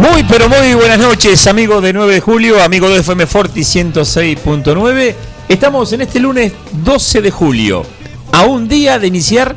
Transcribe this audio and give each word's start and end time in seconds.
Muy 0.00 0.24
pero 0.24 0.48
muy 0.48 0.72
buenas 0.72 0.98
noches, 0.98 1.46
amigos 1.46 1.82
de 1.82 1.92
9 1.92 2.14
de 2.14 2.20
julio, 2.20 2.62
amigos 2.62 2.88
de 2.88 3.00
FM 3.00 3.26
Forti 3.26 3.60
106.9. 3.60 5.14
Estamos 5.46 5.92
en 5.92 6.00
este 6.00 6.18
lunes 6.18 6.54
12 6.72 7.20
de 7.20 7.30
julio, 7.30 7.84
a 8.32 8.44
un 8.44 8.66
día 8.66 8.98
de 8.98 9.08
iniciar, 9.08 9.54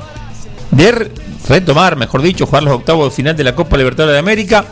de 0.69 1.09
retomar, 1.47 1.95
mejor 1.95 2.21
dicho, 2.21 2.45
jugar 2.45 2.63
los 2.63 2.73
octavos 2.73 3.09
de 3.09 3.15
final 3.15 3.37
de 3.37 3.45
la 3.45 3.55
Copa 3.55 3.77
Libertadores 3.77 4.15
de 4.15 4.19
América. 4.19 4.65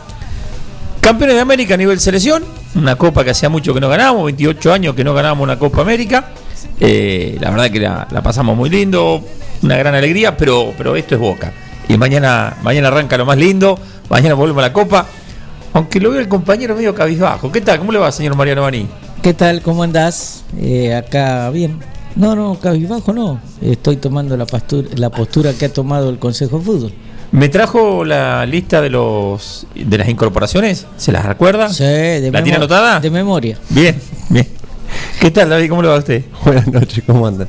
Campeones 1.00 1.36
de 1.36 1.40
América 1.40 1.72
a 1.72 1.78
nivel 1.78 1.98
selección, 2.00 2.44
una 2.74 2.96
copa 2.96 3.24
que 3.24 3.30
hacía 3.30 3.48
mucho 3.48 3.72
que 3.72 3.80
no 3.80 3.88
ganábamos, 3.88 4.26
28 4.26 4.74
años 4.74 4.94
que 4.94 5.04
no 5.04 5.14
ganábamos 5.14 5.42
una 5.42 5.58
Copa 5.58 5.80
América. 5.80 6.32
Eh, 6.80 7.38
la 7.40 7.48
verdad 7.48 7.70
que 7.70 7.80
la, 7.80 8.06
la 8.10 8.22
pasamos 8.22 8.58
muy 8.58 8.68
lindo, 8.68 9.24
una 9.62 9.78
gran 9.78 9.94
alegría, 9.94 10.36
pero, 10.36 10.74
pero 10.76 10.96
esto 10.96 11.14
es 11.14 11.20
Boca. 11.20 11.50
Y 11.88 11.96
mañana, 11.96 12.58
mañana 12.62 12.88
arranca 12.88 13.16
lo 13.16 13.24
más 13.24 13.38
lindo, 13.38 13.78
mañana 14.10 14.34
volvemos 14.34 14.62
a 14.62 14.66
la 14.66 14.72
Copa. 14.74 15.06
Aunque 15.74 16.00
lo 16.00 16.10
veo 16.10 16.20
el 16.20 16.28
compañero 16.28 16.74
medio 16.74 16.94
cabizbajo. 16.94 17.50
¿Qué 17.50 17.60
tal? 17.60 17.78
¿Cómo 17.78 17.92
le 17.92 17.98
va, 17.98 18.12
señor 18.12 18.36
Mariano 18.36 18.62
Bani? 18.62 18.86
¿Qué 19.22 19.32
tal? 19.32 19.62
¿Cómo 19.62 19.82
andás? 19.82 20.44
Eh, 20.58 20.94
acá 20.94 21.48
bien. 21.50 21.78
No, 22.14 22.36
no, 22.36 22.58
cabizbajo 22.60 23.12
no. 23.12 23.40
Estoy 23.62 23.96
tomando 23.96 24.36
la, 24.36 24.44
pastura, 24.44 24.88
la 24.96 25.10
postura 25.10 25.52
que 25.54 25.66
ha 25.66 25.72
tomado 25.72 26.10
el 26.10 26.18
Consejo 26.18 26.58
de 26.58 26.64
Fútbol. 26.64 26.92
¿Me 27.30 27.48
trajo 27.48 28.04
la 28.04 28.44
lista 28.44 28.82
de 28.82 28.90
los 28.90 29.66
de 29.74 29.96
las 29.96 30.08
incorporaciones? 30.08 30.86
¿Se 30.98 31.12
las 31.12 31.24
recuerda? 31.24 31.70
Sí, 31.70 31.84
de 31.84 32.30
¿La 32.30 32.42
tiene 32.42 32.56
anotada? 32.56 33.00
De 33.00 33.10
memoria. 33.10 33.56
Bien, 33.70 33.98
bien. 34.28 34.46
¿Qué 35.20 35.30
tal, 35.30 35.48
David? 35.50 35.68
¿Cómo 35.68 35.82
le 35.82 35.88
va 35.88 35.94
a 35.96 35.98
usted? 35.98 36.24
Buenas 36.44 36.66
noches, 36.66 37.04
¿cómo 37.06 37.26
andan? 37.26 37.48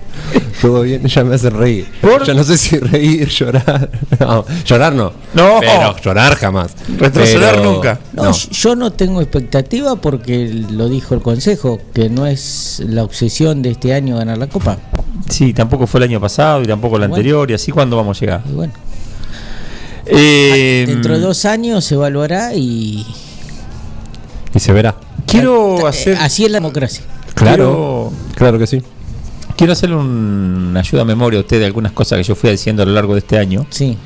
Todo 0.61 0.83
bien, 0.83 1.03
ya 1.05 1.23
me 1.23 1.35
hacen 1.35 1.57
reír. 1.57 1.87
¿Por? 2.01 2.23
Yo 2.25 2.33
no 2.35 2.43
sé 2.43 2.57
si 2.57 2.77
reír, 2.77 3.27
llorar. 3.27 3.89
No, 4.19 4.45
llorar 4.63 4.93
no. 4.93 5.11
No. 5.33 5.57
Pero 5.59 5.97
llorar 5.97 6.35
jamás. 6.35 6.75
Retroceder 6.97 7.55
Pero- 7.55 7.63
nunca. 7.73 7.99
No, 8.13 8.25
No. 8.25 8.31
yo 8.31 8.75
no 8.75 8.91
tengo 8.93 9.21
expectativa 9.21 9.95
porque 9.95 10.47
lo 10.69 10.87
dijo 10.87 11.15
el 11.15 11.21
Consejo, 11.21 11.79
que 11.93 12.09
no 12.09 12.27
es 12.27 12.81
la 12.85 13.03
obsesión 13.03 13.61
de 13.63 13.71
este 13.71 13.93
año 13.93 14.17
ganar 14.17 14.37
la 14.37 14.47
Copa. 14.47 14.77
Sí, 15.29 15.53
tampoco 15.53 15.87
fue 15.87 15.99
el 15.99 16.03
año 16.05 16.21
pasado 16.21 16.61
y 16.61 16.67
tampoco 16.67 16.95
el 16.97 17.01
Bueno. 17.01 17.15
anterior. 17.15 17.49
¿Y 17.49 17.55
así 17.55 17.71
cuándo 17.71 17.97
vamos 17.97 18.17
a 18.17 18.19
llegar? 18.19 18.41
Y 18.49 18.53
bueno, 18.53 18.73
Eh, 20.05 20.83
dentro 20.87 21.13
de 21.15 21.19
dos 21.21 21.45
años 21.45 21.83
se 21.85 21.95
evaluará 21.95 22.53
y 22.53 23.05
Y 24.53 24.59
se 24.59 24.71
verá. 24.73 24.95
Quiero 25.25 25.79
eh, 25.79 25.89
hacer. 25.89 26.17
así 26.17 26.45
es 26.45 26.51
la 26.51 26.57
democracia. 26.57 27.03
Claro. 27.35 28.11
Claro 28.35 28.57
que 28.59 28.67
sí. 28.67 28.81
Quiero 29.55 29.73
hacerle 29.73 29.95
un- 29.95 30.67
una 30.71 30.79
ayuda 30.79 31.03
a 31.03 31.05
memoria 31.05 31.37
a 31.39 31.41
usted 31.41 31.59
de 31.59 31.65
algunas 31.65 31.91
cosas 31.91 32.17
que 32.17 32.23
yo 32.23 32.35
fui 32.35 32.49
diciendo 32.49 32.83
a 32.83 32.85
lo 32.85 32.91
largo 32.93 33.13
de 33.13 33.19
este 33.19 33.37
año. 33.37 33.65
Sí. 33.69 33.97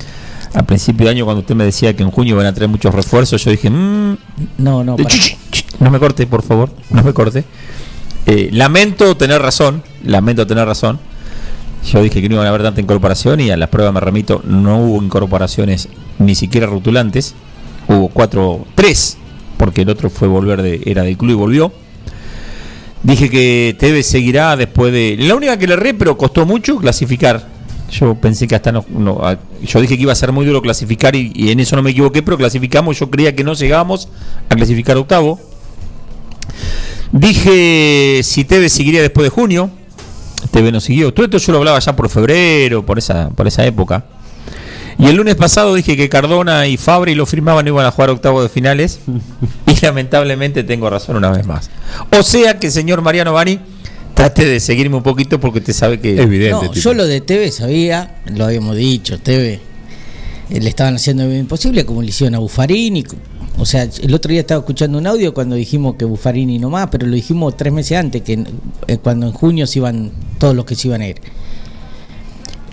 A 0.54 0.62
principio 0.62 1.04
de 1.06 1.10
año, 1.12 1.24
cuando 1.24 1.40
usted 1.40 1.54
me 1.54 1.64
decía 1.64 1.94
que 1.94 2.02
en 2.02 2.10
junio 2.10 2.36
van 2.36 2.46
a 2.46 2.54
traer 2.54 2.70
muchos 2.70 2.94
refuerzos, 2.94 3.42
yo 3.44 3.50
dije, 3.50 3.68
"Mm, 3.70 4.16
No, 4.58 4.82
no. 4.84 4.96
para- 4.96 5.08
No 5.80 5.90
me 5.90 5.98
corte, 5.98 6.26
por 6.26 6.42
favor. 6.42 6.70
No 6.90 7.02
me 7.02 7.12
corte. 7.12 7.44
Eh, 8.26 8.50
lamento 8.52 9.16
tener 9.16 9.40
razón. 9.40 9.82
Lamento 10.04 10.46
tener 10.46 10.66
razón. 10.66 10.98
Yo 11.90 12.02
dije 12.02 12.20
que 12.20 12.28
no 12.28 12.34
iban 12.36 12.46
a 12.46 12.50
haber 12.50 12.62
tanta 12.62 12.80
incorporación 12.80 13.40
y 13.40 13.50
a 13.50 13.56
las 13.56 13.68
pruebas 13.68 13.94
me 13.94 14.00
remito. 14.00 14.42
No 14.44 14.78
hubo 14.78 15.02
incorporaciones 15.02 15.88
ni 16.18 16.34
siquiera 16.34 16.66
rotulantes. 16.66 17.34
Hubo 17.86 18.08
cuatro, 18.08 18.66
tres, 18.74 19.16
porque 19.56 19.82
el 19.82 19.88
otro 19.90 20.10
fue 20.10 20.28
volver 20.28 20.60
de, 20.62 20.82
era 20.84 21.02
del 21.04 21.16
club 21.16 21.30
y 21.30 21.34
volvió. 21.34 21.72
Dije 23.02 23.30
que 23.30 23.76
Tevez 23.78 24.06
seguirá 24.06 24.56
después 24.56 24.92
de. 24.92 25.16
La 25.20 25.34
única 25.34 25.56
que 25.56 25.66
le 25.66 25.74
erré, 25.74 25.94
pero 25.94 26.16
costó 26.18 26.44
mucho 26.44 26.76
clasificar. 26.78 27.46
Yo 27.90 28.14
pensé 28.16 28.46
que 28.46 28.54
hasta 28.54 28.70
no. 28.72 28.84
no, 28.88 29.18
a- 29.22 29.38
yo 29.62 29.80
dije 29.80 29.96
que 29.96 30.02
iba 30.02 30.12
a 30.12 30.16
ser 30.16 30.32
muy 30.32 30.44
duro 30.44 30.60
clasificar 30.60 31.14
y, 31.16 31.32
y 31.34 31.50
en 31.50 31.60
eso 31.60 31.74
no 31.76 31.82
me 31.82 31.90
equivoqué, 31.90 32.22
pero 32.22 32.36
clasificamos. 32.36 32.98
Yo 32.98 33.08
creía 33.10 33.34
que 33.34 33.44
no 33.44 33.54
llegábamos 33.54 34.08
a 34.48 34.54
clasificar 34.56 34.96
octavo. 34.96 35.38
Dije 37.12 38.20
si 38.22 38.44
Tevez 38.44 38.72
seguiría 38.72 39.00
después 39.00 39.24
de 39.24 39.30
junio. 39.30 39.70
Tevez 40.50 40.72
no 40.72 40.80
siguió. 40.80 41.12
Todo 41.12 41.24
esto 41.24 41.38
yo 41.38 41.52
lo 41.52 41.58
hablaba 41.58 41.78
ya 41.78 41.96
por 41.96 42.08
febrero, 42.08 42.84
por 42.84 42.98
esa, 42.98 43.30
por 43.30 43.46
esa 43.46 43.64
época. 43.64 44.04
Y 44.98 45.06
el 45.06 45.16
lunes 45.16 45.36
pasado 45.36 45.74
dije 45.74 45.96
que 45.96 46.08
Cardona 46.08 46.66
y 46.66 46.76
Fabri 46.76 47.14
lo 47.14 47.24
firmaban 47.24 47.66
y 47.66 47.70
iban 47.70 47.86
a 47.86 47.90
jugar 47.92 48.10
octavos 48.10 48.42
de 48.42 48.48
finales. 48.48 48.98
y 49.66 49.84
lamentablemente 49.84 50.64
tengo 50.64 50.90
razón 50.90 51.16
una 51.16 51.30
vez 51.30 51.46
más. 51.46 51.70
O 52.18 52.22
sea 52.22 52.58
que, 52.58 52.70
señor 52.70 53.00
Mariano 53.00 53.32
Bani, 53.32 53.60
trate 54.14 54.44
de 54.44 54.58
seguirme 54.58 54.96
un 54.96 55.04
poquito 55.04 55.38
porque 55.38 55.60
usted 55.60 55.72
sabe 55.72 56.00
que. 56.00 56.20
Evidente. 56.20 56.66
No, 56.66 56.72
yo 56.72 56.94
lo 56.94 57.06
de 57.06 57.20
TV 57.20 57.52
sabía, 57.52 58.16
lo 58.34 58.44
habíamos 58.46 58.76
dicho, 58.76 59.18
TV. 59.20 59.60
eh, 60.50 60.60
Le 60.60 60.68
estaban 60.68 60.96
haciendo 60.96 61.24
lo 61.24 61.34
imposible 61.34 61.84
como 61.84 62.02
le 62.02 62.08
hicieron 62.08 62.34
a 62.34 62.38
Buffarini. 62.38 63.04
O 63.60 63.66
sea, 63.66 63.88
el 64.02 64.14
otro 64.14 64.30
día 64.30 64.40
estaba 64.40 64.60
escuchando 64.60 64.98
un 64.98 65.06
audio 65.06 65.32
cuando 65.34 65.54
dijimos 65.56 65.96
que 65.96 66.04
Buffarini 66.04 66.58
no 66.58 66.70
más, 66.70 66.88
pero 66.90 67.06
lo 67.06 67.14
dijimos 67.14 67.56
tres 67.56 67.72
meses 67.72 67.98
antes, 67.98 68.22
que 68.22 68.44
eh, 68.86 68.98
cuando 68.98 69.26
en 69.26 69.32
junio 69.32 69.66
se 69.66 69.78
iban 69.78 70.10
todos 70.38 70.54
los 70.56 70.64
que 70.64 70.74
se 70.74 70.88
iban 70.88 71.02
a 71.02 71.08
ir. 71.08 71.16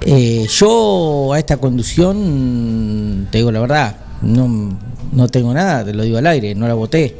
Eh, 0.01 0.45
yo 0.49 1.31
a 1.33 1.39
esta 1.39 1.57
conducción, 1.57 3.27
te 3.31 3.39
digo 3.39 3.51
la 3.51 3.59
verdad, 3.61 3.95
no, 4.21 4.77
no 5.11 5.27
tengo 5.29 5.53
nada, 5.53 5.83
te 5.85 5.93
lo 5.93 6.03
digo 6.03 6.17
al 6.17 6.27
aire, 6.27 6.53
no 6.55 6.67
la 6.67 6.73
voté. 6.73 7.15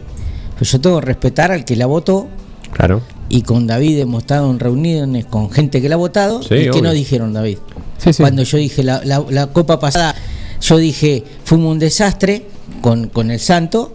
Pero 0.54 0.66
yo 0.72 0.82
tengo 0.82 1.00
que 1.00 1.06
respetar 1.06 1.52
al 1.52 1.66
que 1.66 1.76
la 1.76 1.86
votó 1.86 2.28
Claro. 2.72 3.02
y 3.30 3.42
con 3.42 3.68
David 3.68 4.00
hemos 4.00 4.24
estado 4.24 4.50
en 4.52 4.60
reuniones 4.60 5.26
con 5.26 5.50
gente 5.52 5.82
que 5.82 5.90
la 5.90 5.96
ha 5.96 5.98
votado. 5.98 6.44
Sí, 6.44 6.54
¿Y 6.56 6.64
qué 6.66 6.70
obvio. 6.72 6.84
nos 6.84 6.94
dijeron, 6.94 7.34
David? 7.34 7.58
Sí, 7.98 8.14
sí. 8.14 8.22
Cuando 8.24 8.44
yo 8.44 8.58
dije 8.58 8.84
la, 8.84 9.02
la- 9.04 9.26
la 9.30 9.48
copa 9.48 9.80
pasada, 9.80 10.16
yo 10.62 10.78
dije, 10.78 11.24
fuimos 11.44 11.72
un 11.72 11.80
desastre 11.80 12.46
con, 12.82 13.08
con 13.08 13.32
el 13.32 13.40
Santo. 13.40 13.94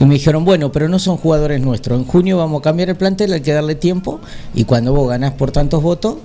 Y 0.00 0.06
me 0.06 0.14
dijeron, 0.14 0.44
bueno, 0.44 0.72
pero 0.72 0.88
no 0.88 0.98
son 0.98 1.16
jugadores 1.18 1.60
nuestros. 1.60 1.98
En 1.98 2.04
junio 2.04 2.36
vamos 2.38 2.58
a 2.60 2.62
cambiar 2.62 2.88
el 2.90 2.96
plantel, 2.96 3.32
hay 3.32 3.42
que 3.42 3.52
darle 3.52 3.76
tiempo. 3.76 4.20
Y 4.54 4.64
cuando 4.64 4.92
vos 4.92 5.08
ganás 5.08 5.34
por 5.34 5.52
tantos 5.52 5.82
votos, 5.82 6.16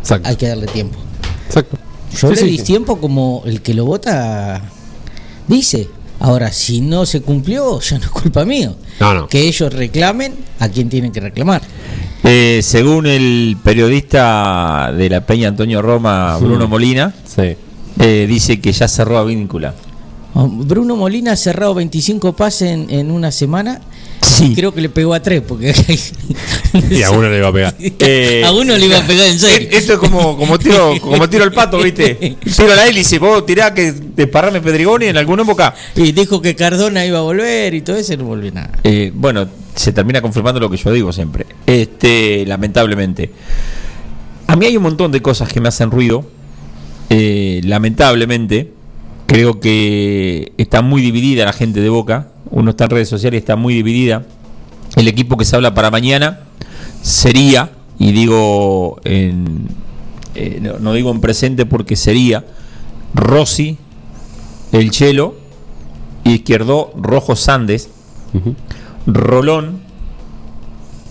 Exacto. 0.00 0.28
hay 0.28 0.34
que 0.36 0.48
darle 0.48 0.66
tiempo. 0.66 0.98
Exacto. 1.48 1.76
Yo 2.12 2.34
Sí, 2.34 2.44
le 2.44 2.50
di 2.50 2.58
sí. 2.58 2.64
tiempo 2.64 3.00
como 3.00 3.42
el 3.46 3.60
que 3.62 3.74
lo 3.74 3.84
vota 3.84 4.62
dice. 5.46 5.88
Ahora, 6.20 6.50
si 6.50 6.80
no 6.80 7.06
se 7.06 7.22
cumplió, 7.22 7.78
ya 7.80 7.96
no 7.98 8.04
es 8.04 8.10
culpa. 8.10 8.44
No, 8.44 9.14
no. 9.14 9.28
Que 9.28 9.46
ellos 9.46 9.72
reclamen 9.72 10.34
a 10.58 10.68
quien 10.68 10.88
tienen 10.88 11.12
que 11.12 11.20
reclamar. 11.20 11.62
Eh, 12.24 12.58
según 12.64 13.06
el 13.06 13.56
periodista 13.62 14.92
de 14.96 15.08
la 15.10 15.20
Peña 15.24 15.46
Antonio 15.48 15.80
Roma, 15.80 16.36
Bruno. 16.38 16.66
Molina, 16.66 17.14
Sí. 17.24 17.54
eh, 18.00 18.26
dice 18.28 18.60
que 18.60 18.72
ya 18.72 18.88
cerró 18.88 19.18
a 19.18 19.24
Víncula. 19.24 19.74
Bruno 20.46 20.94
Molina 20.96 21.32
ha 21.32 21.36
cerrado 21.36 21.74
25 21.74 22.34
pases 22.34 22.70
en, 22.70 22.90
en 22.90 23.10
una 23.10 23.32
semana. 23.32 23.80
Sí. 24.22 24.52
Creo 24.54 24.72
que 24.72 24.80
le 24.80 24.88
pegó 24.88 25.14
a 25.14 25.20
tres, 25.20 25.42
porque 25.46 25.72
Y 26.90 27.02
a 27.02 27.10
uno 27.10 27.28
le 27.28 27.38
iba 27.38 27.48
a 27.48 27.52
pegar. 27.52 27.74
Eh, 27.78 28.42
a 28.46 28.52
uno 28.52 28.76
le 28.76 28.86
iba 28.86 28.98
a 28.98 29.06
pegar 29.06 29.26
en 29.26 29.38
serio. 29.38 29.68
Esto 29.70 29.94
es 29.94 29.98
como, 29.98 30.36
como 30.36 30.58
tiro 30.58 30.94
como 31.00 31.28
tiro 31.28 31.44
al 31.44 31.52
pato, 31.52 31.78
¿viste? 31.78 32.36
Tiro 32.56 32.72
a 32.72 32.76
la 32.76 32.86
hélice, 32.86 33.18
vos 33.18 33.44
tirás 33.46 33.72
que 33.72 33.92
desparrame 33.92 34.60
Pedrigoni 34.60 35.06
en 35.06 35.16
alguna 35.16 35.42
época. 35.42 35.74
Y 35.96 36.12
dijo 36.12 36.42
que 36.42 36.54
Cardona 36.54 37.04
iba 37.06 37.18
a 37.18 37.22
volver 37.22 37.74
y 37.74 37.80
todo 37.82 37.96
eso, 37.96 38.14
y 38.14 38.16
no 38.16 38.24
volvió 38.24 38.52
nada. 38.52 38.78
Eh, 38.84 39.10
bueno, 39.14 39.46
se 39.74 39.92
termina 39.92 40.20
confirmando 40.20 40.60
lo 40.60 40.70
que 40.70 40.76
yo 40.76 40.92
digo 40.92 41.12
siempre. 41.12 41.46
Este, 41.66 42.44
lamentablemente. 42.46 43.30
A 44.46 44.56
mí 44.56 44.66
hay 44.66 44.76
un 44.76 44.82
montón 44.82 45.12
de 45.12 45.22
cosas 45.22 45.52
que 45.52 45.60
me 45.60 45.68
hacen 45.68 45.90
ruido. 45.90 46.24
Eh, 47.10 47.60
lamentablemente, 47.64 48.72
creo 49.28 49.60
que 49.60 50.52
está 50.56 50.82
muy 50.82 51.02
dividida 51.02 51.44
la 51.44 51.52
gente 51.52 51.80
de 51.80 51.88
Boca. 51.90 52.28
Uno 52.50 52.70
está 52.70 52.84
en 52.84 52.90
redes 52.90 53.08
sociales 53.08 53.38
y 53.38 53.42
está 53.42 53.54
muy 53.54 53.74
dividida. 53.74 54.24
El 54.96 55.06
equipo 55.06 55.36
que 55.36 55.44
se 55.44 55.54
habla 55.54 55.74
para 55.74 55.90
mañana 55.90 56.40
sería, 57.02 57.70
y 57.98 58.10
digo 58.12 58.98
en, 59.04 59.68
eh, 60.34 60.58
no, 60.62 60.78
no 60.78 60.94
digo 60.94 61.10
en 61.10 61.20
presente 61.20 61.66
porque 61.66 61.94
sería 61.94 62.44
Rossi, 63.14 63.76
el 64.72 64.90
Chelo 64.90 65.36
Izquierdo, 66.24 66.92
Rojo 66.96 67.36
Sandes. 67.36 67.90
Rolón, 69.06 69.80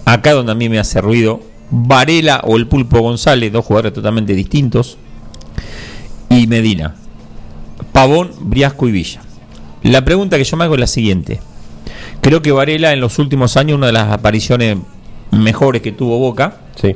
acá 0.05 0.33
donde 0.33 0.51
a 0.51 0.55
mí 0.55 0.69
me 0.69 0.79
hace 0.79 1.01
ruido, 1.01 1.41
Varela 1.69 2.41
o 2.43 2.57
el 2.57 2.67
Pulpo 2.67 2.99
González, 2.99 3.51
dos 3.51 3.65
jugadores 3.65 3.93
totalmente 3.93 4.33
distintos, 4.33 4.97
y 6.29 6.47
Medina. 6.47 6.95
Pavón, 7.97 8.29
Briasco 8.41 8.88
y 8.88 8.91
Villa. 8.91 9.21
La 9.81 10.05
pregunta 10.05 10.38
que 10.38 10.44
yo 10.44 10.55
me 10.55 10.65
hago 10.65 10.75
es 10.75 10.79
la 10.79 10.85
siguiente. 10.85 11.39
Creo 12.21 12.44
que 12.44 12.51
Varela 12.51 12.94
en 12.94 12.99
los 12.99 13.17
últimos 13.17 13.57
años 13.57 13.75
una 13.79 13.88
de 13.88 13.94
las 13.94 14.11
apariciones 14.13 14.77
mejores 15.31 15.81
que 15.81 15.91
tuvo 15.91 16.19
Boca 16.19 16.57
Sí. 16.79 16.95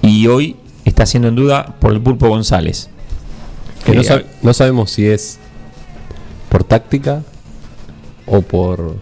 y 0.00 0.28
hoy 0.28 0.54
está 0.84 1.06
siendo 1.06 1.26
en 1.26 1.34
duda 1.34 1.74
por 1.80 1.92
el 1.92 2.00
Pulpo 2.00 2.28
González. 2.28 2.88
Que 3.84 3.96
no, 3.96 4.02
Eh, 4.02 4.04
sab- 4.04 4.24
no 4.42 4.54
sabemos 4.54 4.92
si 4.92 5.06
es 5.06 5.40
por 6.50 6.62
táctica 6.62 7.24
o 8.26 8.42
por. 8.42 8.98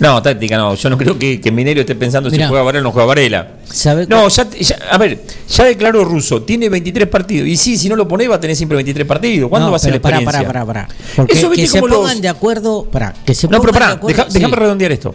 No, 0.00 0.22
táctica 0.22 0.56
no. 0.56 0.74
Yo 0.74 0.90
no 0.90 0.96
creo 0.96 1.18
que, 1.18 1.40
que 1.40 1.50
Mineiro 1.50 1.80
esté 1.80 1.94
pensando 1.96 2.30
Mirá. 2.30 2.44
si 2.44 2.48
juega 2.48 2.62
Varela 2.62 2.80
o 2.82 2.84
no 2.84 2.92
juega 2.92 3.06
Varela. 3.06 3.48
¿Sabe 3.68 4.06
No, 4.06 4.28
ya, 4.28 4.48
ya- 4.50 4.78
a 4.90 4.98
ver, 4.98 5.20
ya 5.48 5.64
declaró 5.64 6.04
Russo, 6.04 6.42
tiene 6.42 6.68
23 6.68 7.08
partidos. 7.08 7.48
Y 7.48 7.56
sí, 7.56 7.76
si 7.76 7.88
no 7.88 7.96
lo 7.96 8.06
pone 8.06 8.28
va 8.28 8.36
a 8.36 8.40
tener 8.40 8.54
siempre 8.56 8.76
23 8.76 9.06
partidos. 9.06 9.48
¿Cuándo 9.50 9.66
No, 9.66 9.72
va 9.72 9.76
a 9.76 9.80
ser 9.80 9.90
la 9.90 9.96
experiencia? 9.96 10.30
pará, 10.32 10.46
pará, 10.46 10.66
pará. 10.66 10.88
Porque 11.16 11.34
Eso, 11.34 11.48
viste, 11.50 11.62
que 11.62 11.68
se 11.68 11.80
como 11.80 11.88
los- 11.88 11.98
pongan 11.98 12.20
de 12.20 12.28
acuerdo, 12.28 12.84
pará, 12.84 13.14
que 13.26 13.34
se 13.34 13.48
No, 13.48 13.60
pero 13.60 13.72
pongan 13.72 13.74
de 13.74 13.78
pará, 13.80 13.92
acuerdo. 13.96 14.16
deja- 14.16 14.30
sí. 14.30 14.34
déjame 14.38 14.56
redondear 14.56 14.92
esto. 14.92 15.14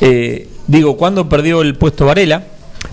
Eh, 0.00 0.48
digo, 0.66 0.96
¿cuándo 0.96 1.28
perdió 1.28 1.62
el 1.62 1.74
puesto 1.76 2.06
Varela? 2.06 2.42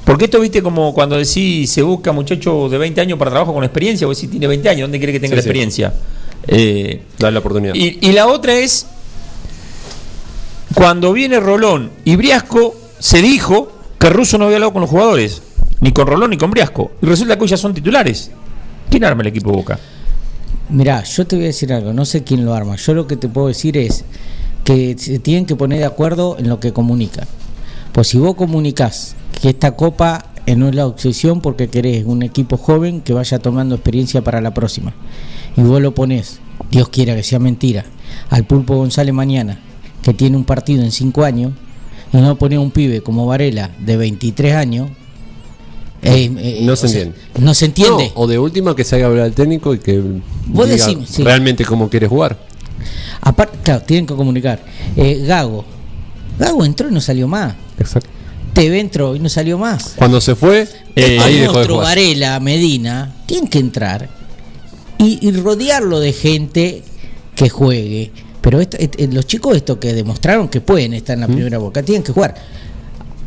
Porque 0.05 0.25
esto, 0.25 0.39
viste, 0.41 0.61
como 0.61 0.93
cuando 0.93 1.17
decís 1.17 1.69
se 1.69 1.81
busca 1.81 2.11
muchacho 2.11 2.67
de 2.67 2.77
20 2.77 2.99
años 3.01 3.17
para 3.17 3.31
trabajo 3.31 3.53
con 3.53 3.63
experiencia, 3.63 4.07
vos 4.07 4.17
decís 4.17 4.29
tiene 4.31 4.47
20 4.47 4.67
años, 4.67 4.81
¿dónde 4.85 4.97
quiere 4.97 5.13
que 5.13 5.19
tenga 5.19 5.31
Sí, 5.33 5.35
la 5.37 5.41
sí. 5.41 5.47
experiencia? 5.49 5.93
Eh, 6.47 7.01
Dar 7.17 7.31
la 7.31 7.39
oportunidad. 7.39 7.73
y, 7.75 7.99
y 8.01 8.11
la 8.11 8.27
otra 8.27 8.53
es, 8.55 8.85
cuando 10.73 11.13
viene 11.13 11.39
Rolón 11.39 11.91
y 12.05 12.15
Briasco, 12.15 12.75
se 12.99 13.21
dijo 13.21 13.71
que 13.99 14.09
Russo 14.09 14.37
no 14.37 14.45
había 14.45 14.57
hablado 14.57 14.73
con 14.73 14.81
los 14.81 14.89
jugadores, 14.89 15.41
ni 15.81 15.91
con 15.91 16.07
Rolón 16.07 16.31
ni 16.31 16.37
con 16.37 16.51
Briasco. 16.51 16.91
Y 17.01 17.05
resulta 17.05 17.35
que 17.35 17.43
hoy 17.43 17.49
ya 17.49 17.57
son 17.57 17.73
titulares. 17.73 18.31
¿Quién 18.89 19.03
arma 19.03 19.21
el 19.21 19.27
equipo 19.27 19.51
Boca? 19.51 19.79
Mirá, 20.69 21.03
yo 21.03 21.27
te 21.27 21.35
voy 21.35 21.45
a 21.45 21.47
decir 21.47 21.73
algo, 21.73 21.93
no 21.93 22.05
sé 22.05 22.23
quién 22.23 22.45
lo 22.45 22.53
arma. 22.53 22.75
Yo 22.75 22.93
lo 22.93 23.07
que 23.07 23.17
te 23.17 23.27
puedo 23.27 23.47
decir 23.47 23.77
es 23.77 24.05
que 24.63 24.95
se 24.97 25.19
tienen 25.19 25.45
que 25.45 25.55
poner 25.55 25.79
de 25.79 25.85
acuerdo 25.85 26.37
en 26.39 26.49
lo 26.49 26.59
que 26.59 26.73
comunican. 26.73 27.27
Pues 27.91 28.07
si 28.07 28.17
vos 28.17 28.35
comunicás 28.35 29.15
que 29.41 29.49
esta 29.49 29.75
copa 29.75 30.25
eh, 30.45 30.55
no 30.55 30.67
es 30.67 30.75
la 30.75 30.87
obsesión 30.87 31.41
porque 31.41 31.67
querés 31.67 32.05
un 32.05 32.23
equipo 32.23 32.57
joven 32.57 33.01
que 33.01 33.13
vaya 33.13 33.39
tomando 33.39 33.75
experiencia 33.75 34.23
para 34.23 34.41
la 34.41 34.53
próxima. 34.53 34.93
Y 35.55 35.61
vos 35.61 35.81
lo 35.81 35.93
ponés, 35.93 36.39
Dios 36.71 36.89
quiera 36.89 37.15
que 37.15 37.23
sea 37.23 37.39
mentira, 37.39 37.85
al 38.29 38.45
Pulpo 38.45 38.75
González 38.75 39.13
mañana, 39.13 39.59
que 40.03 40.13
tiene 40.13 40.37
un 40.37 40.43
partido 40.43 40.83
en 40.83 40.91
5 40.91 41.23
años, 41.23 41.53
y 42.11 42.17
no 42.17 42.35
ponés 42.37 42.59
un 42.59 42.69
pibe 42.69 43.01
como 43.01 43.25
Varela 43.25 43.71
de 43.79 43.97
23 43.97 44.53
años. 44.55 44.89
eh, 46.03 46.29
eh, 46.37 46.59
No 46.63 46.73
o 46.73 46.75
se 46.75 46.87
sea, 46.89 47.01
entiende. 47.03 47.19
No 47.39 47.53
se 47.53 47.65
entiende. 47.65 48.11
No, 48.15 48.21
o 48.21 48.27
de 48.27 48.37
última 48.37 48.75
que 48.75 48.83
se 48.83 48.97
haga 48.97 49.07
hablar 49.07 49.23
al 49.25 49.33
técnico 49.33 49.73
y 49.73 49.79
que 49.79 49.99
Vos 50.47 50.69
diga 50.69 50.85
decime, 50.85 51.05
sí. 51.07 51.23
realmente 51.23 51.65
cómo 51.65 51.89
quiere 51.89 52.07
jugar. 52.07 52.37
Aparte, 53.21 53.57
claro, 53.63 53.81
tienen 53.83 54.05
que 54.05 54.13
comunicar. 54.13 54.59
Eh, 54.97 55.23
Gago. 55.25 55.63
Gago 56.37 56.65
entró 56.65 56.89
y 56.89 56.91
no 56.91 56.99
salió 57.01 57.27
más. 57.27 57.55
Exacto. 57.79 58.09
TV 58.53 58.79
entró 58.81 59.15
y 59.15 59.19
no 59.19 59.29
salió 59.29 59.57
más. 59.57 59.93
Cuando 59.95 60.19
se 60.21 60.35
fue, 60.35 60.67
Eh, 60.95 61.17
ahí 61.19 61.35
dejó 61.39 61.53
de 61.53 61.57
monstruo 61.59 61.77
jugar. 61.77 61.91
Varela, 61.91 62.39
Medina, 62.41 63.15
tienen 63.25 63.47
que 63.49 63.59
entrar 63.59 64.09
y, 64.99 65.25
y 65.25 65.31
rodearlo 65.31 65.99
de 65.99 66.11
gente 66.13 66.83
que 67.35 67.49
juegue. 67.49 68.11
Pero 68.43 68.59
esto- 68.61 68.77
eh, 68.79 69.09
los 69.11 69.25
chicos 69.25 69.55
estos 69.55 69.77
que 69.77 69.93
demostraron 69.93 70.47
que 70.49 70.61
pueden 70.61 70.93
estar 70.93 71.15
en 71.15 71.21
la 71.21 71.27
primera 71.27 71.57
boca, 71.57 71.81
tienen 71.81 72.03
que 72.03 72.11
jugar. 72.11 72.35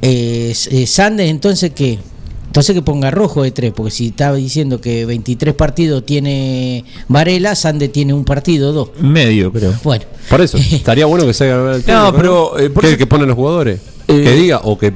Eh, 0.03 0.55
eh, 0.71 0.87
Sandes, 0.87 1.29
entonces, 1.31 1.73
¿qué? 1.75 1.99
Entonces 2.47 2.75
que 2.75 2.83
ponga 2.83 3.11
rojo 3.11 3.43
de 3.43 3.51
tres, 3.51 3.73
porque 3.75 3.91
si 3.91 4.09
estaba 4.09 4.37
diciendo 4.37 4.81
que 4.81 5.05
23 5.05 5.55
partidos 5.55 6.07
tiene 6.07 6.85
Varela, 7.09 7.55
Sandes 7.55 7.91
tiene 7.93 8.15
un 8.15 8.25
partido, 8.25 8.73
dos. 8.73 8.91
Medio, 9.01 9.53
creo. 9.53 9.75
Bueno, 9.83 10.05
Por 10.31 10.41
eso, 10.41 10.57
estaría 10.71 11.07
bueno 11.07 11.27
que 11.27 11.35
se 11.35 11.51
haga 11.51 11.75
al 11.75 11.83
técnico. 11.83 12.13
pero, 12.17 12.59
eh, 12.59 12.71
por 12.71 12.83
que, 12.83 12.91
eso- 12.91 12.99
que 12.99 13.07
ponen 13.07 13.27
los 13.27 13.37
jugadores. 13.37 13.81
Eh, 14.09 14.23
que 14.23 14.33
diga 14.33 14.61
o 14.65 14.79
que. 14.79 14.95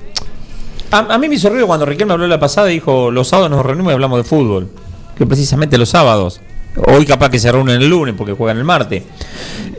A, 0.92 0.98
a 1.14 1.18
mí 1.18 1.28
me 1.28 1.34
hizo 1.34 1.48
ruido 1.50 1.66
cuando 1.66 1.84
Riquelme 1.86 2.12
habló 2.12 2.26
la 2.26 2.38
pasada 2.40 2.70
y 2.70 2.74
dijo, 2.74 3.10
los 3.10 3.28
sábados 3.28 3.50
nos 3.50 3.64
reunimos 3.64 3.90
y 3.90 3.94
hablamos 3.94 4.18
de 4.18 4.24
fútbol. 4.24 4.68
Que 5.16 5.26
precisamente 5.26 5.76
los 5.78 5.88
sábados. 5.90 6.40
Hoy 6.76 7.04
capaz 7.04 7.30
que 7.30 7.38
se 7.38 7.50
reúnen 7.50 7.80
el 7.80 7.88
lunes 7.88 8.14
porque 8.16 8.32
juegan 8.32 8.58
el 8.58 8.64
martes. 8.64 9.02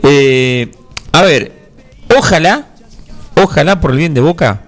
Eh, 0.02 0.70
a 1.12 1.22
ver, 1.22 1.52
ojalá, 2.16 2.66
ojalá 3.34 3.80
por 3.80 3.92
el 3.92 3.98
bien 3.98 4.14
de 4.14 4.20
Boca, 4.20 4.62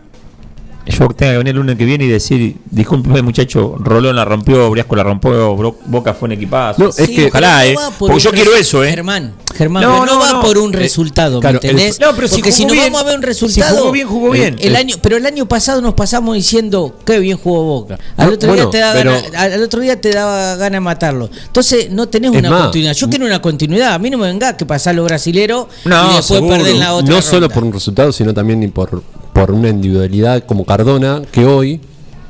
yo 0.87 1.09
tenga 1.09 1.33
que 1.33 1.39
venir 1.39 1.51
el 1.53 1.57
lunes 1.57 1.77
que 1.77 1.85
viene 1.85 2.05
y 2.05 2.09
decir, 2.09 2.57
disculpe 2.71 3.23
muchacho, 3.23 3.77
Rolón 3.79 4.17
la 4.17 4.25
rompió, 4.25 4.69
Briasco 4.71 4.97
la 4.97 5.03
rompió, 5.03 5.57
Bro- 5.57 5.79
Boca 5.87 6.13
fue 6.15 6.27
un 6.27 6.33
equipazo. 6.33 6.83
No, 6.83 6.89
es 6.91 6.97
que- 7.09 7.27
ojalá, 7.27 7.67
eh. 7.67 7.75
por 7.99 8.09
Porque 8.11 8.21
yo 8.25 8.31
quiero 8.33 8.55
eso, 8.55 8.85
eh. 8.85 8.91
Germán, 8.91 9.35
Germán, 9.55 9.83
No, 9.83 10.01
pero 10.01 10.07
no, 10.07 10.15
no, 10.15 10.21
va 10.21 10.33
no. 10.33 10.41
por 10.43 10.59
un 10.59 10.75
Eh, 10.75 10.79
resultado, 10.79 11.41
claro, 11.41 11.59
¿me 11.63 11.69
el- 11.69 11.75
entendés? 11.77 12.01
No, 12.01 12.15
pero 12.15 12.29
si 12.29 12.35
Porque 12.37 12.53
si 12.53 12.63
jugó 12.65 12.75
no 12.75 12.81
bien, 12.81 12.93
vamos 12.93 13.01
a 13.03 13.05
ver 13.07 13.17
un 13.17 13.23
si 13.23 13.27
resultado. 13.29 13.77
jugó 13.79 13.93
bien, 13.93 14.07
jugó 14.09 14.31
bien. 14.31 14.57
El 14.61 14.77
año, 14.77 14.97
pero 15.01 15.17
el 15.17 15.25
año 15.27 15.47
pasado 15.47 15.81
nos 15.81 15.95
pasamos 15.95 16.35
diciendo 16.35 16.97
qué 17.05 17.19
bien 17.19 17.39
jugó 17.39 17.65
Boca. 17.65 17.99
Al 18.17 18.29
No, 18.29 18.35
otro 18.35 18.49
bueno, 18.51 18.63
día 18.65 18.71
te 18.71 18.79
da 18.79 18.93
pero- 18.93 19.13
gana- 19.13 19.41
al 19.55 19.63
otro 19.63 19.81
día 19.81 20.01
te 20.01 20.11
daba 20.13 20.57
ganas 20.57 20.73
de 20.73 20.81
matarlo. 20.81 21.31
Entonces 21.47 21.91
no 21.91 22.09
tenés 22.09 22.31
una 22.31 22.51
más, 22.51 22.63
continuidad. 22.65 22.95
Yo 22.95 23.09
quiero 23.09 23.27
una 23.27 23.41
continuidad. 23.41 23.95
A 23.95 23.99
mí 23.99 24.11
no 24.11 24.19
me 24.19 24.27
venga 24.27 24.57
que 24.57 24.67
pasar 24.67 24.95
lo 24.95 25.05
brasilero 25.05 25.69
No, 25.85 26.05
y 26.13 26.17
después 26.17 26.27
seguro. 26.41 26.57
perder 26.57 26.75
la 26.77 26.95
otra. 26.95 27.15
no 27.15 27.23
solo 27.23 27.49
por 27.49 27.65
un 27.65 27.73
resultado, 27.73 28.13
sino 28.13 28.35
también 28.35 28.61
ni 28.61 28.69
por, 28.69 29.03
por 29.35 29.51
una 29.51 29.69
individualidad 29.69 30.45
como 30.45 30.65
Cardona, 30.65 31.21
que 31.31 31.45
hoy, 31.45 31.81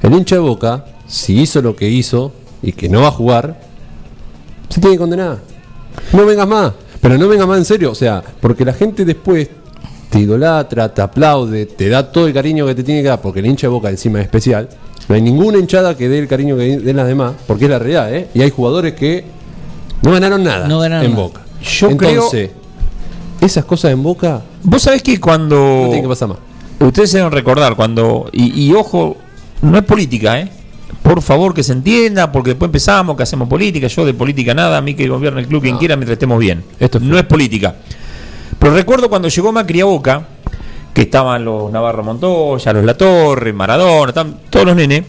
el 0.02 0.12
hincha 0.12 0.36
de 0.36 0.40
Boca, 0.40 0.86
si 1.06 1.40
hizo 1.40 1.62
lo 1.62 1.76
que 1.76 1.88
hizo 1.88 2.32
y 2.62 2.72
que 2.72 2.88
no 2.88 3.02
va 3.02 3.08
a 3.08 3.12
jugar, 3.12 3.60
se 4.70 4.80
tiene 4.80 4.96
que 4.96 5.00
condenar. 5.00 5.38
No 6.12 6.24
vengas 6.24 6.48
más, 6.48 6.72
pero 7.00 7.16
no 7.18 7.28
vengas 7.28 7.46
más 7.46 7.58
en 7.58 7.64
serio, 7.66 7.92
o 7.92 7.94
sea, 7.94 8.24
porque 8.40 8.64
la 8.64 8.72
gente 8.72 9.04
después 9.04 9.48
te 10.08 10.18
idolatra, 10.18 10.92
te 10.92 11.02
aplaude, 11.02 11.66
te 11.66 11.90
da 11.90 12.10
todo 12.10 12.26
el 12.26 12.32
cariño 12.32 12.66
que 12.66 12.74
te 12.74 12.82
tiene 12.82 13.02
que 13.02 13.08
dar, 13.08 13.20
porque 13.20 13.40
el 13.40 13.46
hincha 13.46 13.66
de 13.66 13.72
Boca 13.72 13.90
encima 13.90 14.20
es 14.20 14.24
especial. 14.24 14.68
No 15.06 15.14
hay 15.14 15.20
ninguna 15.20 15.58
hinchada 15.58 15.94
que 15.96 16.08
dé 16.08 16.18
el 16.18 16.26
cariño 16.26 16.56
que 16.56 16.78
den 16.78 16.96
las 16.96 17.06
demás, 17.06 17.34
porque 17.46 17.64
es 17.64 17.70
la 17.70 17.78
realidad, 17.78 18.14
¿eh? 18.14 18.28
Y 18.32 18.40
hay 18.40 18.50
jugadores 18.50 18.94
que 18.94 19.24
no 20.02 20.12
ganaron 20.12 20.42
nada 20.42 20.66
No 20.66 20.78
ganaron 20.78 21.04
en 21.04 21.12
nada. 21.12 21.22
Boca. 21.22 21.42
Yo 21.62 21.90
Entonces, 21.90 22.50
esas 23.40 23.64
cosas 23.66 23.92
en 23.92 24.02
Boca 24.02 24.42
Vos 24.62 24.82
sabés 24.82 25.02
que 25.02 25.14
no 25.14 25.20
cuando... 25.20 25.56
tiene 25.88 26.02
que 26.02 26.08
pasar 26.08 26.28
más. 26.28 26.38
Ustedes 26.86 27.12
deben 27.12 27.32
recordar 27.32 27.76
cuando. 27.76 28.28
Y, 28.32 28.66
y 28.66 28.72
ojo, 28.74 29.16
no 29.62 29.78
es 29.78 29.84
política, 29.84 30.38
¿eh? 30.38 30.50
Por 31.02 31.20
favor 31.22 31.54
que 31.54 31.62
se 31.62 31.72
entienda, 31.72 32.32
porque 32.32 32.50
después 32.50 32.68
empezamos, 32.68 33.16
que 33.16 33.22
hacemos 33.22 33.48
política. 33.48 33.86
Yo 33.86 34.04
de 34.04 34.14
política 34.14 34.54
nada, 34.54 34.78
a 34.78 34.80
mí 34.80 34.94
que 34.94 35.08
gobierne 35.08 35.40
el 35.40 35.46
club 35.46 35.62
quien 35.62 35.76
quiera 35.76 35.96
mientras 35.96 36.14
estemos 36.14 36.38
bien. 36.38 36.64
Esto 36.78 36.98
es 36.98 37.04
no 37.04 37.18
es 37.18 37.24
política. 37.24 37.74
Pero 38.58 38.74
recuerdo 38.74 39.08
cuando 39.08 39.28
llegó 39.28 39.52
Macri 39.52 39.80
a 39.80 39.84
Boca, 39.84 40.26
que 40.92 41.02
estaban 41.02 41.44
los 41.44 41.70
Navarro 41.72 42.04
Montoya, 42.04 42.72
los 42.72 42.84
Latorre, 42.84 43.52
Maradona, 43.52 44.10
estaban 44.10 44.36
todos 44.48 44.66
los 44.66 44.76
nenes. 44.76 45.04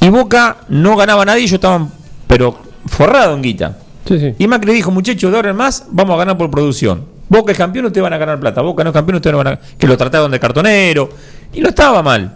Y 0.00 0.08
Boca 0.08 0.58
no 0.68 0.96
ganaba 0.96 1.24
nadie, 1.24 1.42
ellos 1.42 1.54
estaban, 1.54 1.90
pero 2.26 2.56
forrado 2.86 3.34
en 3.34 3.42
guita. 3.42 3.78
Sí, 4.06 4.18
sí. 4.18 4.34
Y 4.38 4.46
Macri 4.46 4.72
dijo, 4.72 4.90
muchachos, 4.90 5.30
de 5.30 5.36
ahora 5.36 5.50
en 5.50 5.56
más 5.56 5.86
vamos 5.90 6.14
a 6.14 6.18
ganar 6.18 6.38
por 6.38 6.50
producción. 6.50 7.04
Boca 7.30 7.52
es 7.52 7.58
campeón, 7.58 7.86
ustedes 7.86 8.02
van 8.02 8.12
a 8.12 8.18
ganar 8.18 8.40
plata. 8.40 8.60
Boca 8.60 8.82
no 8.82 8.90
es 8.90 8.94
campeón, 8.94 9.16
ustedes 9.16 9.32
no 9.32 9.38
van 9.38 9.46
a... 9.46 9.60
Que 9.78 9.86
lo 9.86 9.96
trataron 9.96 10.32
de 10.32 10.40
cartonero. 10.40 11.08
Y 11.52 11.60
no 11.60 11.68
estaba 11.68 12.02
mal. 12.02 12.34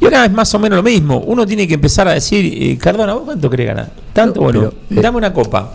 Y 0.00 0.04
ahora 0.04 0.26
es 0.26 0.32
más 0.32 0.54
o 0.54 0.60
menos 0.60 0.76
lo 0.76 0.82
mismo. 0.84 1.18
Uno 1.18 1.44
tiene 1.44 1.66
que 1.66 1.74
empezar 1.74 2.06
a 2.06 2.12
decir, 2.12 2.56
eh, 2.56 2.78
Cardona, 2.78 3.14
¿vos 3.14 3.24
cuánto 3.24 3.50
querés 3.50 3.66
ganar? 3.66 3.90
Tanto, 4.12 4.40
No, 4.40 4.44
bueno, 4.44 4.70
pero, 4.88 5.00
eh, 5.00 5.02
dame 5.02 5.18
una 5.18 5.32
copa. 5.32 5.74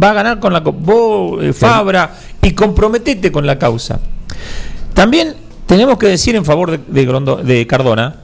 Va 0.00 0.10
a 0.10 0.12
ganar 0.14 0.38
con 0.38 0.52
la 0.52 0.62
copa. 0.62 0.78
Vos, 0.80 1.42
eh, 1.42 1.52
Fabra, 1.52 2.14
y 2.40 2.52
comprometete 2.52 3.32
con 3.32 3.44
la 3.44 3.58
causa. 3.58 3.98
También 4.94 5.34
tenemos 5.66 5.98
que 5.98 6.06
decir 6.06 6.36
en 6.36 6.44
favor 6.44 6.78
de, 6.78 7.04
de 7.44 7.66
Cardona, 7.66 8.20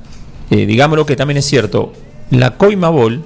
digámoslo 0.48 1.04
que 1.04 1.16
también 1.16 1.38
es 1.38 1.44
cierto, 1.46 1.92
la 2.30 2.52
Coima 2.52 2.88
Ball 2.88 3.24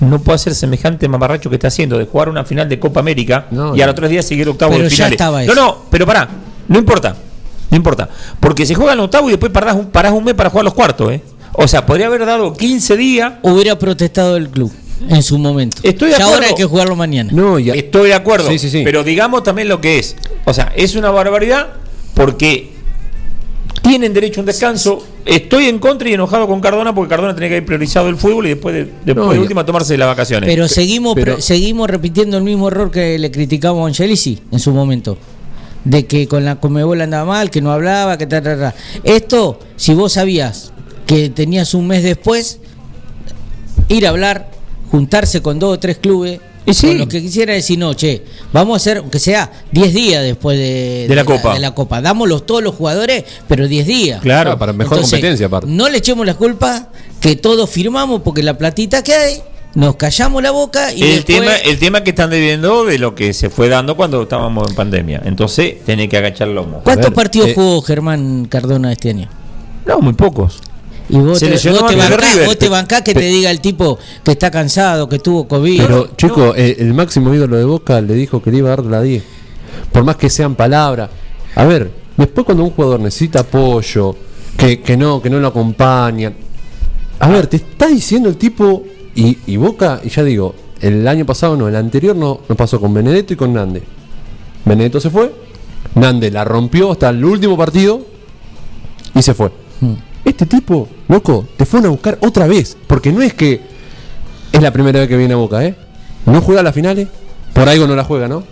no 0.00 0.18
puede 0.18 0.36
hacer 0.36 0.54
semejante 0.54 1.08
mamarracho 1.08 1.48
que 1.48 1.56
está 1.56 1.68
haciendo 1.68 1.98
de 1.98 2.04
jugar 2.06 2.28
una 2.28 2.44
final 2.44 2.68
de 2.68 2.78
Copa 2.78 3.00
América 3.00 3.46
No, 3.50 3.74
y 3.74 3.80
a 3.80 3.86
los 3.86 3.94
tres 3.94 4.10
días 4.10 4.26
seguir 4.26 4.48
octavo 4.48 4.72
Pero 4.72 4.84
de 4.84 4.90
finales. 4.90 5.18
no, 5.46 5.54
no, 5.54 5.78
pero 5.90 6.06
pará, 6.06 6.28
no 6.68 6.78
importa, 6.78 7.16
no 7.70 7.76
importa, 7.76 8.08
porque 8.40 8.66
se 8.66 8.74
juega 8.74 8.92
en 8.92 9.00
octavo 9.00 9.28
y 9.28 9.32
después 9.32 9.50
parás 9.52 9.74
un, 9.74 9.86
parás 9.86 10.12
un 10.12 10.24
mes 10.24 10.34
para 10.34 10.50
jugar 10.50 10.64
los 10.64 10.74
cuartos, 10.74 11.12
¿eh? 11.12 11.22
O 11.54 11.66
sea, 11.66 11.86
podría 11.86 12.06
haber 12.08 12.26
dado 12.26 12.52
15 12.52 12.96
días. 12.98 13.32
Hubiera 13.42 13.78
protestado 13.78 14.36
el 14.36 14.50
club 14.50 14.70
en 15.08 15.22
su 15.22 15.38
momento. 15.38 15.78
Estoy 15.82 16.10
de 16.10 16.18
Ya 16.18 16.24
ahora 16.26 16.48
hay 16.48 16.54
que 16.54 16.66
jugarlo 16.66 16.94
mañana. 16.96 17.30
No, 17.32 17.58
ya. 17.58 17.72
Estoy 17.72 18.08
de 18.08 18.14
acuerdo, 18.14 18.48
Sí, 18.50 18.58
sí, 18.58 18.68
sí. 18.68 18.82
pero 18.84 19.02
digamos 19.02 19.42
también 19.42 19.68
lo 19.68 19.80
que 19.80 19.98
es. 19.98 20.16
O 20.44 20.52
sea, 20.52 20.70
es 20.76 20.94
una 20.96 21.10
barbaridad 21.10 21.68
porque 22.12 22.75
tienen 23.86 24.12
derecho 24.12 24.40
a 24.40 24.42
un 24.42 24.46
descanso. 24.46 25.06
Estoy 25.24 25.66
en 25.66 25.78
contra 25.78 26.08
y 26.08 26.14
enojado 26.14 26.46
con 26.46 26.60
Cardona 26.60 26.94
porque 26.94 27.10
Cardona 27.10 27.34
tenía 27.34 27.48
que 27.48 27.54
haber 27.56 27.66
priorizado 27.66 28.08
el 28.08 28.16
fútbol 28.16 28.46
y 28.46 28.50
después 28.50 28.74
de, 28.74 28.84
después 29.04 29.26
No, 29.26 29.32
de 29.32 29.38
última 29.38 29.64
tomarse 29.64 29.96
las 29.96 30.08
vacaciones. 30.08 30.48
Pero 30.48 30.68
seguimos 30.68 31.14
pero- 31.14 31.40
seguimos 31.40 31.88
repitiendo 31.88 32.36
el 32.36 32.42
mismo 32.42 32.68
error 32.68 32.90
que 32.90 33.18
le 33.18 33.30
criticamos 33.30 33.84
a 33.84 33.88
Angelici 33.88 34.40
en 34.50 34.58
su 34.58 34.72
momento. 34.72 35.16
de 35.84 36.04
que 36.04 36.26
con 36.26 36.44
la 36.44 36.56
Comebol 36.56 37.00
andaba 37.00 37.24
mal, 37.26 37.48
que 37.48 37.60
no 37.60 37.70
hablaba, 37.70 38.18
que 38.18 38.26
tal, 38.26 38.42
tal, 38.42 38.58
tal. 38.58 38.74
Esto, 39.04 39.60
si 39.76 39.94
vos 39.94 40.14
sabías 40.14 40.72
que 41.06 41.30
tenías 41.30 41.74
un 41.74 41.86
mes 41.86 42.02
después, 42.02 42.58
ir 43.88 44.04
a 44.06 44.10
hablar, 44.10 44.50
juntarse 44.90 45.42
con 45.42 45.60
dos 45.60 45.74
o 45.74 45.78
tres 45.78 45.98
clubes, 45.98 46.40
sí. 46.74 46.88
con 46.88 46.98
los 46.98 47.06
que 47.08 47.20
quisiera 47.22 47.52
decir, 47.54 47.78
no, 47.78 47.94
che, 47.94 48.22
vamos 48.52 48.74
a 48.74 48.76
hacer, 48.76 48.98
aunque 48.98 49.18
sea 49.18 49.50
10 49.72 49.94
días 49.94 50.22
después 50.22 50.58
de, 50.58 51.06
De 51.08 51.14
la 51.14 51.24
Copa. 51.24 51.54
de 51.54 51.60
la 51.60 51.74
Copa. 51.74 52.00
Dámoslos 52.00 52.46
todos 52.46 52.62
los 52.62 52.74
jugadores, 52.74 53.24
pero 53.48 53.68
10 53.68 53.86
días. 53.86 54.20
Claro. 54.22 54.58
para 54.58 54.72
mejor 54.72 55.00
competencia, 55.00 55.46
aparte. 55.46 55.68
No 55.70 55.88
le 55.88 55.98
echemos 55.98 56.24
la 56.26 56.34
culpa 56.34 56.88
que 57.20 57.36
todos 57.36 57.68
firmamos 57.70 58.22
porque 58.22 58.42
la 58.42 58.56
platita 58.58 59.02
que 59.02 59.14
hay, 59.14 59.40
nos 59.74 59.96
callamos 59.96 60.42
la 60.42 60.50
boca 60.52 60.92
y 60.92 61.02
el 61.02 61.16
después- 61.16 61.24
tema, 61.40 61.56
el 61.56 61.78
tema 61.78 62.02
que 62.02 62.10
están 62.10 62.30
debiendo 62.30 62.84
de 62.86 62.98
lo 62.98 63.14
que 63.14 63.32
se 63.34 63.50
fue 63.50 63.68
dando 63.68 63.94
cuando 63.96 64.22
estábamos 64.22 64.68
en 64.70 64.74
pandemia. 64.74 65.20
Entonces, 65.24 65.84
tenés 65.84 66.08
que 66.08 66.16
agachar 66.16 66.48
el 66.48 66.54
lomo. 66.54 66.80
¿Cuántos 66.82 67.12
partidos 67.12 67.48
eh, 67.50 67.54
jugó 67.54 67.82
Germán 67.82 68.46
Cardona 68.46 68.90
este 68.92 69.10
año? 69.10 69.28
No, 69.84 70.00
muy 70.00 70.14
pocos. 70.14 70.60
Y 71.08 71.18
vos 71.18 71.38
te, 71.38 71.50
vos 71.50 71.60
te 71.60 72.44
vos 72.46 72.58
te 72.58 72.68
bancás 72.68 73.02
que 73.02 73.14
te 73.14 73.20
diga 73.20 73.50
el 73.50 73.60
tipo 73.60 73.98
que 74.24 74.32
está 74.32 74.50
cansado, 74.50 75.08
que 75.08 75.18
tuvo 75.18 75.46
COVID. 75.46 75.82
Pero, 75.82 76.08
chico, 76.16 76.54
eh, 76.56 76.76
el 76.80 76.94
máximo 76.94 77.32
ídolo 77.32 77.56
de 77.56 77.64
Boca 77.64 78.00
le 78.00 78.14
dijo 78.14 78.42
que 78.42 78.50
le 78.50 78.58
iba 78.58 78.72
a 78.72 78.76
dar 78.76 78.84
la 78.84 79.02
10. 79.02 79.22
Por 79.92 80.04
más 80.04 80.16
que 80.16 80.28
sean 80.28 80.54
palabras. 80.56 81.10
A 81.54 81.64
ver, 81.64 81.90
después 82.16 82.44
cuando 82.44 82.64
un 82.64 82.70
jugador 82.70 83.00
necesita 83.00 83.40
apoyo, 83.40 84.16
que, 84.56 84.80
que 84.80 84.96
no, 84.96 85.22
que 85.22 85.30
no 85.30 85.38
lo 85.38 85.48
acompañan. 85.48 86.34
A 87.20 87.28
ver, 87.28 87.46
te 87.46 87.56
está 87.56 87.86
diciendo 87.86 88.28
el 88.28 88.36
tipo. 88.36 88.84
Y, 89.14 89.38
y 89.46 89.56
Boca, 89.56 90.00
y 90.04 90.10
ya 90.10 90.24
digo, 90.24 90.54
el 90.80 91.06
año 91.08 91.24
pasado 91.24 91.56
no, 91.56 91.68
el 91.68 91.76
anterior 91.76 92.14
no, 92.14 92.40
no 92.48 92.54
pasó 92.54 92.80
con 92.80 92.92
Benedetto 92.92 93.32
y 93.32 93.36
con 93.36 93.52
Nande. 93.52 93.82
Benedetto 94.64 95.00
se 95.00 95.10
fue, 95.10 95.32
Nande 95.94 96.30
la 96.30 96.44
rompió 96.44 96.92
hasta 96.92 97.08
el 97.08 97.24
último 97.24 97.56
partido 97.56 98.00
y 99.14 99.22
se 99.22 99.32
fue. 99.32 99.50
Hmm. 99.80 99.94
Este 100.26 100.44
tipo, 100.44 100.88
loco, 101.06 101.46
te 101.56 101.64
fueron 101.64 101.86
a 101.86 101.90
buscar 101.90 102.18
otra 102.20 102.48
vez. 102.48 102.76
Porque 102.88 103.12
no 103.12 103.22
es 103.22 103.32
que 103.32 103.60
es 104.50 104.60
la 104.60 104.72
primera 104.72 104.98
vez 104.98 105.08
que 105.08 105.16
viene 105.16 105.34
a 105.34 105.36
Boca, 105.36 105.64
¿eh? 105.64 105.76
No 106.26 106.40
juega 106.40 106.64
las 106.64 106.74
finales, 106.74 107.06
por 107.54 107.68
algo 107.68 107.86
no 107.86 107.94
la 107.94 108.02
juega, 108.02 108.26
¿no? 108.26 108.42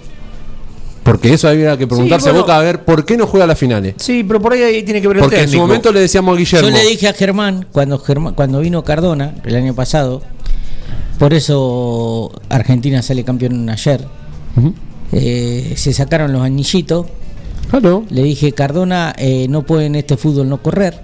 Porque 1.02 1.34
eso 1.34 1.48
había 1.48 1.76
que 1.76 1.88
preguntarse 1.88 2.30
bueno. 2.30 2.38
a 2.38 2.42
Boca 2.42 2.58
a 2.58 2.62
ver 2.62 2.84
por 2.84 3.04
qué 3.04 3.16
no 3.16 3.26
juega 3.26 3.48
las 3.48 3.58
finales. 3.58 3.94
Sí, 3.98 4.22
pero 4.22 4.40
por 4.40 4.52
ahí, 4.52 4.62
ahí 4.62 4.82
tiene 4.84 5.02
que 5.02 5.08
ver 5.08 5.16
el 5.16 5.22
Porque 5.24 5.42
en 5.42 5.48
su 5.48 5.58
momento 5.58 5.92
le 5.92 5.98
decíamos 5.98 6.36
a 6.36 6.38
Guillermo. 6.38 6.68
Yo 6.68 6.74
le 6.74 6.84
dije 6.88 7.08
a 7.08 7.12
Germán 7.12 7.66
cuando 7.72 7.98
Germán, 7.98 8.34
cuando 8.34 8.60
vino 8.60 8.84
Cardona 8.84 9.34
el 9.44 9.56
año 9.56 9.74
pasado, 9.74 10.22
por 11.18 11.34
eso 11.34 12.30
Argentina 12.48 13.02
sale 13.02 13.24
campeón 13.24 13.68
ayer. 13.68 14.06
Ujú. 14.56 14.72
eh, 15.10 15.74
se 15.76 15.92
sacaron 15.92 16.32
los 16.32 16.42
anillitos. 16.42 17.06
Claro. 17.68 18.04
Le 18.10 18.22
dije 18.22 18.52
Cardona 18.52 19.12
eh, 19.18 19.46
no 19.48 19.62
puede 19.62 19.86
en 19.86 19.96
este 19.96 20.16
fútbol 20.16 20.48
no 20.48 20.62
correr. 20.62 21.00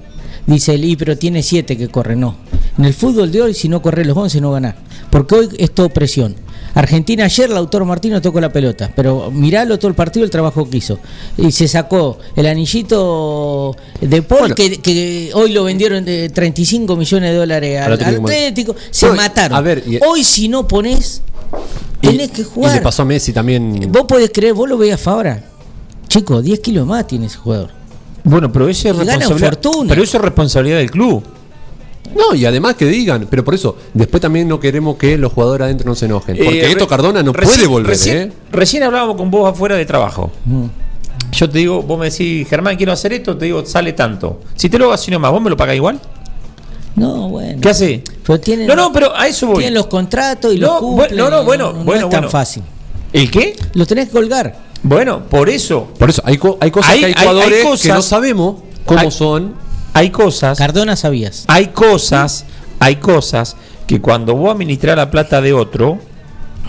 Dice 0.47 0.75
él, 0.75 0.85
"Y, 0.85 0.97
pero 0.97 1.17
tiene 1.17 1.43
siete 1.43 1.77
que 1.77 1.89
corre. 1.89 2.17
No. 2.17 2.37
En 2.79 2.85
el 2.85 2.95
fútbol 2.95 3.31
de 3.31 3.43
hoy, 3.43 3.55
si 3.55 3.69
no 3.69 3.83
corre 3.83 4.05
los 4.05 4.17
11, 4.17 4.41
no 4.41 4.53
ganás. 4.53 4.75
Porque 5.11 5.35
hoy 5.35 5.49
es 5.59 5.73
todo 5.73 5.89
presión. 5.91 6.35
Argentina 6.73 7.25
ayer, 7.25 7.51
Lautaro 7.51 7.85
Martino 7.85 8.23
tocó 8.23 8.41
la 8.41 8.53
pelota. 8.53 8.91
Pero 8.95 9.31
miralo 9.33 9.77
todo 9.79 9.89
el 9.89 9.95
partido, 9.95 10.25
el 10.25 10.31
trabajo 10.31 10.69
que 10.71 10.77
hizo. 10.79 10.99
Y 11.37 11.51
se 11.51 11.67
sacó 11.67 12.19
el 12.37 12.47
anillito 12.47 13.77
de 14.01 14.23
Paul, 14.23 14.41
Bueno. 14.41 14.55
que, 14.55 14.79
que 14.81 15.31
hoy 15.35 15.53
lo 15.53 15.65
vendieron 15.65 16.05
de 16.05 16.29
35 16.29 16.97
millones 16.97 17.31
de 17.33 17.37
dólares 17.37 17.81
al 17.81 17.93
Atlético 17.95 18.23
Atlético. 18.27 18.77
Se 18.91 19.11
mataron. 19.11 19.57
a 19.59 19.61
ver, 19.61 19.83
y- 19.87 19.99
hoy, 20.07 20.23
si 20.25 20.49
no 20.49 20.67
pones, 20.67 21.23
Y- 22.03 22.07
tenés 22.09 22.31
que 22.31 22.43
Y 22.43 22.45
jugar. 22.45 22.75
le 22.77 22.81
pasó 22.81 23.03
a 23.03 23.05
Messi 23.05 23.33
también. 23.33 23.91
Vos 23.91 24.05
podés 24.07 24.31
creer, 24.33 24.55
vos 24.55 24.69
lo 24.69 24.79
veías 24.79 25.05
ahora. 25.07 25.45
Chico, 26.09 26.41
10 26.41 26.61
kilos 26.61 26.87
más 26.87 27.07
tiene 27.07 27.27
ese 27.27 27.37
jugador. 27.37 27.71
Bueno, 28.25 28.53
pero 28.53 28.69
eso 28.69 28.89
es 28.89 28.97
responsabilidad. 28.97 29.39
fortuna. 29.51 29.89
Pero 29.91 30.03
eso 30.03 30.17
es 30.19 30.23
responsabilidad 30.23 30.79
del 30.79 30.91
club. 30.91 31.23
No, 32.17 32.35
y 32.35 32.45
además 32.45 32.75
que 32.75 32.87
digan, 32.87 33.27
pero 33.31 33.45
por 33.45 33.55
eso, 33.55 33.77
después 33.95 34.21
también 34.21 34.49
no 34.49 34.59
queremos 34.59 34.97
que 34.97 35.17
los 35.17 35.33
jugadores 35.33 35.67
adentro 35.67 35.89
no 35.89 35.95
se 35.95 36.07
enojen. 36.07 36.37
Porque 36.37 36.61
Eh, 36.63 36.67
esto 36.71 36.85
re- 36.85 36.89
Cardona 36.89 37.23
no 37.23 37.33
recién- 37.33 37.55
puede 37.57 37.67
volver, 37.69 37.91
recién, 37.91 38.17
¿eh? 38.19 38.33
Recién 38.51 38.83
hablábamos 38.83 39.17
con 39.17 39.31
vos 39.31 39.49
afuera 39.49 39.77
de 39.77 39.87
trabajo. 39.87 40.31
Mm. 40.45 40.65
Yo 41.33 41.49
te 41.49 41.59
digo, 41.59 41.83
vos 41.83 41.99
me 41.99 42.11
decís, 42.11 42.49
Germán, 42.49 42.77
quiero 42.77 42.93
hacer 42.93 43.13
esto, 43.13 43.37
te 43.37 43.45
digo, 43.45 43.65
sale 43.65 43.93
tanto. 43.93 44.41
Si 44.57 44.69
te 44.69 44.77
lo 44.79 44.87
hago 44.87 44.95
así 44.95 45.11
nomás, 45.13 45.31
¿vos 45.31 45.41
me 45.41 45.51
lo 45.51 45.57
pagás 45.57 45.77
igual? 45.77 46.01
No, 46.97 47.29
bueno. 47.29 47.61
¿Qué 47.61 47.69
hace? 47.69 48.03
Pero 48.27 48.41
tienen, 48.41 48.67
No, 48.67 48.75
no, 48.75 48.93
pero 48.93 49.17
a 49.17 49.29
eso 49.29 49.47
voy. 49.47 49.57
tienen 49.59 49.75
los 49.75 49.87
contratos 49.87 50.53
y 50.53 50.59
los 50.59 50.69
No, 50.71 50.79
cumplen. 50.81 51.11
bueno, 51.11 51.31
no, 51.31 51.37
no, 51.39 51.45
bueno, 51.45 51.73
no 51.73 51.85
bueno, 51.85 52.07
es 52.07 52.11
tan 52.11 52.21
bueno. 52.23 52.31
fácil. 52.31 52.63
¿El 53.13 53.31
qué? 53.31 53.55
Los 53.75 53.87
tenés 53.87 54.07
que 54.07 54.13
colgar. 54.13 54.70
Bueno, 54.83 55.21
por 55.29 55.49
eso 55.51 55.89
Por 55.99 56.11
eso, 56.11 56.23
hay, 56.25 56.39
co- 56.39 56.57
hay 56.61 56.71
cosas 56.71 56.93
Hay- 56.93 57.01
que 57.01 57.07
hay 57.07 57.13
hay- 57.13 57.19
hay 57.21 57.29
jugadores 57.29 57.59
que 57.59 57.69
cosas- 57.69 57.95
no 57.97 58.03
sabemos 58.03 58.57
cómo 58.87 59.01
hay- 59.01 59.11
son. 59.11 59.55
hay 59.93 60.11
cosas, 60.11 60.57
Cardona 60.59 60.97
sabías. 60.97 61.45
hay 61.49 61.67
cosas, 61.69 62.47
hay 62.79 62.97
cosas 62.97 63.57
que 63.87 64.01
cuando 64.01 64.35
vos 64.37 64.53
administrás 64.53 64.97
la 64.97 65.11
plata 65.11 65.41
de 65.41 65.53
otro, 65.53 65.99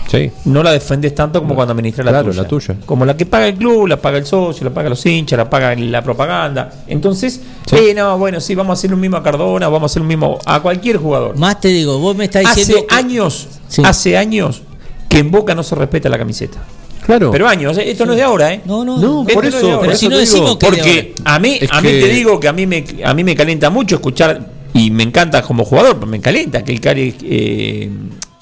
Sí. 0.08 0.30
no 0.44 0.62
la 0.62 0.72
defendés 0.72 1.14
tanto 1.14 1.40
como 1.40 1.54
cuando 1.54 1.72
administras 1.72 2.04
la, 2.04 2.10
Claro, 2.10 2.30
tuya. 2.30 2.42
la 2.42 2.48
tuya. 2.48 2.76
Como 2.84 3.06
la 3.06 3.16
que 3.16 3.24
paga 3.24 3.46
el 3.46 3.54
club, 3.54 3.86
la 3.86 3.96
paga 3.96 4.18
el 4.18 4.26
socio, 4.26 4.64
la 4.64 4.74
paga 4.74 4.90
los 4.90 5.06
hinchas, 5.06 5.38
la 5.38 5.48
paga 5.48 5.74
la 5.76 6.02
propaganda. 6.02 6.70
Entonces, 6.88 7.40
Sí. 7.66 7.76
eh, 7.76 7.94
no, 7.94 8.18
bueno, 8.18 8.40
sí, 8.40 8.54
vamos 8.54 8.70
a 8.70 8.74
hacer 8.78 8.92
un 8.92 9.00
mismo 9.00 9.16
a 9.16 9.22
Cardona, 9.22 9.68
vamos 9.68 9.84
a 9.84 9.86
hacer 9.92 10.02
un 10.02 10.08
mismo 10.08 10.38
a 10.44 10.60
cualquier 10.60 10.96
jugador. 10.98 11.38
Más 11.38 11.60
te 11.60 11.68
digo, 11.68 11.98
vos 11.98 12.14
me 12.16 12.24
estás 12.24 12.42
diciendo. 12.42 12.76
Hace 12.78 12.86
que- 12.88 12.94
años, 12.94 13.48
Sí. 13.68 13.82
hace 13.86 14.18
años 14.18 14.62
que 15.08 15.18
en 15.20 15.30
Boca 15.30 15.54
no 15.54 15.62
se 15.62 15.76
respeta 15.76 16.08
la 16.08 16.18
camiseta. 16.18 16.58
Claro. 17.04 17.30
Pero 17.32 17.48
años, 17.48 17.76
eh, 17.78 17.90
esto 17.90 18.06
no 18.06 18.12
es 18.12 18.18
de 18.18 18.22
ahora, 18.24 18.52
¿eh? 18.52 18.60
No, 18.64 18.84
no, 18.84 18.96
No, 18.98 19.24
por 19.26 19.42
no 19.42 19.48
es 19.48 19.54
eso, 19.54 19.66
de 19.66 19.72
ahora. 19.72 19.78
por 19.78 19.86
Pero 19.86 19.98
si 19.98 20.08
no 20.08 20.18
decimos 20.18 20.56
que- 20.56 20.66
Porque 20.66 21.14
a 21.24 21.38
mí, 21.38 21.58
Es 21.60 21.70
a 21.72 21.80
mí 21.80 21.88
que- 21.88 22.00
te 22.00 22.08
digo 22.08 22.38
que 22.40 22.48
a 22.48 22.52
mí 22.52 22.66
me 22.66 22.84
a 23.04 23.12
mí 23.14 23.24
me 23.24 23.34
calienta 23.34 23.70
mucho 23.70 23.96
escuchar 23.96 24.48
y 24.74 24.90
me 24.90 25.02
encanta 25.02 25.42
como 25.42 25.64
jugador, 25.64 25.94
pero 25.96 26.06
me 26.06 26.20
calienta 26.20 26.62
que 26.64 26.72
el 26.72 26.80
Cari 26.80 27.14
eh, 27.24 27.90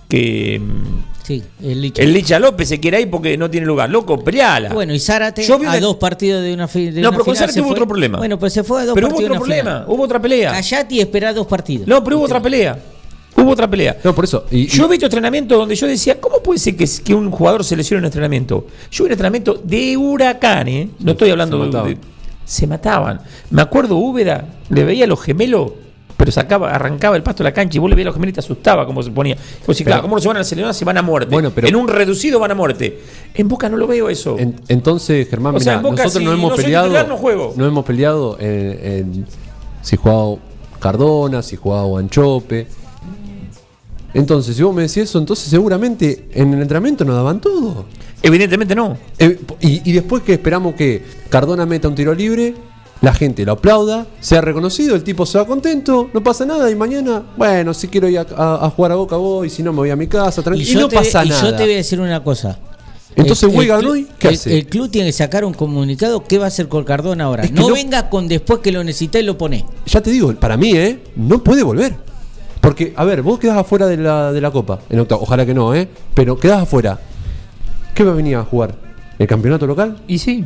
que 0.09 0.61
Sí, 1.23 1.43
el 1.63 1.81
Licha. 1.81 2.03
el 2.03 2.13
Licha 2.13 2.39
López 2.41 2.69
se 2.69 2.81
quiera 2.81 2.99
ir 2.99 3.09
porque 3.09 3.37
no 3.39 3.49
tiene 3.49 3.65
lugar. 3.67 3.89
Loco, 3.89 4.19
peleala. 4.23 4.71
Bueno, 4.71 4.93
y 4.93 4.99
Zárate 4.99 5.43
Yo 5.45 5.59
vi 5.59 5.67
a 5.67 5.79
dos 5.79 5.97
partidos 5.97 6.43
de 6.43 6.53
una, 6.53 6.67
fi- 6.67 6.91
de 6.91 7.01
No, 7.01 7.09
una 7.09 7.11
pero 7.13 7.25
con 7.25 7.35
final 7.35 7.49
Zárate 7.49 7.61
hubo 7.61 7.69
fue. 7.69 7.75
otro 7.77 7.87
problema. 7.87 8.19
Bueno, 8.19 8.39
pues 8.39 8.53
se 8.53 8.65
fue 8.65 8.83
a 8.83 8.87
dos 8.87 8.95
pero 8.95 9.07
hubo 9.07 9.15
partidos 9.17 9.31
otro 9.39 9.45
de 9.47 9.53
una 9.53 9.63
problema, 9.63 9.81
final. 9.85 9.95
hubo 9.97 10.03
otra 10.05 10.21
pelea. 10.21 10.53
Callate 10.53 10.95
y 10.97 11.01
esperá 11.01 11.33
dos 11.33 11.47
partidos. 11.47 11.87
No, 11.87 12.03
pero 12.03 12.17
hubo 12.19 12.25
otra 12.25 12.43
pelea. 12.43 12.79
Hubo 13.43 13.51
otra 13.53 13.69
pelea. 13.69 13.97
No, 14.05 14.15
por 14.15 14.25
eso. 14.25 14.45
Y, 14.51 14.67
Yo 14.67 14.87
he 14.87 14.89
visto 14.89 15.07
entrenamientos 15.07 15.59
donde 15.59 15.75
yo 15.75 15.87
decía, 15.87 16.21
¿cómo 16.21 16.43
puede 16.43 16.59
ser 16.59 16.77
que, 16.77 16.89
que 17.05 17.15
un 17.15 17.31
jugador 17.31 17.65
se 17.65 17.77
lesione 17.77 17.99
en 17.99 18.03
un 18.05 18.07
entrenamiento? 18.07 18.67
Yo 18.91 19.05
vi 19.05 19.09
un 19.09 19.13
entrenamiento 19.13 19.55
de 19.63 19.97
huracán, 19.97 20.69
¿eh? 20.69 20.91
No 21.01 21.13
estoy 21.13 21.31
hablando 21.31 21.57
se 21.59 21.61
de, 21.63 21.67
mataban. 21.69 21.95
de- 21.95 21.99
Se 22.45 22.67
mataban. 22.67 23.21
Me 23.51 23.63
acuerdo 23.63 23.97
Úbeda, 23.97 24.45
le 24.69 24.85
veía 24.85 25.05
a 25.05 25.09
los 25.09 25.21
gemelos, 25.23 25.73
pero 26.17 26.31
sacaba, 26.33 26.71
arrancaba 26.71 27.17
el 27.17 27.23
pasto 27.23 27.43
de 27.43 27.49
la 27.49 27.55
cancha 27.55 27.79
y 27.79 27.81
vos 27.81 27.89
le 27.89 27.97
veías 27.97 28.07
a 28.07 28.11
los 28.11 28.15
gemelos 28.17 28.33
y 28.33 28.35
te 28.35 28.41
asustaba 28.41 28.85
cómo 28.85 29.03
se 29.03 29.11
ponía. 29.11 29.37
Vos 29.37 29.69
decís, 29.69 29.87
claro, 29.87 30.03
¿cómo 30.03 30.17
no 30.17 30.21
se 30.21 30.29
van 30.29 30.37
a 30.37 30.41
lesionar 30.41 30.75
si 30.75 30.85
van 30.85 30.99
a 30.99 31.03
muerte? 31.03 31.31
Bueno, 31.33 31.51
pero- 31.55 31.67
en 31.67 31.77
un 31.77 31.89
reducido 31.89 32.39
van 32.39 32.51
a 32.51 32.55
muerte. 32.55 32.99
En 33.35 33.49
Boca 33.49 33.69
no 33.71 33.77
lo 33.79 33.87
veo 33.87 34.11
eso. 34.11 34.37
en- 34.39 34.57
entonces, 34.69 35.29
Germán, 35.31 35.55
Boca, 35.55 35.81
nosotros 35.81 36.13
si 36.13 36.25
no 36.25 36.33
hemos 36.33 36.51
no 36.51 36.57
peleado. 36.57 36.85
titular, 36.87 37.09
no 37.09 37.17
juego. 37.17 37.55
no 37.57 37.67
hemos 37.67 37.85
peleado 37.87 38.37
en, 38.39 38.47
en 38.85 39.27
si 39.81 39.97
jugaba 39.97 40.37
Cardona, 40.79 41.43
si 41.43 41.57
jugaba 41.57 41.99
Anchope. 42.01 42.67
Entonces, 44.15 44.57
si 44.57 44.63
vos 44.63 44.75
me 44.75 44.83
decís 44.83 44.97
eso, 44.99 45.19
entonces 45.19 45.49
seguramente 45.49 46.29
en 46.33 46.53
el 46.55 46.63
entrenamiento 46.63 47.05
nos 47.05 47.15
daban 47.15 47.41
todo. 47.41 47.85
Evidentemente 48.23 48.75
no. 48.75 48.99
Eh, 49.19 49.39
y, 49.61 49.89
y 49.89 49.93
después 49.93 50.23
que 50.23 50.33
esperamos 50.35 50.75
que 50.75 51.03
Cardona 51.29 51.65
meta 51.65 51.89
un 51.89 51.95
tiro 51.95 52.13
libre, 52.15 52.55
la 53.03 53.15
gente 53.15 53.45
lo 53.47 53.53
aplauda, 53.53 54.07
sea 54.21 54.41
reconocido, 54.41 54.95
el 54.95 55.05
tipo 55.05 55.25
se 55.25 55.39
va 55.39 55.47
contento, 55.47 56.11
no 56.13 56.23
pasa 56.23 56.45
nada 56.45 56.71
y 56.71 56.75
mañana, 56.75 57.23
bueno, 57.37 57.73
si 57.73 57.89
quiero 57.89 58.09
ir 58.09 58.19
a, 58.19 58.27
a- 58.37 58.67
a 58.67 58.71
jugar 58.71 58.93
a 58.93 58.97
Boca 58.97 59.17
voy, 59.17 59.49
si 59.49 59.63
no 59.63 59.73
me 59.73 59.79
voy 59.79 59.91
a 59.91 59.97
mi 59.97 60.07
casa, 60.07 60.43
tranquilo. 60.43 60.69
Y, 60.69 60.73
yo 60.75 60.81
no 60.81 60.89
te- 60.89 60.97
pasa 60.97 61.25
y 61.25 61.29
nada. 61.31 61.43
yo 61.51 61.57
te 61.57 61.63
voy 61.63 61.73
a 61.73 61.77
decir 61.77 62.01
una 62.01 62.23
cosa. 62.23 62.59
Entonces, 63.17 63.49
club- 63.49 63.91
hoy, 63.91 64.09
¿qué 64.19 64.29
el- 64.29 64.35
hace? 64.35 64.57
El 64.59 64.67
club 64.67 64.91
tiene 64.91 65.09
que 65.09 65.13
sacar 65.13 65.45
un 65.45 65.53
comunicado. 65.55 66.23
¿Qué 66.25 66.39
va 66.39 66.45
a 66.45 66.49
hacer 66.49 66.69
con 66.69 66.85
Cardona 66.85 67.25
ahora? 67.25 67.43
Es 67.45 67.51
que 67.51 67.57
no, 67.57 67.69
no- 67.69 67.75
venga 67.75 68.09
con 68.11 68.29
después 68.29 68.61
que 68.61 68.71
lo 68.71 68.85
necesita 68.85 69.19
y 69.19 69.23
lo 69.23 69.37
pone. 69.39 69.65
Ya 69.87 70.01
te 70.01 70.11
digo, 70.11 70.33
para 70.35 70.57
mí, 70.57 70.73
¿eh? 70.73 71.01
No 71.17 71.43
puede 71.43 71.63
volver. 71.63 71.95
Porque, 72.61 72.93
a 72.97 73.05
ver, 73.05 73.23
vos 73.23 73.39
quedás 73.39 73.57
afuera 73.57 73.87
de 73.87 73.97
la, 73.97 74.33
de 74.33 74.41
la 74.41 74.51
Copa, 74.51 74.81
en 74.91 75.01
octavo. 75.01 75.23
Ojalá 75.23 75.47
que 75.47 75.55
no, 75.55 75.75
¿eh? 75.75 75.89
Pero 76.15 76.37
quedás 76.39 76.63
afuera. 76.63 76.99
¿Qué 77.95 78.05
va 78.05 78.13
a 78.13 78.15
venir 78.15 78.37
a 78.37 78.45
jugar? 78.45 78.75
¿El 79.19 79.27
campeonato 79.27 79.67
local? 79.67 79.97
Y 80.07 80.19
sí. 80.19 80.45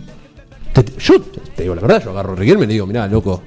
Te- 0.72 0.82
te- 0.82 1.00
yo 1.00 1.20
te 1.20 1.62
digo 1.62 1.74
la 1.74 1.82
verdad, 1.82 2.02
yo 2.04 2.10
agarro 2.10 2.32
a 2.32 2.36
Riquelme 2.36 2.64
y 2.64 2.66
le 2.68 2.72
digo, 2.74 2.86
mirá, 2.86 3.06
loco, 3.06 3.42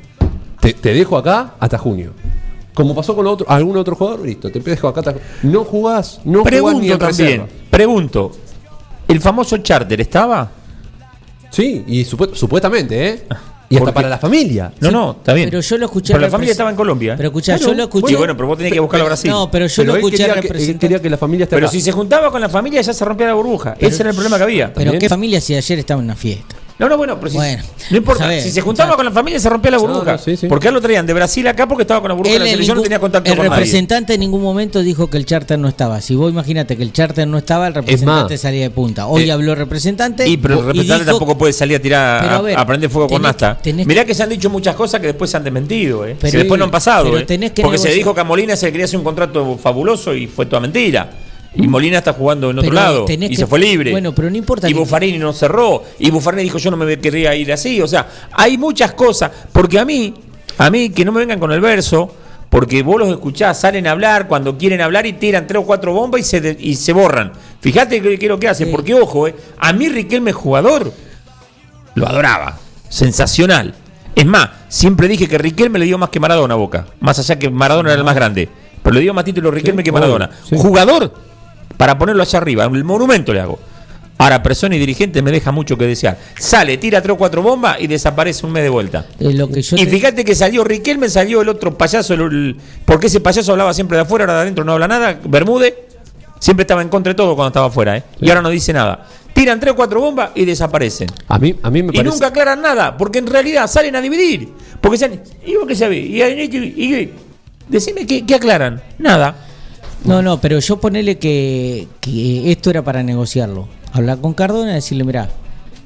te, 0.59 0.74
te 0.74 0.93
dejo 0.93 1.17
acá 1.17 1.53
hasta 1.59 1.77
junio. 1.77 2.12
Como 2.74 2.93
pasó 2.93 3.15
con 3.15 3.25
otro, 3.27 3.45
algún 3.50 3.75
otro 3.77 3.95
jugador, 3.95 4.19
listo, 4.25 4.51
te 4.51 4.59
dejo 4.59 4.88
acá 4.88 5.00
hasta 5.00 5.15
No 5.43 5.63
jugás, 5.63 6.21
no 6.25 6.39
jugás 6.39 6.45
ni 6.45 6.50
Pregunto 6.51 6.93
en 6.93 7.00
también, 7.00 7.41
reserva. 7.41 7.47
pregunto. 7.71 8.31
¿El 9.07 9.19
famoso 9.21 9.57
charter 9.57 10.00
estaba? 10.01 10.51
Sí, 11.50 11.83
y 11.88 12.03
supu- 12.05 12.33
supuestamente, 12.36 13.07
¿eh? 13.09 13.24
Y 13.69 13.75
hasta 13.75 13.83
Porque- 13.86 13.95
para 13.95 14.09
la 14.09 14.17
familia. 14.17 14.71
No, 14.79 14.91
no, 14.91 15.12
está 15.12 15.33
bien. 15.33 15.50
Pero 15.50 15.62
yo 15.62 15.77
lo 15.77 15.86
escuché. 15.88 16.13
Pero 16.13 16.21
la 16.25 16.29
familia 16.31 16.51
estaba 16.51 16.69
en 16.69 16.75
Colombia. 16.77 17.13
¿eh? 17.13 17.17
Pero 17.17 17.27
escuchá, 17.29 17.57
Claro, 17.57 17.71
yo 17.71 17.77
lo 17.77 17.83
escuché. 17.83 18.13
y 18.13 18.15
bueno, 18.15 18.36
pero 18.38 18.47
vos 18.47 18.57
tenés 18.57 18.71
que 18.74 18.79
buscarlo 18.79 19.03
a 19.05 19.07
Brasil. 19.09 19.29
No, 19.29 19.51
pero 19.51 19.67
yo 19.67 19.74
Pero 19.75 19.88
lo 19.88 19.93
él 19.93 19.97
escuché 20.00 20.17
quería, 20.25 20.41
que, 20.41 20.71
él 20.71 20.79
quería 20.79 21.01
que 21.01 21.09
la 21.09 21.17
familia 21.17 21.43
esté 21.43 21.55
Pero 21.57 21.67
acá. 21.67 21.71
si 21.74 21.81
se 21.81 21.91
juntaba 21.91 22.31
con 22.31 22.39
la 22.39 22.47
familia 22.50 22.81
ya 22.81 22.93
se 22.93 23.03
rompía 23.03 23.27
la 23.27 23.33
burbuja. 23.33 23.75
Ese 23.79 24.01
era 24.03 24.09
el 24.12 24.15
problema 24.15 24.38
que 24.38 24.43
había. 24.43 24.67
Pero 24.74 24.86
También. 24.86 25.00
qué 25.01 25.09
familia 25.09 25.41
si 25.41 25.53
ayer 25.55 25.79
estaba 25.79 26.00
en 26.00 26.05
una 26.05 26.15
fiesta. 26.15 26.55
No, 26.79 26.88
no, 26.88 26.96
bueno, 26.96 27.17
pero 27.19 27.31
si, 27.31 27.38
Bueno, 27.38 27.63
no 27.89 27.98
importa. 27.98 28.27
ver, 28.27 28.39
si 28.43 28.51
se 28.51 28.62
juntaba 28.62 28.91
ya- 28.91 28.96
con 28.98 29.05
la 29.05 29.12
familia 29.12 29.39
se 29.39 29.50
rompía 29.50 29.72
la 29.72 29.79
burbuja. 29.79 30.12
no, 30.12 30.17
sí, 30.19 30.38
sí. 30.38 30.46
Porque 30.48 30.67
él 30.67 30.75
lo 30.75 30.79
traían 30.81 31.07
de 31.07 31.13
Brasil 31.13 31.48
acá 31.48 31.67
porque 31.67 31.81
estaba 31.81 32.01
con 32.01 32.10
la 32.10 32.13
burbuja 32.13 32.34
de 32.34 32.39
la 32.39 32.46
selección, 32.51 32.77
no 32.77 32.84
tenía 32.84 33.00
contacto 33.00 33.31
el 33.31 33.36
con 33.36 33.46
nadie. 33.48 33.55
representante 33.57 34.13
en 34.13 34.19
ningún 34.19 34.43
momento 34.43 34.84
dijo 34.84 35.10
que 35.10 35.17
el 35.17 35.25
charter 35.25 35.57
no 35.57 35.67
estaba. 35.69 36.01
Si 36.01 36.13
vos 36.13 36.31
imagínate 36.31 36.77
que 36.77 36.84
el 36.84 36.93
charter 36.93 37.27
no 37.27 37.39
estaba, 37.39 37.67
el 37.67 37.74
representante 37.74 38.36
más, 38.36 38.41
salía 38.41 38.62
de 38.62 38.69
punta. 38.69 39.07
Hoy 39.07 39.24
eh, 39.24 39.31
habló 39.31 39.53
el 39.53 39.57
representante. 39.57 40.27
Y 40.27 40.38
pero 40.38 40.60
el 40.60 40.65
representante 40.67 41.03
dijo- 41.05 41.17
tampoco 41.17 41.36
puede 41.38 41.53
salir 41.53 41.77
a 41.77 41.79
tirar 41.79 42.24
a, 42.25 42.36
a 42.38 42.41
ver, 42.43 42.57
a 42.60 42.65
prender 42.67 42.89
fuego 42.91 43.10
con 43.10 43.24
nasta. 43.24 43.57
que- 43.57 43.74
Mirá 43.74 44.01
que- 44.03 44.07
que 44.10 44.13
se 44.13 44.22
han 44.22 44.29
dicho 44.29 44.50
muchas 44.51 44.75
cosas 44.75 45.01
que 45.01 45.07
después 45.07 45.31
se 45.31 45.38
han 45.38 45.43
desmentido, 45.43 46.05
¿eh? 46.05 46.15
Pero- 46.19 46.29
Si 46.31 46.38
después 46.38 46.60
no 46.60 46.65
han 46.65 46.72
pasado, 46.72 47.05
pero 47.05 47.17
¿eh? 47.17 47.25
tenés 47.25 47.53
que 47.53 47.63
Porque 47.63 47.79
se 47.79 47.86
negociar. 47.86 47.98
dijo 47.98 48.13
que 48.13 48.22
a 48.22 48.24
Molina 48.24 48.55
se 48.55 48.67
le 48.67 48.72
quería 48.72 48.86
hacer 48.86 48.98
un 49.00 49.03
contrato 49.03 49.57
fabuloso 49.57 50.13
y 50.13 50.27
fue 50.27 50.46
toda 50.46 50.60
mentira. 50.60 51.10
Y 51.57 51.67
Molina 51.67 51.97
está 51.97 52.13
jugando 52.13 52.49
en 52.51 52.59
otro 52.59 52.69
Pero 52.69 52.81
lado 52.81 53.05
y 53.07 53.17
que- 53.29 53.35
se 53.35 53.47
fue 53.47 53.59
libre. 53.59 53.91
bueno, 53.91 54.13
pero 54.13 54.29
no 54.29 54.37
importa 54.37 54.69
Y 54.69 54.73
que- 54.73 54.79
Buffarini 54.79 55.17
no 55.17 55.33
cerró. 55.33 55.83
Y 55.99 56.09
Buffarini 56.11 56.43
dijo 56.43 56.57
yo 56.57 56.71
no 56.71 56.77
me 56.77 56.99
quería 56.99 57.33
ir 57.35 57.51
así. 57.51 57.81
O 57.81 57.87
sea, 57.87 58.07
hay 58.31 58.57
muchas 58.57 58.93
cosas. 58.93 59.31
Porque 59.51 59.79
a 59.79 59.85
mí, 59.85 60.13
a 60.57 60.69
mí 60.69 60.89
que 60.91 61.03
no 61.03 61.11
me 61.11 61.19
vengan 61.21 61.39
con 61.39 61.51
el 61.51 61.59
verso, 61.61 62.13
porque 62.49 62.81
vos 62.83 62.99
los 62.99 63.09
escuchás, 63.09 63.59
salen 63.59 63.87
a 63.87 63.91
hablar 63.91 64.27
cuando 64.27 64.57
quieren 64.57 64.79
hablar 64.81 65.05
y 65.05 65.13
tiran 65.13 65.47
tres 65.47 65.61
o 65.61 65.65
cuatro 65.65 65.93
bombas 65.93 66.21
y 66.21 66.23
se, 66.23 66.41
de- 66.41 66.57
y 66.59 66.75
se 66.75 66.93
borran. 66.93 67.33
Fíjate 67.59 68.01
qué 68.01 68.13
es 68.13 68.23
lo 68.29 68.39
que 68.39 68.47
hacen. 68.47 68.67
Sí. 68.67 68.71
Porque 68.71 68.93
ojo, 68.93 69.27
eh, 69.27 69.35
a 69.57 69.73
mí 69.73 69.89
Riquelme 69.89 70.31
jugador 70.31 70.93
lo 71.95 72.07
adoraba. 72.07 72.57
Sensacional. 72.89 73.73
Es 74.15 74.25
más, 74.25 74.49
siempre 74.69 75.07
dije 75.07 75.27
que 75.27 75.37
Riquelme 75.37 75.77
le 75.79 75.85
dio 75.85 75.97
más 75.97 76.09
que 76.09 76.19
Maradona 76.19 76.53
a 76.53 76.57
Boca. 76.57 76.87
Más 76.99 77.19
allá 77.19 77.37
que 77.37 77.49
Maradona 77.49 77.89
era 77.91 77.99
el 77.99 78.05
más 78.05 78.15
grande. 78.15 78.47
Pero 78.81 78.93
le 78.95 79.01
dio 79.01 79.13
más 79.13 79.25
títulos 79.25 79.53
Riquelme 79.53 79.81
Sí, 79.81 79.85
que 79.85 79.91
Maradona. 79.91 80.29
sí. 80.47 80.55
Jugador, 80.57 81.13
para 81.77 81.98
ponerlo 81.98 82.24
allá 82.24 82.38
arriba. 82.39 82.65
El 82.65 82.84
monumento 82.84 83.34
le 83.34 83.39
hago. 83.39 83.60
Ahora, 84.19 84.41
persona 84.41 84.75
y 84.75 84.79
dirigente 84.79 85.22
me 85.22 85.29
deja 85.31 85.51
mucho 85.51 85.77
que 85.77 85.86
desear. 85.86 86.17
Sale, 86.39 86.77
tira 86.77 87.01
tres 87.03 87.13
o 87.13 87.17
cuatro 87.17 87.43
bombas 87.43 87.77
y 87.79 87.86
desaparece 87.86 88.46
un 88.48 88.51
mes 88.51 88.63
de 88.63 88.69
vuelta. 88.69 89.05
eh, 89.19 89.31
lo 89.34 89.48
que 89.48 89.62
yo 89.62 89.77
y 89.77 89.86
te- 89.86 89.91
fíjate 89.91 90.25
que 90.25 90.34
salió 90.34 90.63
Riquelme, 90.63 91.07
salió 91.07 91.41
el 91.41 91.50
otro 91.50 91.77
payaso, 91.77 92.15
el- 92.15 92.22
el- 92.22 92.55
porque 92.84 93.07
ese 93.07 93.19
payaso 93.19 93.51
hablaba 93.51 93.74
siempre 93.75 93.96
de 93.98 94.01
afuera, 94.03 94.24
ahora 94.25 94.34
de 94.38 94.41
adentro 94.41 94.63
no 94.65 94.72
habla 94.74 94.88
nada. 94.88 95.19
Bermúdez 95.24 95.75
siempre 96.39 96.63
estaba 96.63 96.81
en 96.81 96.89
contra 96.89 97.12
de 97.13 97.15
todo 97.15 97.36
cuando 97.36 97.50
estaba 97.50 97.67
afuera, 97.67 97.96
¿eh? 97.96 98.03
y 98.19 98.27
ahora 98.29 98.41
no 98.41 98.50
dice 98.50 98.74
nada. 98.74 99.05
Tiran 99.34 99.60
tres 99.60 99.74
o 99.74 99.75
cuatro 99.75 100.01
bombas 100.01 100.31
y 100.34 100.46
desaparecen. 100.46 101.10
A 101.27 101.38
mí, 101.38 101.55
a 101.62 101.69
mí 101.69 101.84
me 101.84 101.89
Y 101.89 101.98
parece. 101.98 102.03
nunca 102.12 102.27
aclaran 102.27 102.60
nada, 102.60 102.98
porque 102.98 103.19
en 103.19 103.27
realidad 103.27 103.67
salen 103.67 103.96
a 103.96 104.01
dividir. 104.01 104.50
Porque 104.81 104.98
salen, 104.98 105.22
¿y 105.46 105.55
vos 105.57 105.67
qué 105.67 105.75
sabés? 105.75 106.03
Y, 106.03 106.24
y- 106.24 106.75
y- 106.75 106.96
y- 106.96 107.13
decime 107.69 108.07
qué, 108.07 108.25
qué 108.25 108.34
aclaran. 108.34 108.81
Nada. 108.98 109.43
No, 110.06 110.22
no, 110.22 110.39
pero 110.39 110.60
yo 110.60 110.80
ponele 110.80 111.18
que, 111.18 111.88
que 112.00 112.51
esto 112.51 112.70
era 112.70 112.84
para 112.84 113.04
negociarlo. 113.04 113.68
Hablar 113.92 114.20
con 114.20 114.34
Cardona 114.34 114.72
y 114.72 114.75
decirle, 114.75 115.04
mira, 115.04 115.30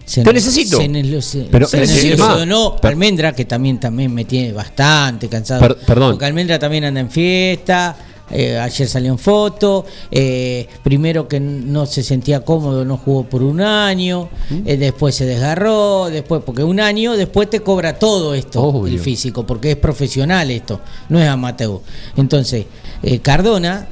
se, 0.06 0.24
Te 0.24 0.34
necesito. 0.34 0.77
Se, 0.77 0.88
ne- 0.88 1.22
se- 1.22 1.48
Pero 1.51 1.68
se 1.68 1.77
más, 2.18 2.46
per- 2.82 2.91
Almendra, 2.91 3.34
que 3.34 3.46
también, 3.46 3.80
también 3.80 4.13
me 4.13 4.25
tiene 4.25 4.51
bastante 4.51 5.27
cansado. 5.30 5.62
Per- 5.62 5.77
perdón. 5.86 6.12
Porque 6.12 6.25
Almendra 6.25 6.60
también 6.60 6.84
anda 6.84 7.00
en 7.00 7.10
fiesta. 7.10 7.96
eh, 8.34 8.58
ayer 8.58 8.88
salió 8.88 9.12
en 9.12 9.18
foto. 9.20 9.86
eh, 10.10 10.68
primero 10.84 11.27
que 11.27 11.39
no 11.39 11.86
se 11.86 12.01
sentía 12.03 12.44
cómodo, 12.46 12.84
no 12.86 12.98
jugó 12.98 13.24
por 13.25 13.44
un 13.44 13.62
año. 13.62 14.30
¿Mm? 14.50 14.62
eh, 14.65 14.77
después 14.77 15.15
se 15.15 15.25
desgarró. 15.25 16.10
Después, 16.10 16.41
porque 16.46 16.63
un 16.63 16.80
año 16.80 17.13
después 17.15 17.50
te 17.50 17.62
cobra 17.62 17.98
todo 18.00 18.34
esto, 18.34 18.62
Obvio. 18.62 18.91
el 18.94 19.00
físico, 19.00 19.46
porque 19.46 19.72
es 19.72 19.77
profesional 19.77 20.50
esto, 20.51 20.82
no 21.10 21.20
es 21.22 21.27
amateur. 21.30 21.80
Entonces, 22.18 22.65
eh, 23.03 23.20
Cardona, 23.20 23.88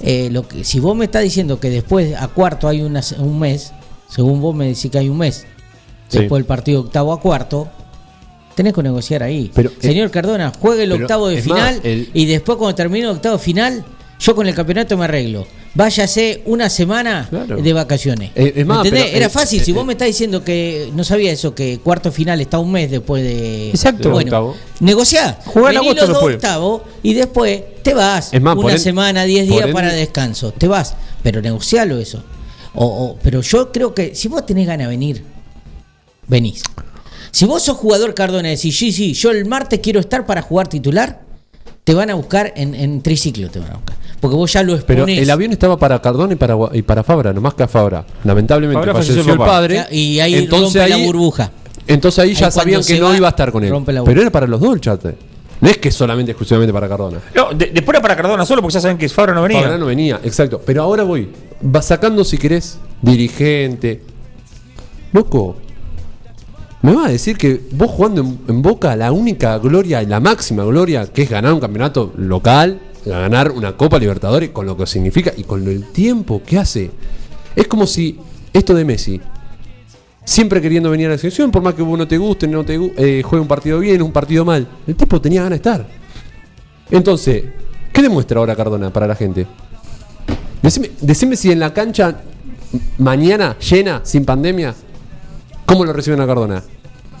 eh, 0.00 0.28
lo 0.30 0.46
que, 0.46 0.64
si 0.64 0.80
vos 0.80 0.96
me 0.96 1.06
estás 1.06 1.22
diciendo 1.22 1.58
que 1.60 1.70
después 1.70 2.14
a 2.20 2.28
cuarto 2.28 2.68
hay 2.68 2.82
una- 2.82 3.02
un 3.18 3.38
mes, 3.38 3.72
según 4.08 4.40
vos 4.40 4.54
me 4.54 4.66
decís 4.66 4.90
que 4.90 4.98
hay 4.98 5.08
un 5.08 5.18
mes, 5.18 5.46
Sí. 6.08 6.18
después 6.18 6.40
del 6.40 6.46
partido 6.46 6.80
octavo 6.80 7.12
a 7.12 7.20
cuarto, 7.20 7.68
tenés 8.54 8.72
que 8.72 8.82
negociar 8.82 9.22
ahí. 9.22 9.50
Pero, 9.54 9.70
eh, 9.70 9.74
Señor 9.80 10.10
Cardona, 10.10 10.52
juegue 10.60 10.84
el 10.84 10.92
octavo 10.92 11.28
de 11.28 11.42
final 11.42 11.76
más, 11.76 11.84
el- 11.84 12.10
y 12.14 12.26
después 12.26 12.58
cuando 12.58 12.74
termine 12.74 13.06
el 13.06 13.12
octavo 13.12 13.38
final, 13.38 13.84
yo 14.20 14.34
con 14.34 14.46
el 14.46 14.54
campeonato 14.54 14.96
me 14.96 15.04
arreglo. 15.04 15.46
Váyase 15.76 16.40
una 16.46 16.70
semana 16.70 17.26
Claro. 17.28 17.58
de 17.60 17.72
vacaciones. 17.74 18.30
Eh, 18.34 18.54
es 18.56 18.64
más, 18.66 18.78
¿Entendés? 18.78 19.04
pero, 19.04 19.16
Era 19.18 19.26
eh, 19.26 19.30
fácil. 19.30 19.60
eh, 19.60 19.64
si 19.64 19.72
vos 19.72 19.82
eh, 19.82 19.86
me 19.86 19.92
estás 19.92 20.06
diciendo 20.08 20.42
que 20.42 20.90
no 20.94 21.04
sabía 21.04 21.30
eso, 21.30 21.54
que 21.54 21.78
cuarto 21.80 22.10
final 22.10 22.40
está 22.40 22.58
un 22.58 22.72
mes 22.72 22.90
después 22.90 23.22
de. 23.22 23.68
Exacto. 23.70 24.10
Bueno, 24.10 24.28
Octavo. 24.28 24.56
negociá. 24.80 25.38
Jugá 25.44 25.72
en 25.72 25.76
agosto 25.76 25.94
los 26.00 26.06
dos 26.08 26.16
después. 26.16 26.34
octavos 26.36 26.82
y 27.02 27.12
después 27.12 27.62
te 27.82 27.92
vas. 27.92 28.32
Es 28.32 28.40
más, 28.40 28.56
una 28.56 28.72
en- 28.72 28.78
semana, 28.78 29.24
diez 29.24 29.46
por 29.46 29.56
días 29.56 29.68
en- 29.68 29.74
para 29.74 29.92
descanso. 29.92 30.52
Te 30.52 30.66
vas. 30.66 30.94
Pero 31.22 31.42
negocialo 31.42 31.98
eso. 31.98 32.24
O, 32.74 32.86
o- 32.86 33.18
pero 33.22 33.42
yo 33.42 33.70
creo 33.70 33.94
que 33.94 34.14
si 34.14 34.28
vos 34.28 34.46
tenés 34.46 34.66
ganas 34.66 34.86
de 34.86 34.90
venir, 34.90 35.24
venís. 36.26 36.62
Si 37.30 37.44
vos 37.44 37.62
sos 37.62 37.76
jugador 37.76 38.14
Cardona 38.14 38.48
y 38.50 38.56
decís, 38.56 38.78
sí, 38.78 38.92
sí, 38.92 39.12
yo 39.12 39.30
el 39.30 39.44
martes 39.44 39.80
quiero 39.82 40.00
estar 40.00 40.24
para 40.24 40.40
jugar 40.40 40.68
titular, 40.68 41.20
te 41.86 41.94
van 41.94 42.10
a 42.10 42.14
buscar 42.14 42.52
en, 42.56 42.74
en 42.74 43.00
triciclo, 43.00 43.48
te 43.48 43.60
van 43.60 43.70
a 43.70 43.74
buscar. 43.74 43.96
Porque 44.18 44.34
vos 44.34 44.52
ya 44.52 44.64
lo 44.64 44.72
Pero 44.80 45.02
exponés. 45.04 45.22
el 45.22 45.30
avión 45.30 45.52
estaba 45.52 45.76
para 45.76 46.02
Cardona 46.02 46.32
y 46.32 46.36
para, 46.36 46.56
y 46.72 46.82
para 46.82 47.04
Fabra, 47.04 47.32
nomás 47.32 47.54
que 47.54 47.62
a 47.62 47.68
Fabra. 47.68 48.04
Lamentablemente 48.24 48.80
Fabra 48.80 48.92
falleció, 48.94 49.22
falleció 49.22 49.32
el 49.34 49.38
padre. 49.38 49.86
y 49.92 50.18
ahí 50.18 50.34
entonces 50.34 50.74
rompe 50.74 50.80
ahí, 50.82 50.90
la 51.00 51.06
burbuja. 51.06 51.52
Entonces 51.86 52.18
ahí 52.18 52.34
ya 52.34 52.50
sabían 52.50 52.82
que 52.82 52.98
no 52.98 53.14
iba 53.14 53.28
a 53.28 53.30
estar 53.30 53.52
con 53.52 53.62
él. 53.62 53.72
Pero 54.04 54.20
era 54.20 54.30
para 54.32 54.48
los 54.48 54.60
dos 54.60 54.74
el 54.74 54.80
chat. 54.80 55.04
No 55.60 55.68
es 55.70 55.78
que 55.78 55.92
solamente 55.92 56.32
exclusivamente 56.32 56.72
para 56.72 56.88
Cardona. 56.88 57.18
No, 57.34 57.50
de- 57.54 57.66
después 57.72 57.94
era 57.94 58.02
para 58.02 58.16
Cardona 58.16 58.44
solo 58.44 58.62
porque 58.62 58.74
ya 58.74 58.80
saben 58.80 58.98
que 58.98 59.08
Fabra 59.08 59.32
no 59.32 59.42
venía. 59.42 59.62
Fabra 59.62 59.78
no 59.78 59.86
venía, 59.86 60.18
exacto. 60.24 60.60
Pero 60.66 60.82
ahora 60.82 61.04
voy. 61.04 61.30
Va 61.64 61.80
sacando, 61.82 62.24
si 62.24 62.36
querés, 62.36 62.78
dirigente. 63.00 64.02
Loco. 65.12 65.56
¿Me 66.86 66.94
vas 66.94 67.06
a 67.06 67.10
decir 67.10 67.36
que 67.36 67.62
vos 67.72 67.90
jugando 67.90 68.20
en, 68.46 68.62
Boca 68.62 68.94
la 68.94 69.10
única 69.10 69.58
gloria 69.58 70.04
y 70.04 70.06
la 70.06 70.20
máxima 70.20 70.62
gloria 70.62 71.04
que 71.12 71.22
es 71.22 71.28
ganar 71.28 71.52
un 71.52 71.58
campeonato 71.58 72.12
local, 72.16 72.78
ganar 73.04 73.50
una 73.50 73.76
Copa 73.76 73.98
Libertadores 73.98 74.50
con 74.50 74.66
lo 74.66 74.76
que 74.76 74.86
significa 74.86 75.32
y 75.36 75.42
con 75.42 75.66
el 75.66 75.90
tiempo 75.90 76.40
que 76.46 76.58
hace? 76.58 76.92
Es 77.56 77.66
como 77.66 77.88
si 77.88 78.20
esto 78.52 78.72
de 78.72 78.84
Messi, 78.84 79.20
siempre 80.24 80.62
queriendo 80.62 80.88
venir 80.88 81.08
a 81.08 81.10
la 81.10 81.18
selección, 81.18 81.50
por 81.50 81.60
más 81.60 81.74
que 81.74 81.82
vos 81.82 81.98
no 81.98 82.06
te 82.06 82.18
guste, 82.18 82.46
no 82.46 82.64
te 82.64 82.76
eh, 82.76 83.20
juegue 83.24 83.42
un 83.42 83.48
partido 83.48 83.80
bien, 83.80 84.00
un 84.00 84.12
partido 84.12 84.44
mal, 84.44 84.68
el 84.86 84.94
tipo 84.94 85.20
tenía 85.20 85.42
ganas 85.42 85.58
de 85.58 85.68
estar. 85.68 85.88
Entonces, 86.92 87.46
¿qué 87.92 88.00
demuestra 88.00 88.38
ahora 88.38 88.54
Cardona 88.54 88.92
para 88.92 89.08
la 89.08 89.16
gente? 89.16 89.44
Decime, 90.62 90.92
decime 91.00 91.34
si 91.34 91.50
en 91.50 91.58
la 91.58 91.74
cancha 91.74 92.20
mañana 92.98 93.58
llena, 93.58 94.02
sin 94.04 94.24
pandemia, 94.24 94.72
¿cómo 95.64 95.84
lo 95.84 95.92
reciben 95.92 96.20
a 96.20 96.28
Cardona? 96.28 96.62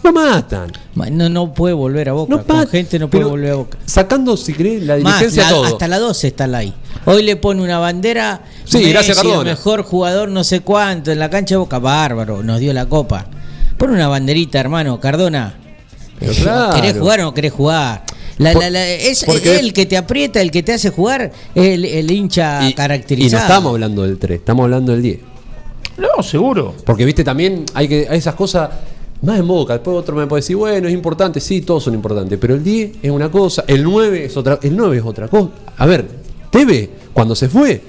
Lo 0.06 0.12
matan. 0.12 0.70
Ma- 0.94 1.10
No, 1.10 1.28
no 1.28 1.52
puede 1.52 1.74
volver 1.74 2.08
a 2.08 2.12
Boca. 2.12 2.34
No 2.36 2.44
Con 2.44 2.68
gente 2.68 2.98
no 2.98 3.08
puede 3.10 3.24
pero 3.24 3.30
volver 3.30 3.50
a 3.52 3.56
Boca. 3.56 3.78
Sacando, 3.86 4.36
si 4.36 4.52
querés, 4.52 4.82
la 4.84 4.96
Más, 4.98 5.14
dirigencia 5.18 5.42
la- 5.44 5.48
todo. 5.50 5.64
hasta 5.64 5.88
la 5.88 5.98
12 5.98 6.28
está 6.28 6.46
la 6.46 6.58
ahí. 6.58 6.72
Hoy 7.06 7.22
le 7.24 7.36
pone 7.36 7.62
una 7.62 7.78
bandera. 7.78 8.42
Sí, 8.64 8.88
gracias, 8.90 9.16
el 9.18 9.24
Cardona. 9.24 9.50
mejor 9.50 9.82
jugador 9.82 10.28
no 10.28 10.44
sé 10.44 10.60
cuánto 10.60 11.10
en 11.10 11.18
la 11.18 11.28
cancha 11.28 11.54
de 11.54 11.58
Boca. 11.58 11.78
Bárbaro, 11.80 12.42
nos 12.44 12.60
dio 12.60 12.72
la 12.72 12.86
copa. 12.86 13.26
Pon 13.76 13.90
una 13.90 14.06
banderita, 14.08 14.60
hermano, 14.60 15.00
Cardona. 15.00 15.54
Pero 16.20 16.32
Eh, 16.32 16.36
claro. 16.40 16.74
¿Querés 16.80 16.98
jugar 16.98 17.20
o 17.20 17.22
no 17.24 17.34
querés 17.34 17.52
jugar? 17.52 18.04
La- 18.38 18.52
Por- 18.52 18.62
la- 18.62 18.70
la- 18.70 18.86
es 18.88 19.24
porque- 19.24 19.58
el 19.58 19.72
que 19.72 19.86
te 19.86 19.96
aprieta, 19.96 20.40
el 20.40 20.50
que 20.50 20.62
te 20.62 20.72
hace 20.74 20.90
jugar, 20.90 21.32
el, 21.54 21.84
el 21.84 22.10
hincha 22.10 22.60
y, 22.64 22.68
y 22.68 22.72
caracterizado. 22.74 23.40
no 23.42 23.46
estamos 23.48 23.72
hablando 23.72 24.02
del 24.04 24.18
3, 24.18 24.38
estamos 24.38 24.64
hablando 24.64 24.92
del 24.92 25.02
10. 25.02 25.20
No, 25.98 26.22
seguro. 26.22 26.74
Porque, 26.84 27.04
viste, 27.04 27.24
también 27.24 27.64
hay 27.74 27.88
que 27.88 28.06
hay 28.08 28.18
esas 28.18 28.34
cosas 28.34 28.68
más 29.26 29.38
en 29.38 29.46
boca. 29.46 29.74
Después 29.74 29.96
otro 29.96 30.16
me 30.16 30.26
puede 30.26 30.40
decir, 30.40 30.56
bueno, 30.56 30.88
es 30.88 30.94
importante, 30.94 31.40
sí, 31.40 31.60
todos 31.62 31.84
son 31.84 31.94
importantes. 31.94 32.38
Pero 32.40 32.54
el 32.54 32.62
10 32.64 32.92
es 33.02 33.10
una 33.10 33.30
cosa, 33.30 33.64
el 33.66 33.82
9 33.82 34.24
es 34.24 34.36
otra, 34.36 34.58
el 34.62 34.76
9 34.76 34.96
es 34.98 35.04
otra 35.04 35.28
cosa. 35.28 35.50
A 35.76 35.86
ver, 35.86 36.06
TV, 36.50 36.90
cuando 37.12 37.34
se 37.34 37.48
fue, 37.48 37.82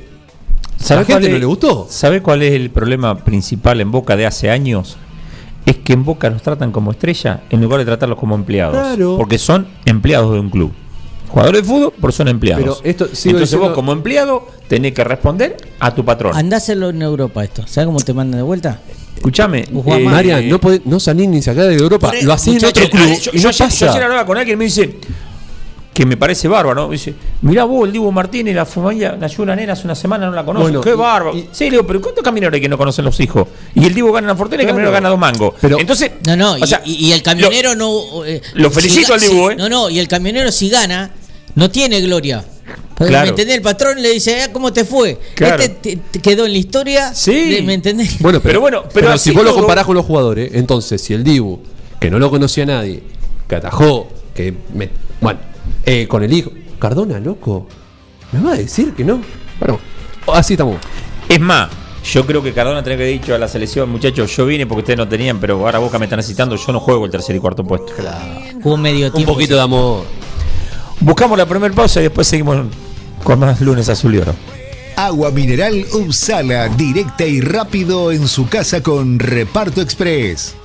a 0.89 0.95
la 0.95 1.05
gente 1.05 1.29
no 1.29 1.37
le 1.37 1.45
gustó. 1.45 1.87
¿Sabe 1.89 2.21
cuál 2.21 2.43
es 2.43 2.53
el 2.53 2.69
problema 2.69 3.17
principal 3.23 3.79
en 3.81 3.91
Boca 3.91 4.15
de 4.15 4.25
hace 4.25 4.49
años? 4.49 4.97
Es 5.65 5.77
que 5.77 5.93
en 5.93 6.05
Boca 6.05 6.29
los 6.29 6.41
tratan 6.41 6.71
como 6.71 6.91
estrella 6.91 7.41
en 7.49 7.61
lugar 7.61 7.79
de 7.79 7.85
tratarlos 7.85 8.17
como 8.17 8.35
empleados. 8.35 8.75
Claro. 8.75 9.17
Porque 9.17 9.37
son 9.37 9.67
empleados 9.85 10.33
de 10.33 10.39
un 10.39 10.49
club. 10.49 10.71
Jugadores 11.27 11.61
de 11.63 11.67
fútbol, 11.67 11.93
pero 11.99 12.11
son 12.13 12.29
empleados. 12.29 12.79
Pero 12.81 12.89
esto 12.89 13.05
sigo 13.07 13.31
Entonces 13.31 13.49
diciendo- 13.49 13.67
vos 13.67 13.75
como 13.75 13.91
empleado 13.91 14.47
tenés 14.69 14.93
que 14.93 15.03
responder 15.03 15.57
a 15.79 15.93
tu 15.93 16.05
patrón. 16.05 16.33
Andáselo 16.37 16.89
en 16.89 17.01
Europa 17.01 17.43
esto. 17.43 17.67
¿Sabes 17.67 17.85
cómo 17.87 17.99
te 17.99 18.13
mandan 18.13 18.39
de 18.39 18.43
vuelta? 18.43 18.79
Más. 19.31 19.99
Marian, 20.01 20.47
no, 20.49 20.59
podés- 20.59 20.81
no 20.85 20.99
salís 20.99 21.27
ni 21.27 21.41
sacar 21.41 21.65
de 21.67 21.75
Europa. 21.75 22.11
Lo 22.21 22.33
hacés 22.33 22.61
en 22.61 22.65
otro 22.69 22.89
club 22.89 23.07
yo, 23.21 23.31
y 23.33 23.37
yo 23.39 23.43
no 23.43 23.49
ayer- 23.49 23.57
yo 23.57 23.65
ayer 23.65 23.87
pasa. 23.87 24.03
hablaba 24.05 24.25
con 24.25 24.37
alguien 24.37 24.55
y 24.55 24.59
me 24.59 24.65
dice 24.65 24.95
que 25.93 26.05
me 26.05 26.15
parece 26.15 26.47
bárbaro, 26.47 26.75
¿no? 26.83 26.89
Dice, 26.91 27.15
mirá 27.41 27.63
vos, 27.63 27.87
el 27.87 27.91
Divo 27.91 28.11
Martínez, 28.11 28.53
la 28.55 28.65
familia, 28.67 29.17
la 29.19 29.25
ayuda 29.25 29.55
nena 29.55 29.73
hace 29.73 29.85
una 29.85 29.95
semana 29.95 30.27
no 30.27 30.31
la 30.31 30.45
conozco. 30.45 30.63
Bueno, 30.65 30.81
Qué 30.81 30.91
y- 30.91 30.93
bárbaro. 30.93 31.35
y- 31.35 31.47
sí, 31.51 31.63
le 31.65 31.71
digo, 31.71 31.87
pero 31.87 31.99
¿cuántos 32.01 32.23
camineros 32.23 32.53
hay 32.53 32.61
que 32.61 32.69
no 32.69 32.77
conocen 32.77 33.03
los 33.03 33.19
hijos? 33.19 33.47
Y 33.73 33.83
el 33.85 33.95
Divo 33.95 34.11
gana 34.11 34.27
una 34.27 34.35
fortuna 34.35 34.61
y 34.61 34.65
el 34.65 34.67
Claro. 34.67 34.75
caminero 34.75 34.91
gana 34.91 35.09
dos 35.09 35.17
mangos. 35.19 35.53
Pero- 35.59 35.79
Entonces, 35.79 36.11
No, 36.27 36.35
no, 36.37 36.51
o 36.53 36.57
y, 36.59 36.67
sea, 36.67 36.83
y- 36.85 37.07
y 37.07 37.11
el 37.13 37.23
camionero 37.23 37.73
no. 37.75 38.23
eh, 38.25 38.41
lo 38.53 38.69
felicito 38.69 39.15
al 39.15 39.19
Dibu, 39.19 39.49
¿eh? 39.49 39.55
No, 39.55 39.67
no, 39.69 39.89
y 39.89 39.97
el 39.97 40.07
camionero 40.07 40.51
si 40.51 40.69
gana, 40.69 41.09
no 41.55 41.71
tiene 41.71 41.99
gloria. 42.01 42.45
Porque, 42.97 43.11
Claro. 43.11 43.25
¿Me 43.25 43.29
entendés? 43.29 43.55
El 43.57 43.61
patrón 43.61 44.01
le 44.01 44.09
dice, 44.09 44.41
ah, 44.41 44.51
¿cómo 44.51 44.73
te 44.73 44.83
fue? 44.83 45.19
Claro. 45.35 45.61
Este 45.61 45.95
te- 45.95 46.01
te 46.11 46.19
quedó 46.19 46.45
en 46.45 46.51
la 46.53 46.57
historia. 46.57 47.13
Sí. 47.13 47.51
de- 47.51 47.61
¿Me 47.61 47.75
entendés? 47.75 48.17
Bueno, 48.19 48.39
Pero 48.39 48.49
pero, 48.49 48.61
bueno, 48.61 48.81
pero 48.93 49.07
pero, 49.07 49.17
si 49.19 49.31
vos 49.31 49.43
lo 49.43 49.53
comparás 49.53 49.85
con 49.85 49.95
los 49.95 50.05
jugadores, 50.05 50.51
entonces 50.53 50.99
si 51.01 51.13
el 51.13 51.23
Dibu, 51.23 51.59
que 51.99 52.09
no 52.09 52.17
lo 52.17 52.29
conocía 52.31 52.65
nadie, 52.65 53.03
que 53.47 53.55
atajó, 53.55 54.07
que 54.33 54.53
me- 54.73 54.89
bueno, 55.21 55.39
eh, 55.85 56.07
con 56.07 56.23
el 56.23 56.33
hijo, 56.33 56.51
Cardona, 56.79 57.19
loco, 57.19 57.67
¿me 58.31 58.41
va 58.41 58.53
a 58.53 58.57
decir 58.57 58.93
que 58.93 59.03
no? 59.03 59.21
Bueno, 59.59 59.79
así 60.33 60.53
estamos. 60.55 60.77
Es 61.29 61.39
más, 61.39 61.69
yo 62.11 62.25
creo 62.25 62.41
que 62.41 62.51
Cardona 62.53 62.81
tenía 62.83 62.97
que 62.97 63.03
haber 63.03 63.19
dicho 63.19 63.35
a 63.35 63.37
la 63.37 63.47
selección, 63.47 63.89
muchachos, 63.89 64.35
yo 64.35 64.45
vine 64.47 64.65
porque 64.65 64.79
ustedes 64.81 64.97
no 64.97 65.07
tenían, 65.07 65.39
pero 65.39 65.55
ahora 65.63 65.77
Boca 65.77 65.99
me 65.99 66.05
está 66.05 66.15
necesitando, 66.15 66.55
yo 66.55 66.71
no 66.73 66.79
juego 66.79 67.05
el 67.05 67.11
tercer 67.11 67.35
y 67.35 67.39
cuarto 67.39 67.63
puesto. 67.63 67.93
Jugó 68.63 68.75
medio 68.77 69.07
Un 69.07 69.13
tiempo. 69.13 69.33
poquito 69.33 69.53
de 69.55 69.61
amor. 69.61 70.03
Buscamos 70.99 71.37
la 71.37 71.45
primera 71.45 71.73
pausa 71.75 71.99
y 71.99 72.03
después 72.03 72.25
seguimos 72.27 72.57
con 73.23 73.39
más 73.39 73.61
lunes 73.61 73.89
azul 73.89 74.15
y 74.15 74.19
oro. 74.19 74.35
Agua 74.95 75.31
mineral 75.31 75.85
Upsala, 75.93 76.69
directa 76.69 77.25
y 77.25 77.39
rápido 77.41 78.11
en 78.11 78.27
su 78.27 78.47
casa 78.47 78.81
con 78.81 79.19
Reparto 79.19 79.81
Express. 79.81 80.55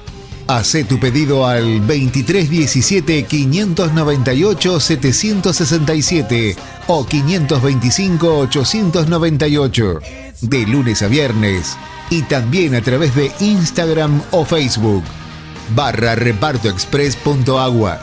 Hacé 0.46 0.84
tu 0.84 0.98
pedido 0.98 1.46
al 1.46 1.86
2317 1.86 3.24
598 3.24 4.80
767 4.80 6.56
o 6.88 7.06
525 7.06 8.38
898 8.38 10.00
de 10.40 10.66
lunes 10.66 11.02
a 11.02 11.08
viernes 11.08 11.76
y 12.10 12.22
también 12.22 12.74
a 12.74 12.82
través 12.82 13.14
de 13.14 13.30
Instagram 13.40 14.20
o 14.32 14.44
Facebook 14.44 15.04
barra 15.74 16.14
repartoexpress.agua. 16.14 18.00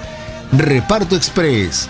Reparto 0.53 1.15
Express, 1.15 1.89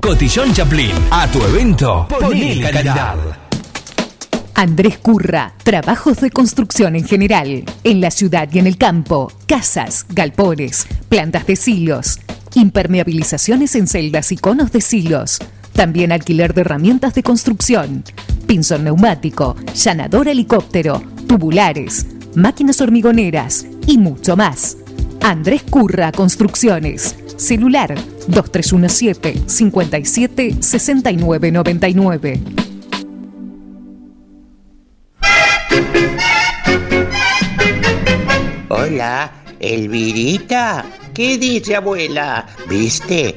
Cotillón 0.00 0.52
Chaplin, 0.54 0.92
a 1.10 1.30
tu 1.30 1.42
evento, 1.42 2.08
ponele 2.08 2.70
calidad. 2.70 3.16
Andrés 4.54 4.98
Curra, 4.98 5.52
trabajos 5.62 6.20
de 6.20 6.30
construcción 6.30 6.96
en 6.96 7.06
general, 7.06 7.64
en 7.84 8.00
la 8.00 8.10
ciudad 8.10 8.48
y 8.50 8.58
en 8.58 8.66
el 8.66 8.78
campo, 8.78 9.30
casas, 9.46 10.06
galpones, 10.08 10.86
plantas 11.08 11.46
de 11.46 11.54
silos, 11.54 12.18
impermeabilizaciones 12.54 13.74
en 13.74 13.86
celdas 13.86 14.32
y 14.32 14.36
conos 14.36 14.72
de 14.72 14.80
silos, 14.80 15.38
también 15.74 16.12
alquiler 16.12 16.54
de 16.54 16.62
herramientas 16.62 17.14
de 17.14 17.22
construcción, 17.22 18.02
pinzón 18.46 18.84
neumático, 18.84 19.54
llanador 19.74 20.28
helicóptero, 20.28 21.02
tubulares, 21.28 22.06
máquinas 22.34 22.80
hormigoneras 22.80 23.66
y 23.86 23.98
mucho 23.98 24.34
más. 24.34 24.78
Andrés 25.22 25.62
Curra 25.62 26.10
Construcciones, 26.12 27.16
celular 27.40 27.94
2317 28.28 29.48
57 29.48 30.62
69 30.62 31.50
99. 31.50 32.40
Hola, 38.68 39.32
Elvirita. 39.58 40.84
¿Qué 41.14 41.38
dice 41.38 41.76
abuela? 41.76 42.46
¿Viste? 42.68 43.36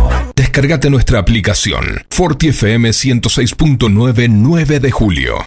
Descargate 0.51 0.89
nuestra 0.89 1.17
aplicación 1.17 2.05
Forti 2.09 2.49
FM 2.49 2.89
106.9 2.89 4.27
9 4.29 4.79
de 4.81 4.91
julio. 4.91 5.45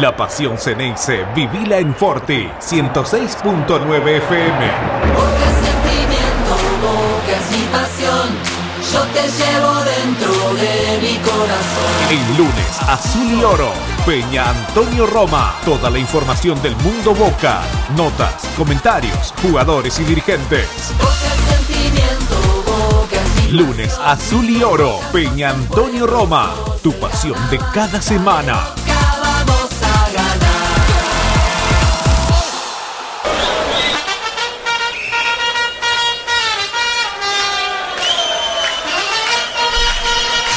La 0.00 0.14
pasión 0.16 0.56
Ceneice, 0.56 1.24
vivila 1.34 1.78
en 1.78 1.92
Forti 1.92 2.46
106.9 2.60 4.18
FM. 4.18 4.70
sentimiento, 5.66 6.54
bocas 6.82 7.50
y 7.50 7.64
pasión, 7.72 8.28
yo 8.92 9.02
te 9.06 9.22
llevo 9.26 9.74
dentro 9.82 10.54
de 10.54 11.00
mi 11.02 11.16
corazón. 11.18 11.96
El 12.12 12.36
lunes, 12.38 12.80
Azul 12.86 13.40
y 13.40 13.42
Oro, 13.42 13.72
Peña 14.06 14.50
Antonio 14.50 15.06
Roma. 15.06 15.56
Toda 15.64 15.90
la 15.90 15.98
información 15.98 16.62
del 16.62 16.76
mundo 16.76 17.12
Boca. 17.12 17.62
Notas, 17.96 18.48
comentarios, 18.56 19.34
jugadores 19.42 19.98
y 19.98 20.04
dirigentes. 20.04 20.68
Bocas 20.96 21.45
Lunes, 23.52 23.98
Azul 24.02 24.50
y 24.50 24.62
Oro, 24.62 24.98
Peña 25.12 25.50
Antonio 25.50 26.06
Roma. 26.06 26.52
Tu 26.82 26.92
pasión 26.92 27.38
de 27.50 27.58
cada 27.72 28.00
semana. 28.02 28.85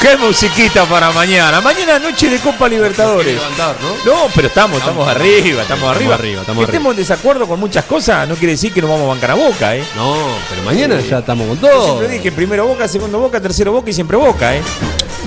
¡Qué 0.00 0.16
musiquita 0.16 0.86
para 0.86 1.10
mañana! 1.12 1.60
Mañana 1.60 1.98
noche 1.98 2.30
de 2.30 2.38
Copa 2.38 2.66
Libertadores. 2.68 3.34
levantar, 3.34 3.76
¿no? 3.82 3.90
No, 4.10 4.28
pero 4.34 4.48
estamos, 4.48 4.78
estamos 4.78 5.06
arriba, 5.06 5.60
estamos 5.62 5.94
arriba. 5.94 6.14
arriba, 6.14 6.40
estamos 6.40 6.46
que 6.64 6.64
arriba. 6.64 6.64
estemos 6.64 6.90
en 6.92 6.96
desacuerdo 6.96 7.46
con 7.46 7.60
muchas 7.60 7.84
cosas 7.84 8.26
no 8.26 8.34
quiere 8.36 8.52
decir 8.52 8.72
que 8.72 8.80
nos 8.80 8.88
vamos 8.88 9.04
a 9.04 9.08
bancar 9.08 9.32
a 9.32 9.34
Boca, 9.34 9.76
¿eh? 9.76 9.84
No, 9.96 10.16
pero 10.48 10.62
mañana 10.62 10.98
ya 11.00 11.18
estamos 11.18 11.46
con 11.48 11.60
Yo 11.60 11.68
todo. 11.68 11.84
siempre 11.98 12.08
dije 12.16 12.32
primero 12.32 12.66
Boca, 12.66 12.88
segundo 12.88 13.18
Boca, 13.18 13.40
tercero 13.42 13.72
Boca 13.72 13.90
y 13.90 13.92
siempre 13.92 14.16
Boca, 14.16 14.56
¿eh? 14.56 14.62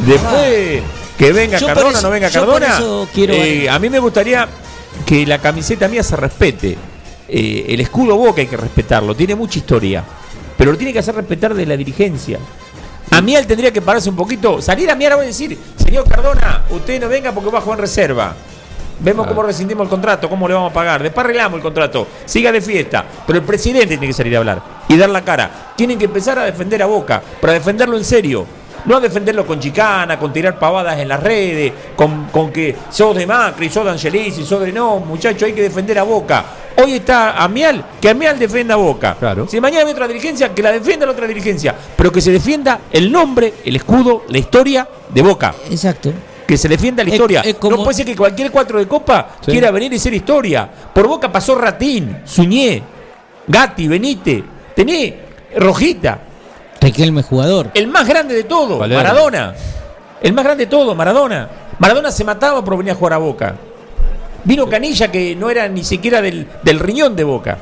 Después 0.08 0.82
que 1.20 1.32
venga 1.32 1.60
Yo 1.60 1.68
Cardona, 1.68 1.92
eso- 2.00 2.02
no 2.08 2.10
venga 2.10 2.30
yo 2.30 2.44
por 2.46 2.60
Cardona. 2.60 2.76
eso 2.76 3.08
quiero- 3.14 3.34
eh, 3.36 3.70
a 3.70 3.78
mí 3.78 3.90
me 3.92 4.00
gustaría 4.00 4.48
que 5.06 5.24
la 5.28 5.38
camiseta 5.38 5.88
mía 5.88 6.02
se 6.02 6.16
respete. 6.16 6.76
Eh, 7.30 7.66
el 7.70 7.80
escudo 7.80 8.16
Boca 8.16 8.42
hay 8.42 8.48
que 8.48 8.58
respetarlo, 8.58 9.16
tiene 9.16 9.36
mucha 9.36 9.60
historia. 9.60 10.04
Pero 10.58 10.72
lo 10.72 10.78
tiene 10.78 10.94
que 10.94 11.00
hacer 11.00 11.14
respetar 11.16 11.54
de 11.54 11.66
la 11.68 11.78
dirigencia. 11.78 12.40
A 13.14 13.22
mí 13.22 13.36
él 13.36 13.46
tendría 13.46 13.72
que 13.72 13.80
pararse 13.80 14.10
un 14.10 14.16
poquito, 14.16 14.60
salir 14.60 14.90
a 14.90 14.96
mí 14.96 15.04
ahora 15.04 15.18
voy 15.18 15.26
a 15.26 15.28
decir, 15.28 15.56
señor 15.78 16.10
Cardona, 16.10 16.64
usted 16.72 17.00
no 17.00 17.08
venga 17.08 17.32
porque 17.32 17.52
va 17.52 17.60
a 17.60 17.62
jugar 17.62 17.78
en 17.78 17.82
reserva. 17.84 18.34
Vemos 19.02 19.28
cómo 19.28 19.44
rescindimos 19.44 19.84
el 19.84 19.90
contrato, 19.90 20.28
cómo 20.28 20.48
le 20.48 20.56
vamos 20.56 20.72
a 20.72 20.74
pagar. 20.74 21.04
Después 21.04 21.24
arreglamos 21.24 21.58
el 21.58 21.62
contrato. 21.62 22.08
Siga 22.26 22.52
de 22.52 22.60
fiesta. 22.60 23.06
Pero 23.28 23.38
el 23.38 23.46
presidente 23.46 23.88
tiene 23.90 24.08
que 24.08 24.14
salir 24.14 24.36
a 24.36 24.40
hablar 24.40 24.64
y 24.88 24.98
dar 24.98 25.10
la 25.12 25.24
cara. 25.24 25.74
Tienen 25.76 26.00
que 26.00 26.06
empezar 26.06 26.40
a 26.40 26.46
defender 26.46 26.82
a 26.82 26.88
Boca, 26.88 27.22
para 27.40 27.54
defenderlo 27.54 27.98
en 27.98 28.04
serio. 28.04 28.48
No 28.86 28.98
a 28.98 29.00
defenderlo 29.00 29.46
con 29.46 29.60
chicana, 29.60 30.20
con 30.20 30.34
tirar 30.34 30.60
pavadas 30.60 31.00
en 31.00 31.08
las 31.08 31.22
redes, 31.24 31.72
con, 31.96 32.26
con 32.26 32.52
que 32.52 32.76
sos 32.90 33.16
de 33.16 33.26
Macri, 33.26 33.70
sos 33.70 33.86
de 33.86 33.92
Angelici, 33.92 34.44
sos 34.46 34.62
de 34.62 34.72
no, 34.74 35.00
muchachos, 35.00 35.44
hay 35.44 35.54
que 35.54 35.62
defender 35.62 35.98
a 36.00 36.04
Boca. 36.04 36.44
Hoy 36.84 36.94
está 36.94 37.42
Amial, 37.44 37.86
que 38.02 38.10
Amial 38.10 38.38
defienda 38.38 38.74
a 38.74 38.78
Boca. 38.78 39.16
Claro. 39.20 39.48
Si 39.48 39.62
mañana 39.62 39.86
hay 39.86 39.92
otra 39.92 40.08
dirigencia, 40.08 40.54
que 40.54 40.62
la 40.62 40.72
defienda 40.72 41.06
la 41.06 41.12
otra 41.14 41.28
dirigencia. 41.28 41.74
Pero 41.96 42.12
que 42.12 42.20
se 42.20 42.32
defienda 42.32 42.82
el 42.92 43.12
nombre, 43.12 43.54
el 43.64 43.76
escudo, 43.76 44.24
la 44.30 44.38
historia 44.38 44.88
de 45.14 45.22
Boca. 45.22 45.54
Exacto. 45.70 46.12
Que 46.46 46.58
se 46.58 46.68
defienda 46.68 47.04
la 47.04 47.10
Es- 47.10 47.14
historia. 47.16 47.42
es 47.42 47.56
como- 47.56 47.78
No 47.78 47.84
puede 47.84 47.96
ser 47.96 48.06
que 48.06 48.16
cualquier 48.18 48.52
cuatro 48.52 48.80
de 48.80 48.88
copa 48.88 49.36
Sí. 49.40 49.52
quiera 49.52 49.72
venir 49.72 49.94
y 49.94 50.00
ser 50.00 50.14
historia. 50.14 50.70
Por 50.94 51.08
Boca 51.08 51.32
pasó 51.32 51.56
Ratín, 51.56 52.18
Suñé, 52.26 52.82
Gatti, 53.48 53.88
Benítez, 53.88 54.44
Tené, 54.76 55.20
Rojita. 55.56 56.20
Riquelme 56.84 57.24
jugador. 57.24 57.72
El 57.74 57.88
más 57.88 58.08
grande 58.08 58.36
de 58.36 58.44
todo, 58.44 58.78
Palermo. 58.80 59.04
Maradona. 59.04 59.54
El 60.22 60.34
más 60.34 60.44
grande 60.46 60.66
de 60.66 60.70
todo, 60.70 60.94
Maradona. 60.96 61.50
Maradona 61.80 62.12
se 62.12 62.24
mataba 62.24 62.64
por 62.64 62.78
venir 62.78 62.92
a 62.92 62.96
jugar 62.96 63.14
a 63.14 63.18
Boca. 63.18 63.56
Vino 64.44 64.68
Canilla 64.68 65.10
que 65.10 65.36
no 65.36 65.50
era 65.50 65.68
ni 65.68 65.84
siquiera 65.84 66.22
del, 66.22 66.48
del 66.62 66.80
riñón 66.80 67.16
de 67.16 67.24
Boca. 67.24 67.58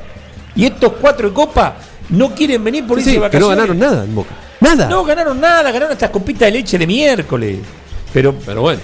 Y 0.54 0.66
estos 0.66 0.92
cuatro 1.00 1.28
de 1.28 1.34
copa 1.34 1.74
no 2.10 2.34
quieren 2.34 2.62
venir 2.62 2.86
por 2.86 3.00
Sí, 3.00 3.10
irse 3.10 3.20
de 3.20 3.26
sí, 3.26 3.30
que 3.30 3.38
no 3.38 3.48
vacaciones. 3.48 3.56
ganaron 3.56 3.78
nada 3.78 4.04
en 4.04 4.14
Boca. 4.14 4.30
Nada. 4.60 4.88
No 4.88 5.04
ganaron 5.04 5.40
nada, 5.40 5.62
ganaron 5.70 5.92
estas 5.92 6.10
copitas 6.10 6.46
de 6.46 6.50
leche 6.52 6.76
de 6.78 6.86
miércoles. 6.86 7.58
Pero 8.12 8.34
Pero 8.44 8.60
bueno. 8.62 8.80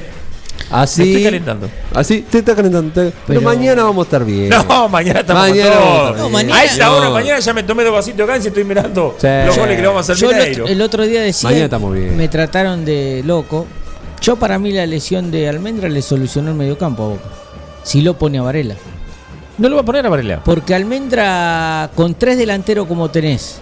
Me 0.70 0.76
Así. 0.76 1.02
estoy 1.02 1.24
calentando. 1.24 1.70
Así, 1.94 2.22
te 2.22 2.38
está 2.38 2.54
calentando. 2.54 2.92
te- 2.92 3.11
Pero, 3.11 3.14
Pero- 3.26 3.40
mañana 3.42 3.85
vamos 3.85 4.04
a 4.04 4.07
estar 4.07 4.24
bien. 4.24 4.48
No, 4.50 4.88
mañana 4.88 5.20
estamos 5.20 5.48
Mañana 5.48 5.70
vamos 5.76 6.11
a 6.11 6.16
No, 6.22 6.28
mañana- 6.31 6.64
esta 6.64 6.87
No. 6.87 6.96
hora 6.96 7.11
mañana 7.11 7.38
ya 7.40 7.52
me 7.54 7.62
tomé 7.62 7.85
dos 7.85 7.92
vasitos 7.94 8.18
de 8.18 8.26
gas 8.26 8.44
y 8.44 8.48
estoy 8.48 8.64
mirando 8.64 9.14
Sí. 9.18 9.26
los 9.46 9.57
goles 9.59 9.76
que 9.76 9.83
le 9.83 9.88
vamos 9.88 10.09
a 10.09 10.12
hacer 10.12 10.16
Yo 10.16 10.31
el 10.31 10.37
Mineiro. 10.37 10.64
otro, 10.64 10.72
el 10.74 10.83
otro 10.83 11.07
día 11.07 11.22
decía, 11.22 11.48
Mañana 11.48 11.64
estamos 11.66 11.94
bien. 11.94 12.16
me 12.16 12.28
trataron 12.28 12.85
de 12.85 13.22
loco. 13.24 13.66
Yo 14.20 14.37
para 14.37 14.59
mí 14.59 14.72
la 14.72 14.85
lesión 14.87 15.31
de 15.31 15.48
Almendra 15.48 15.88
le 15.88 16.02
solucionó 16.02 16.50
el 16.50 16.57
mediocampo 16.57 17.02
a 17.04 17.09
Boca. 17.09 17.24
Si 17.85 18.02
lo 18.02 18.18
pone 18.18 18.38
a 18.38 18.42
Varela. 18.42 18.74
No 19.57 19.68
lo 19.68 19.76
va 19.76 19.83
a 19.83 19.85
poner 19.85 20.04
a 20.07 20.09
Varela. 20.09 20.42
Porque 20.44 20.74
Almendra 20.74 21.90
con 21.94 22.14
tres 22.14 22.37
delanteros 22.37 22.87
como 22.87 23.11
tenés, 23.11 23.61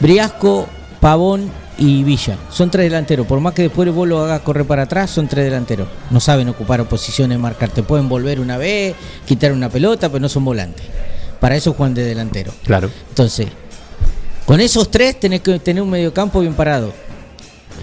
Briasco, 0.00 0.66
Pavón 1.00 1.50
y 1.78 2.02
Villa, 2.04 2.36
son 2.50 2.70
tres 2.70 2.84
delanteros. 2.86 3.26
Por 3.26 3.40
más 3.40 3.52
que 3.54 3.62
después 3.62 3.92
vos 3.92 4.08
lo 4.08 4.20
hagas 4.24 4.40
correr 4.40 4.64
para 4.66 4.82
atrás, 4.82 5.10
son 5.10 5.28
tres 5.28 5.44
delanteros. 5.44 5.86
No 6.10 6.20
saben 6.20 6.48
ocupar 6.48 6.84
posiciones, 6.88 7.38
marcar. 7.38 7.68
Te 7.70 7.82
pueden 7.82 8.08
volver 8.08 8.40
una 8.40 8.56
vez, 8.56 8.94
quitar 9.26 9.52
una 9.52 9.68
pelota, 9.68 10.08
pero 10.08 10.20
no 10.20 10.28
son 10.28 10.44
volantes. 10.44 10.84
Para 11.40 11.54
eso 11.56 11.74
juegan 11.74 11.94
de 11.94 12.02
delantero. 12.04 12.52
Claro. 12.64 12.90
Entonces, 13.10 13.48
con 14.46 14.60
esos 14.60 14.90
tres 14.90 15.20
tenés 15.20 15.42
que 15.42 15.58
tener 15.58 15.82
un 15.82 15.90
mediocampo 15.90 16.40
bien 16.40 16.54
parado. 16.54 16.92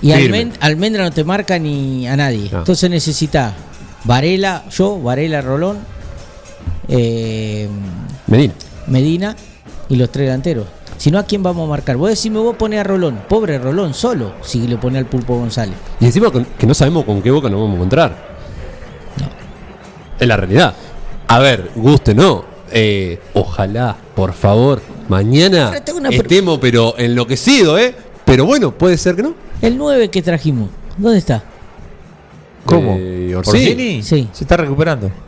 Y 0.01 0.11
Firme. 0.11 0.45
Almen- 0.47 0.53
Almendra 0.59 1.03
no 1.03 1.11
te 1.11 1.23
marca 1.23 1.59
ni 1.59 2.07
a 2.07 2.15
nadie. 2.17 2.49
No. 2.51 2.59
Entonces 2.59 2.89
necesita 2.89 3.53
Varela, 4.05 4.63
yo, 4.71 4.99
Varela, 4.99 5.39
Rolón, 5.41 5.77
eh, 6.87 7.67
Medina. 8.27 8.53
Medina 8.87 9.35
y 9.89 9.95
los 9.95 10.11
tres 10.11 10.25
delanteros. 10.27 10.65
Si 11.03 11.11
no, 11.11 11.19
¿a 11.19 11.23
quién 11.23 11.43
vamos 11.43 11.67
a 11.67 11.69
marcar? 11.69 11.97
Vos 11.97 12.07
decís, 12.07 12.31
me 12.31 12.39
voy 12.39 12.53
a 12.53 12.57
poner 12.57 12.79
a 12.79 12.83
Rolón. 12.85 13.23
Pobre 13.27 13.59
Rolón, 13.59 13.93
solo, 13.93 14.35
si 14.41 14.65
le 14.65 14.77
pone 14.77 14.97
al 14.97 15.05
Pulpo 15.05 15.35
González. 15.37 15.75
Y 15.99 16.05
encima 16.05 16.31
que 16.57 16.65
no 16.65 16.73
sabemos 16.73 17.03
con 17.03 17.21
qué 17.21 17.29
boca 17.29 17.49
nos 17.49 17.59
vamos 17.59 17.73
a 17.73 17.75
encontrar. 17.75 18.15
Es 20.17 20.25
la 20.25 20.37
realidad. 20.37 20.73
A 21.27 21.39
ver, 21.39 21.71
guste, 21.75 22.15
no. 22.15 22.45
Eh, 22.71 23.19
ojalá, 23.33 23.97
por 24.15 24.31
favor, 24.31 24.81
mañana 25.09 25.71
pre- 25.71 26.15
estemos 26.15 26.57
pero 26.61 26.97
enloquecidos, 26.97 27.81
¿eh? 27.81 27.93
Pero 28.23 28.45
bueno, 28.45 28.71
puede 28.71 28.97
ser 28.97 29.17
que 29.17 29.23
no. 29.23 29.33
El 29.61 29.77
9 29.77 30.09
que 30.09 30.21
trajimos, 30.21 30.69
¿dónde 30.95 31.17
está? 31.19 31.43
¿Cómo? 32.65 32.95
Eh, 32.97 33.35
Orsini. 33.35 33.59
¿Orsini? 33.71 34.03
Sí. 34.03 34.29
Se 34.31 34.45
está 34.45 34.55
recuperando. 34.55 35.11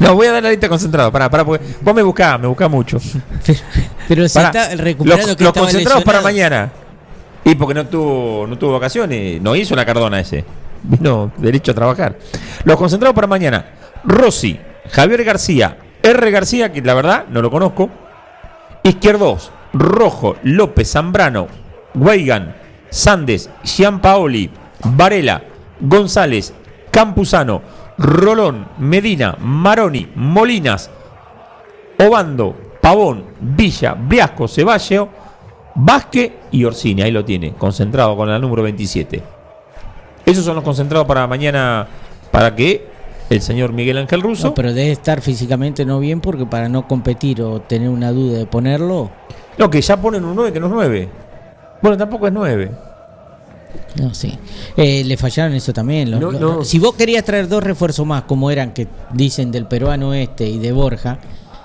No, 0.00 0.14
voy 0.14 0.26
a 0.26 0.32
dar 0.32 0.42
la 0.42 0.50
lista 0.50 0.68
concentrada. 0.68 1.10
Pará, 1.10 1.30
pará, 1.30 1.44
porque 1.44 1.64
vos 1.80 1.94
me 1.94 2.02
buscás, 2.02 2.40
me 2.40 2.46
buscás 2.46 2.70
mucho. 2.70 2.98
Pero, 4.08 4.28
se 4.28 4.40
Pará. 4.40 4.48
está 4.48 4.76
recuperando 4.76 5.26
los, 5.28 5.36
que 5.36 5.44
los 5.44 5.50
estaba 5.50 5.66
concentrados 5.66 6.04
para 6.04 6.20
mañana. 6.20 6.72
Y 7.44 7.54
porque 7.54 7.74
no 7.74 7.86
tuvo, 7.86 8.46
no 8.46 8.56
tuvo 8.56 8.72
vacaciones, 8.72 9.40
no 9.40 9.54
hizo 9.54 9.76
la 9.76 9.84
cardona 9.84 10.20
ese. 10.20 10.44
Vino 10.82 11.32
derecho 11.36 11.72
a 11.72 11.74
trabajar. 11.74 12.18
Los 12.64 12.76
concentrados 12.76 13.14
para 13.14 13.26
mañana. 13.26 13.66
Rossi, 14.04 14.58
Javier 14.90 15.24
García, 15.24 15.78
R. 16.02 16.30
García, 16.30 16.72
que 16.72 16.82
la 16.82 16.94
verdad 16.94 17.24
no 17.30 17.40
lo 17.42 17.50
conozco. 17.50 17.90
Izquierdos, 18.82 19.50
Rojo, 19.72 20.36
López, 20.42 20.90
Zambrano, 20.90 21.48
Weigan, 21.94 22.54
Sandes, 22.90 23.50
Gianpaoli, 23.62 24.50
Varela, 24.84 25.42
González, 25.80 26.52
Campuzano, 26.90 27.62
Rolón, 27.98 28.68
Medina, 28.78 29.36
Maroni, 29.40 30.08
Molinas, 30.14 30.90
Obando, 31.98 32.56
Pavón, 32.84 33.24
Villa, 33.40 33.94
Briasco, 33.94 34.46
Ceballo, 34.46 35.08
Vázquez 35.74 36.32
y 36.50 36.64
Orsini. 36.64 37.00
Ahí 37.00 37.10
lo 37.10 37.24
tiene, 37.24 37.54
concentrado 37.54 38.14
con 38.14 38.28
la 38.28 38.38
número 38.38 38.62
27. 38.62 39.22
Esos 40.26 40.44
son 40.44 40.54
los 40.56 40.62
concentrados 40.64 41.06
para 41.08 41.26
mañana, 41.26 41.88
para 42.30 42.54
que 42.54 42.86
el 43.30 43.40
señor 43.40 43.72
Miguel 43.72 43.96
Ángel 43.96 44.20
Russo. 44.20 44.48
No, 44.48 44.54
pero 44.54 44.74
debe 44.74 44.92
estar 44.92 45.22
físicamente 45.22 45.86
no 45.86 45.98
bien 45.98 46.20
porque 46.20 46.44
para 46.44 46.68
no 46.68 46.86
competir 46.86 47.40
o 47.40 47.62
tener 47.62 47.88
una 47.88 48.12
duda 48.12 48.36
de 48.36 48.44
ponerlo, 48.44 49.10
No, 49.56 49.70
que 49.70 49.80
ya 49.80 49.96
ponen 49.96 50.22
un 50.22 50.34
9 50.36 50.52
que 50.52 50.60
no 50.60 50.66
es 50.66 50.72
9. 50.72 51.08
Bueno, 51.80 51.96
tampoco 51.96 52.26
es 52.26 52.34
9. 52.34 52.70
no 53.96 54.12
sí. 54.12 54.38
Eh, 54.76 55.04
le 55.04 55.16
fallaron 55.16 55.54
eso 55.54 55.72
también. 55.72 56.10
los- 56.10 56.20
No, 56.20 56.30
los- 56.32 56.40
no. 56.40 56.64
Si 56.64 56.78
vos 56.78 56.94
querías 56.96 57.24
traer 57.24 57.48
dos 57.48 57.64
refuerzos 57.64 58.04
más, 58.06 58.24
como 58.24 58.50
eran 58.50 58.74
que 58.74 58.88
dicen 59.14 59.50
del 59.50 59.66
peruano 59.66 60.12
este 60.12 60.46
y 60.46 60.58
de 60.58 60.70
Borja, 60.72 61.18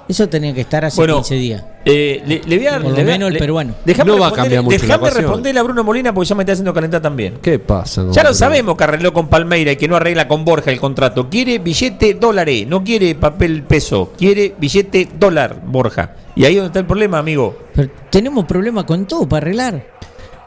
eso 0.09 0.27
tenía 0.27 0.53
que 0.53 0.61
estar 0.61 0.83
hace 0.83 0.97
Bueno, 0.99 1.15
15 1.17 1.35
días. 1.35 1.63
Eh, 1.85 2.21
le, 2.25 2.41
le 2.45 2.57
voy 2.57 2.67
a 2.67 2.73
Por 2.73 2.81
lo 2.81 2.87
le 2.89 2.93
voy 2.95 3.01
a- 3.01 3.05
menos 3.05 3.31
el 3.31 3.37
peruano. 3.37 3.75
No 4.05 4.17
va 4.19 4.27
a 4.27 4.33
cambiar 4.33 4.63
mucho 4.63 4.75
ecuación. 4.83 5.13
responderle 5.13 5.59
a 5.59 5.63
Bruno 5.63 5.83
Molina 5.83 6.13
porque 6.13 6.27
ya 6.27 6.35
me 6.35 6.43
está 6.43 6.53
haciendo 6.53 6.73
calentar 6.73 7.01
también. 7.01 7.35
¿Qué 7.41 7.59
pasa? 7.59 8.05
Ya 8.11 8.23
lo 8.23 8.33
sabemos 8.33 8.75
que 8.75 8.83
arregló 8.83 9.13
con 9.13 9.27
Palmeira 9.29 9.71
y 9.71 9.75
que 9.77 9.87
no 9.87 9.95
arregla 9.95 10.27
con 10.27 10.43
Borja 10.43 10.71
el 10.71 10.79
contrato. 10.79 11.29
Quiere 11.29 11.59
billete 11.59 12.15
dólares, 12.15 12.67
no 12.67 12.83
quiere 12.83 13.15
papel 13.15 13.63
peso, 13.63 14.11
quiere 14.17 14.55
billete 14.59 15.07
dólar, 15.17 15.61
Borja. 15.65 16.15
Y 16.35 16.43
ahí 16.45 16.53
es 16.53 16.57
donde 16.57 16.67
está 16.67 16.79
el 16.79 16.85
problema, 16.85 17.19
amigo. 17.19 17.57
Pero 17.75 17.89
tenemos 18.09 18.45
problemas 18.45 18.83
con 18.85 19.05
todo 19.05 19.27
para 19.29 19.45
arreglar. 19.45 19.85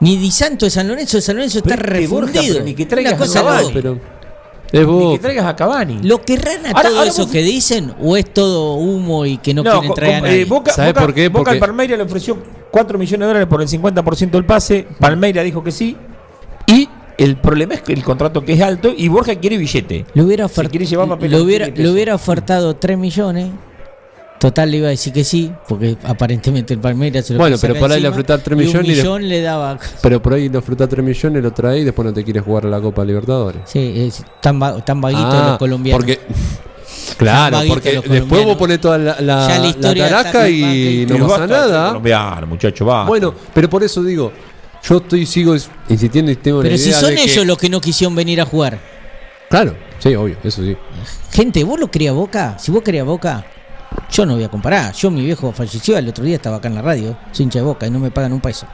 Ni 0.00 0.16
Di 0.16 0.32
Santo 0.32 0.66
de 0.66 0.70
San 0.70 0.88
Lorenzo 0.88 1.18
de 1.18 1.20
San 1.22 1.36
Lorenzo 1.36 1.58
está 1.58 1.76
Pero 1.76 1.92
que 1.92 2.06
Borja, 2.08 2.26
refundido. 2.32 2.54
pero 2.54 2.64
ni 2.64 2.74
que 2.74 2.86
traigas 2.86 3.12
Una 3.12 3.20
cosa. 3.20 3.70
Pero 3.72 3.98
es 4.72 4.80
Ni 4.80 4.86
vos. 4.86 5.12
que 5.14 5.18
traigas 5.20 5.46
a 5.46 5.54
Cavani. 5.56 6.00
¿Lo 6.02 6.22
querrán 6.22 6.66
a 6.66 6.70
Ahora- 6.70 6.88
todo 6.88 6.98
ahora 6.98 7.10
eso 7.10 7.22
vos- 7.22 7.30
que 7.32 7.42
dicen 7.42 7.94
o 8.00 8.16
es 8.16 8.32
todo 8.32 8.74
humo 8.74 9.26
y 9.26 9.36
que 9.38 9.52
no, 9.54 9.62
No, 9.62 9.72
quieren 9.72 9.94
traer 9.94 10.14
a 10.16 10.20
nadie? 10.22 10.40
eh, 10.42 10.44
Boca, 10.46 10.72
¿Sabe 10.72 10.88
Boca- 10.92 11.00
por 11.02 11.14
qué? 11.14 11.28
Boca 11.28 11.38
Porque- 11.44 11.50
al 11.52 11.58
Palmeira 11.58 11.96
le 11.96 12.02
ofreció 12.04 12.38
4 12.70 12.98
millones 12.98 13.20
de 13.20 13.26
dólares 13.26 13.48
por 13.48 13.60
el 13.62 13.68
50% 13.68 14.38
del 14.38 14.46
pase. 14.46 14.86
Palmeira 14.98 15.42
dijo 15.42 15.62
que 15.62 15.70
sí. 15.72 15.96
Y 16.66 16.88
el 17.18 17.36
problema 17.36 17.74
es 17.74 17.82
que 17.82 17.92
el 17.92 18.02
contrato 18.02 18.44
que 18.44 18.54
es 18.54 18.60
alto 18.62 18.92
y 18.96 19.08
Borja 19.08 19.34
quiere 19.36 19.58
billete. 19.58 20.06
Le 20.14 20.22
hubiera, 20.22 20.48
Si 20.48 20.54
ofert- 20.60 20.70
quiere 20.70 20.86
llevar 20.86 21.08
papel, 21.08 21.30
le 21.30 21.36
no 21.36 21.42
hubiera, 21.44 21.66
peso. 21.66 21.92
hubiera 21.92 22.14
ofertado 22.14 22.74
3 22.76 22.96
millones. 22.96 23.50
Total 24.42 24.68
le 24.68 24.78
iba 24.78 24.88
a 24.88 24.90
decir 24.90 25.12
que 25.12 25.22
sí, 25.22 25.52
porque 25.68 25.96
aparentemente 26.02 26.74
el 26.74 26.80
Palmeiras 26.80 27.24
se 27.26 27.32
lo 27.34 27.38
Bueno, 27.38 27.56
pero 27.60 27.74
por 27.78 27.92
ahí 27.92 28.00
le 28.00 28.08
encima, 28.08 28.22
ofrecer 28.24 28.40
3 28.42 28.58
y 28.58 28.64
millones 28.64 28.74
y 28.74 28.90
Un 28.90 28.96
le- 28.96 29.02
millón 29.02 29.28
le 29.28 29.40
daba. 29.40 29.78
Pero 30.02 30.20
por 30.20 30.34
ahí 30.34 30.48
le 30.48 30.60
fruta 30.60 30.88
3 30.88 31.04
millones, 31.04 31.42
lo 31.44 31.52
trae 31.52 31.78
y 31.78 31.84
después 31.84 32.04
no 32.06 32.12
te 32.12 32.24
quiere 32.24 32.40
jugar 32.40 32.64
la 32.64 32.80
Copa 32.80 33.04
Libertadores. 33.04 33.62
Sí, 33.66 33.92
es 33.94 34.24
tan, 34.40 34.60
va- 34.60 34.84
tan 34.84 35.00
vaguitos 35.00 35.24
Ah, 35.32 35.46
los 35.50 35.58
colombianos. 35.58 35.96
Porque, 36.02 36.18
claro, 37.16 37.58
porque 37.68 37.92
los 37.94 38.04
después 38.08 38.44
vos 38.44 38.56
pones 38.56 38.80
toda 38.80 38.98
la, 38.98 39.20
la, 39.20 39.48
Ya 39.48 39.58
la 39.58 39.94
taraca 39.94 40.48
y 40.48 41.06
no 41.08 41.28
pasa 41.28 41.46
nada. 41.46 41.88
colombiano, 41.88 42.46
muchacho, 42.48 42.84
va. 42.84 43.04
Bueno, 43.04 43.32
pero 43.54 43.70
por 43.70 43.84
eso 43.84 44.02
digo, 44.02 44.32
yo 44.82 44.96
estoy 44.96 45.24
sigo 45.24 45.54
insistiendo 45.88 46.32
y 46.32 46.36
tengo 46.36 46.60
Pero 46.62 46.72
la 46.72 46.78
si 46.78 46.88
idea 46.88 46.98
son 47.00 47.10
de 47.10 47.14
que- 47.16 47.22
ellos 47.24 47.46
los 47.46 47.58
que 47.58 47.68
no 47.68 47.80
quisieron 47.80 48.14
venir 48.16 48.40
a 48.40 48.44
jugar. 48.44 48.78
Claro, 49.48 49.76
sí, 50.00 50.14
obvio, 50.16 50.36
eso 50.42 50.62
sí. 50.62 50.76
Gente, 51.30 51.62
¿vos 51.64 51.78
lo 51.78 51.90
querías 51.90 52.14
Boca? 52.14 52.56
Si 52.58 52.70
vos 52.72 52.82
querías 52.82 53.06
Boca, 53.06 53.44
yo 54.10 54.26
no 54.26 54.34
voy 54.34 54.44
a 54.44 54.48
comparar. 54.48 54.92
Yo, 54.94 55.10
mi 55.10 55.24
viejo 55.24 55.52
falleció, 55.52 55.96
el 55.98 56.08
otro 56.08 56.24
día 56.24 56.36
estaba 56.36 56.56
acá 56.56 56.68
en 56.68 56.74
la 56.74 56.82
radio, 56.82 57.16
hincha 57.36 57.58
de 57.58 57.64
Boca 57.64 57.86
y 57.86 57.90
no 57.90 57.98
me 57.98 58.10
pagan 58.10 58.32
un 58.32 58.40
peso. 58.40 58.66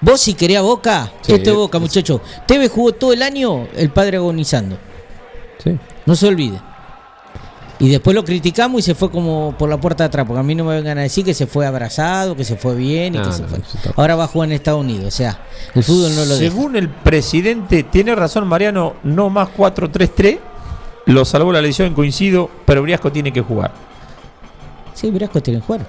Vos 0.00 0.20
si 0.20 0.34
querías 0.34 0.62
Boca, 0.62 1.10
Sí, 1.22 1.32
esto 1.34 1.50
es 1.50 1.56
Boca, 1.56 1.78
muchacho. 1.78 2.20
Tevez 2.46 2.70
jugó 2.70 2.92
todo 2.92 3.12
el 3.12 3.22
año 3.22 3.66
el 3.76 3.90
padre 3.90 4.16
agonizando. 4.18 4.78
sí. 5.62 5.78
No 6.06 6.16
se 6.16 6.26
olvide. 6.26 6.58
Y 7.80 7.90
después 7.90 8.14
lo 8.14 8.24
criticamos 8.24 8.80
y 8.80 8.82
se 8.82 8.94
fue 8.94 9.08
como 9.10 9.54
por 9.56 9.68
la 9.68 9.78
puerta 9.78 10.02
de 10.04 10.08
atrás, 10.08 10.26
porque 10.26 10.40
a 10.40 10.42
mí 10.42 10.54
no 10.54 10.64
me 10.64 10.74
vengan 10.74 10.98
a 10.98 11.02
decir 11.02 11.24
que 11.24 11.32
se 11.34 11.46
fue 11.46 11.64
abrazado, 11.64 12.34
que 12.34 12.42
se 12.44 12.56
fue 12.56 12.74
bien 12.74 13.14
y 13.14 13.18
No, 13.18 13.24
que 13.24 13.32
se 13.32 13.42
no, 13.42 13.48
fue. 13.48 13.60
Ahora 13.94 14.16
va 14.16 14.24
a 14.24 14.26
jugar 14.26 14.48
en 14.48 14.54
Estados 14.54 14.80
Unidos, 14.80 15.06
o 15.06 15.16
sea, 15.16 15.38
el 15.74 15.84
fútbol 15.84 16.14
no 16.16 16.24
lo 16.24 16.36
deja. 16.38 16.50
Según 16.50 16.74
el 16.76 16.88
presidente, 16.88 17.84
tiene 17.84 18.14
razón 18.16 18.48
Mariano, 18.48 18.94
no 19.04 19.30
más 19.30 19.50
4-3-3. 19.56 20.38
Lo 21.06 21.24
salvó 21.24 21.52
la 21.52 21.60
lesión, 21.62 21.94
coincido, 21.94 22.50
pero 22.64 22.82
Briasco 22.82 23.12
tiene 23.12 23.32
que 23.32 23.42
jugar. 23.42 23.70
Sí, 24.98 25.10
Brasco 25.10 25.40
tiene 25.40 25.60
que 25.60 25.66
jugar. 25.66 25.86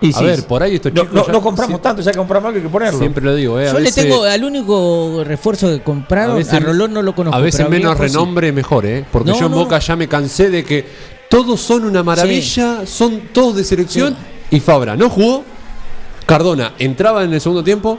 Y 0.00 0.10
A 0.10 0.18
sí, 0.18 0.24
ver, 0.24 0.44
por 0.46 0.62
ahí 0.62 0.74
estos 0.74 0.92
no, 0.92 1.02
chicos 1.02 1.28
no, 1.28 1.32
no 1.32 1.40
compramos 1.40 1.76
sí. 1.76 1.82
tanto, 1.82 2.02
ya 2.02 2.10
que 2.10 2.18
compramos 2.18 2.48
algo 2.48 2.56
hay 2.58 2.62
que 2.64 2.68
ponerlo. 2.68 2.98
Siempre 2.98 3.24
lo 3.24 3.34
digo, 3.36 3.60
¿eh? 3.60 3.68
Yo 3.72 3.78
le 3.78 3.92
tengo 3.92 4.24
al 4.24 4.42
único 4.44 5.22
refuerzo 5.24 5.68
que 5.68 5.80
compraron, 5.80 6.42
a 6.46 6.58
Rolón 6.60 6.92
no 6.92 7.02
lo 7.02 7.14
conozco. 7.14 7.38
a 7.38 7.40
veces 7.40 7.60
menos 7.68 7.96
Briasco 7.96 8.02
sí. 8.02 8.08
renombre 8.08 8.52
mejor, 8.52 8.84
¿eh? 8.84 9.04
Porque 9.10 9.30
No, 9.30 9.38
yo 9.38 9.46
en 9.46 9.52
no. 9.52 9.58
Boca 9.58 9.78
ya 9.78 9.94
me 9.94 10.08
cansé 10.08 10.50
de 10.50 10.64
que 10.64 10.84
todos 11.30 11.60
son 11.60 11.84
una 11.84 12.02
maravilla, 12.02 12.84
son 12.84 13.28
todos 13.32 13.56
de 13.56 13.64
selección. 13.64 14.16
Y 14.50 14.60
Fabra 14.60 14.96
no 14.96 15.08
jugó. 15.08 15.44
Cardona 16.26 16.74
entraba 16.78 17.22
en 17.24 17.32
el 17.32 17.40
segundo 17.40 17.62
tiempo. 17.64 17.96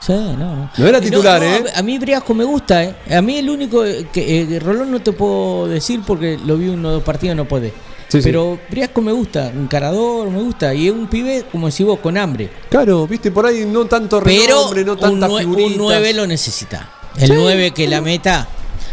Sí, 0.00 0.12
no, 0.12 0.68
no. 0.76 0.86
Era 0.86 1.00
titular, 1.00 1.40
no, 1.40 1.46
¿eh? 1.48 1.64
A 1.74 1.82
mí 1.82 1.98
Briasco 1.98 2.34
me 2.34 2.44
gusta, 2.44 2.84
¿eh? 2.84 2.94
A 3.10 3.22
mí 3.22 3.38
el 3.38 3.48
único 3.48 3.82
que 4.12 4.42
eh, 4.42 4.60
Rolón 4.60 4.90
no 4.92 5.00
te 5.00 5.12
puedo 5.12 5.66
decir 5.66 6.02
porque 6.06 6.38
lo 6.44 6.56
vi 6.58 6.68
uno 6.68 6.90
o 6.90 6.92
dos 6.92 7.02
partidos, 7.02 7.34
no 7.36 7.46
puede. 7.46 7.72
Sí, 8.08 8.18
sí. 8.22 8.24
Pero 8.24 8.58
Briasco 8.70 9.00
me 9.02 9.10
gusta, 9.12 9.48
encarador, 9.50 10.30
me 10.30 10.40
gusta. 10.40 10.72
Y 10.74 10.86
es 10.86 10.92
un 10.92 11.08
pibe, 11.08 11.44
como 11.50 11.66
decís 11.68 11.84
vos, 11.84 11.98
con 11.98 12.16
hambre. 12.16 12.48
Claro, 12.68 13.06
viste, 13.06 13.30
por 13.32 13.46
ahí 13.46 13.64
no 13.66 13.84
tanto 13.86 14.20
Pero 14.22 14.42
renombre, 14.46 14.84
no 14.84 14.92
un, 14.92 14.98
tantas 15.00 15.30
nue- 15.30 15.38
figuritas. 15.40 15.72
un 15.72 15.78
9 15.78 16.12
lo 16.14 16.26
necesita. 16.26 16.88
El 17.18 17.28
Sí. 17.28 17.32
9 17.34 17.70
que 17.72 17.88
la 17.88 18.00
meta. 18.00 18.46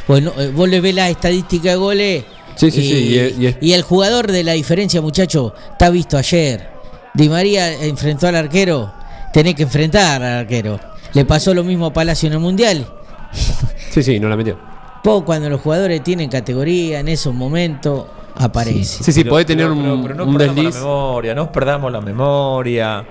Bueno, 0.08 0.34
eh, 0.38 0.52
vos 0.54 0.68
le 0.68 0.82
ves 0.82 0.96
la 0.96 1.10
estadística 1.10 1.70
de 1.70 1.76
goles. 1.76 2.24
Sí, 2.56 2.72
sí, 2.72 2.82
y, 2.82 2.84
sí, 3.36 3.56
y 3.62 3.70
y 3.70 3.74
el 3.74 3.82
jugador 3.84 4.32
de 4.32 4.44
la 4.44 4.54
diferencia, 4.54 5.02
muchacho, 5.02 5.54
está 5.72 5.90
visto 5.90 6.18
ayer. 6.18 6.70
Di 7.14 7.30
María 7.30 7.72
enfrentó 7.84 8.28
al 8.28 8.36
arquero. 8.36 8.92
Tenés 9.32 9.56
que 9.56 9.64
enfrentar 9.64 10.22
al 10.24 10.40
arquero. 10.40 10.80
Le 11.14 11.26
pasó 11.26 11.54
lo 11.54 11.64
mismo 11.64 11.86
a 11.88 11.94
Palacio 11.94 12.28
en 12.28 12.34
el 12.34 12.40
Mundial. 12.40 12.88
Sí, 13.92 14.02
sí, 14.04 14.20
no 14.20 14.28
la 14.30 14.36
metió. 14.36 14.58
Poco 15.04 15.26
cuando 15.26 15.50
los 15.50 15.62
jugadores 15.62 16.04
tienen 16.04 16.30
categoría 16.30 17.00
en 17.00 17.08
esos 17.08 17.34
momentos 17.34 18.06
aparece. 18.36 19.04
Sí, 19.04 19.12
sí, 19.12 19.22
Pero- 19.22 19.32
podés 19.32 19.46
tener 19.46 19.66
pero- 19.68 19.76
un, 19.76 19.84
pero- 19.84 20.02
pero 20.04 20.16
no 20.16 20.26
un 20.26 20.38
perdamos 20.38 20.56
desliz. 20.56 20.76
la 20.76 20.82
memoria, 20.82 21.36
no 21.36 21.52
perdamos 21.52 21.92
la 21.92 22.02
memoria. 22.02 23.06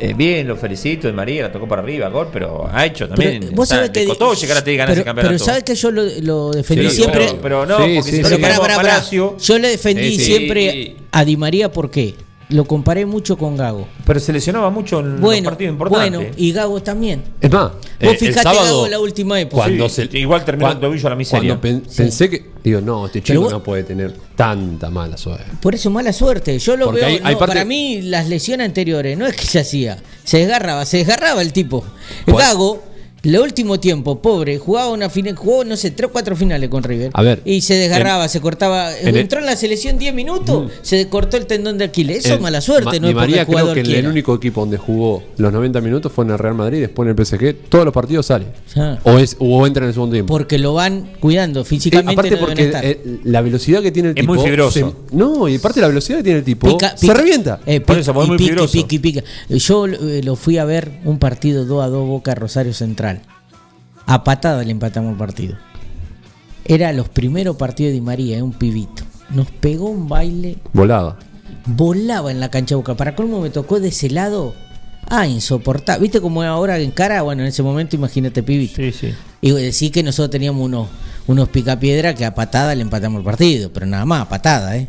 Eh, 0.00 0.14
bien, 0.14 0.48
lo 0.48 0.56
felicito 0.56 1.06
de 1.06 1.12
María, 1.12 1.42
la 1.44 1.52
tocó 1.52 1.68
para 1.68 1.80
arriba, 1.82 2.08
gol, 2.08 2.28
pero 2.32 2.68
ha 2.72 2.84
hecho 2.86 3.08
también. 3.08 3.38
Pero 3.40 3.52
vos 3.52 3.68
sabés 3.68 3.90
que 3.90 4.04
costó 4.04 4.34
llegar 4.34 4.56
a 4.58 4.60
ganar 4.62 4.90
ese 4.90 5.04
campeonato. 5.04 5.34
pero 5.34 5.44
sabes 5.44 5.62
que 5.62 5.74
yo 5.76 5.90
lo, 5.92 6.02
lo 6.22 6.50
defendí 6.50 6.90
Sí, 6.90 6.96
siempre. 6.96 7.26
pero- 7.26 7.40
pero 7.40 7.66
no, 7.66 7.76
Sí, 7.76 7.94
porque 7.94 8.02
sí, 8.10 8.16
si 8.16 8.16
sí. 8.16 8.22
pará, 8.22 8.38
pará, 8.38 8.56
pará. 8.58 8.76
Palacio, 8.76 9.36
Yo 9.38 9.58
le 9.58 9.68
defendí 9.68 10.10
Sí, 10.12 10.18
sí. 10.18 10.24
siempre 10.24 10.96
a 11.12 11.24
Di 11.24 11.36
María 11.36 11.70
porque 11.70 12.14
lo 12.48 12.64
comparé 12.64 13.06
mucho 13.06 13.36
con 13.38 13.56
Gago. 13.56 13.88
pero 14.06 14.20
se 14.20 14.32
lesionaba 14.32 14.68
mucho 14.70 15.00
en 15.00 15.12
los 15.12 15.20
Bueno, 15.20 15.44
partidos 15.50 15.72
importantes. 15.72 16.10
bueno, 16.18 16.34
y 16.36 16.52
Gago 16.52 16.82
también. 16.82 17.22
Es 17.40 17.50
más, 17.50 17.72
Vos 17.72 17.80
eh, 18.00 18.08
el 18.10 18.16
fijate 18.16 18.42
sábado, 18.42 18.64
Gago 18.64 18.84
en 18.86 18.90
la 18.90 19.00
última 19.00 19.40
época. 19.40 19.62
Cuando 19.64 19.88
Sí, 19.88 20.08
se, 20.10 20.18
igual 20.18 20.44
terminó 20.44 20.66
cuan- 20.68 20.76
el 20.76 20.80
tobillo 20.80 21.06
a 21.06 21.10
la 21.10 21.16
miseria. 21.16 21.58
Cuando 21.58 21.60
pen- 21.60 21.82
pensé 21.96 22.28
que. 22.30 22.52
Digo, 22.62 22.80
no, 22.80 23.06
este 23.06 23.22
chico 23.22 23.40
vos- 23.40 23.52
no 23.52 23.62
puede 23.62 23.82
tener 23.84 24.14
tanta 24.36 24.88
mala 24.90 25.16
suerte. 25.16 25.44
Por 25.60 25.74
eso 25.74 25.90
mala 25.90 26.12
suerte. 26.12 26.58
Yo 26.58 26.76
lo 26.76 26.86
Porque 26.86 27.00
veo. 27.00 27.08
hay- 27.08 27.20
hay 27.24 27.32
no, 27.34 27.38
parte- 27.38 27.54
Para 27.54 27.64
mí, 27.64 28.02
las 28.02 28.28
lesiones 28.28 28.66
anteriores 28.66 29.16
no 29.18 29.26
es 29.26 29.34
que 29.34 29.46
se 29.46 29.58
hacía. 29.58 29.98
Se 30.24 30.38
desgarraba, 30.38 30.84
se 30.84 30.98
desgarraba 30.98 31.42
el 31.42 31.52
tipo. 31.52 31.84
Pues- 32.26 32.36
Gago, 32.46 32.82
el 33.22 33.38
último 33.38 33.78
tiempo, 33.78 34.20
pobre, 34.20 34.58
jugaba 34.58 34.90
una 34.90 35.08
final, 35.08 35.36
jugó, 35.36 35.64
no 35.64 35.76
sé, 35.76 35.90
tres 35.92 36.08
o 36.10 36.12
cuatro 36.12 36.34
finales 36.34 36.68
con 36.68 36.82
River. 36.82 37.10
A 37.14 37.22
ver, 37.22 37.40
Y 37.44 37.60
se 37.60 37.74
desgarraba, 37.74 38.26
se 38.28 38.40
cortaba. 38.40 38.96
en 38.98 39.08
el- 39.08 39.16
entró 39.18 39.38
en 39.38 39.46
la 39.46 39.54
selección 39.56 39.96
10 39.98 40.12
minutos, 40.14 40.70
se 40.82 41.08
cortó 41.08 41.36
el 41.36 41.46
tendón 41.46 41.78
de 41.78 41.84
Aquiles. 41.84 42.18
Eso 42.18 42.28
El- 42.30 42.34
es 42.34 42.40
mala 42.40 42.60
suerte, 42.60 42.84
Ma- 42.84 42.90
no 42.90 42.96
es 42.96 43.00
porque 43.00 43.14
María 43.14 43.40
el 43.42 43.46
creo 43.46 43.74
que 43.74 43.80
en 43.80 43.86
quiera. 43.86 44.00
el 44.00 44.06
único 44.08 44.34
equipo 44.34 44.60
donde 44.62 44.76
jugó 44.76 45.22
los 45.36 45.52
90 45.52 45.80
minutos 45.80 46.10
fue 46.12 46.24
en 46.24 46.32
el 46.32 46.38
Real 46.38 46.54
Madrid, 46.54 46.80
después 46.80 47.06
en 47.06 47.10
el 47.10 47.14
PSG. 47.16 47.54
Todos 47.68 47.84
los 47.84 47.94
partidos 47.94 48.26
sale. 48.26 48.46
Ya. 48.74 48.98
O, 49.04 49.18
es, 49.18 49.36
o 49.38 49.66
entra 49.66 49.84
en 49.84 49.88
el 49.88 49.94
segundo 49.94 50.14
tiempo. 50.14 50.32
Porque 50.34 50.58
lo 50.58 50.74
van 50.74 51.10
cuidando 51.20 51.60
Eh, 51.60 51.64
físicamente. 51.64 52.12
aparte 52.12 52.30
no 52.34 52.40
porque 52.46 52.64
estar. 52.64 52.84
eh, 52.84 53.00
la 53.24 53.40
velocidad 53.40 53.82
que 53.82 53.92
tiene 53.92 54.08
el 54.10 54.14
Es 54.18 54.20
tipo 54.22 54.34
muy 54.34 54.44
fibroso. 54.44 54.72
se- 55.10 55.16
no 55.16 55.48
y 55.48 55.56
aparte 55.56 55.80
la 55.80 55.88
velocidad 55.88 56.18
que 56.18 56.24
tiene 56.24 56.38
el 56.40 56.44
tipo 56.44 56.66
Pica- 56.76 56.96
se 56.96 57.12
revienta 57.14 57.60
eh, 57.66 57.80
Por 57.80 57.98
eso, 57.98 58.12
porque 58.12 58.24
es 58.24 58.26
y 58.26 58.30
muy 58.30 58.38
pica, 58.38 58.46
y 58.46 58.48
fibroso. 58.50 58.72
pica, 58.72 58.94
y 58.94 58.98
pica. 58.98 59.22
Yo 59.48 59.86
eh, 59.86 60.22
lo 60.24 60.34
fui 60.34 60.58
a 60.58 60.64
ver 60.64 60.90
un 61.04 61.18
partido 61.20 61.64
2 61.64 61.84
a 61.84 61.88
2 61.88 62.06
Boca 62.08 62.34
Rosario 62.34 62.72
Central. 62.72 63.11
A 64.06 64.24
patada 64.24 64.62
le 64.64 64.70
empatamos 64.70 65.12
el 65.12 65.18
partido. 65.18 65.56
Era 66.64 66.92
los 66.92 67.08
primeros 67.08 67.56
partidos 67.56 67.90
de 67.90 67.94
Di 67.94 68.00
María, 68.00 68.38
eh, 68.38 68.42
un 68.42 68.52
pibito. 68.52 69.02
Nos 69.30 69.50
pegó 69.50 69.88
un 69.88 70.08
baile, 70.08 70.58
volaba 70.72 71.18
volaba 71.66 72.30
en 72.30 72.40
la 72.40 72.50
cancha 72.50 72.70
de 72.74 72.76
Boca. 72.76 72.96
Para 72.96 73.14
colmo 73.14 73.40
me 73.40 73.50
tocó 73.50 73.80
de 73.80 73.88
ese 73.88 74.10
lado. 74.10 74.54
Ah, 75.08 75.26
insoportable. 75.26 76.02
¿Viste 76.02 76.20
cómo 76.20 76.42
ahora 76.42 76.78
en 76.78 76.90
cara? 76.90 77.22
Bueno, 77.22 77.42
en 77.42 77.48
ese 77.48 77.62
momento 77.62 77.96
imagínate 77.96 78.42
pibito. 78.42 78.76
Sí, 78.76 78.92
sí. 78.92 79.12
Y 79.40 79.50
decir 79.50 79.90
que 79.90 80.02
nosotros 80.02 80.30
teníamos 80.30 80.64
unos, 80.64 80.88
unos 81.26 81.48
picapiedra 81.48 82.14
que 82.14 82.24
a 82.24 82.34
patada 82.34 82.74
le 82.74 82.82
empatamos 82.82 83.18
el 83.18 83.24
partido. 83.24 83.70
Pero 83.72 83.86
nada 83.86 84.04
más, 84.06 84.22
a 84.22 84.28
patada, 84.28 84.76
¿eh? 84.76 84.88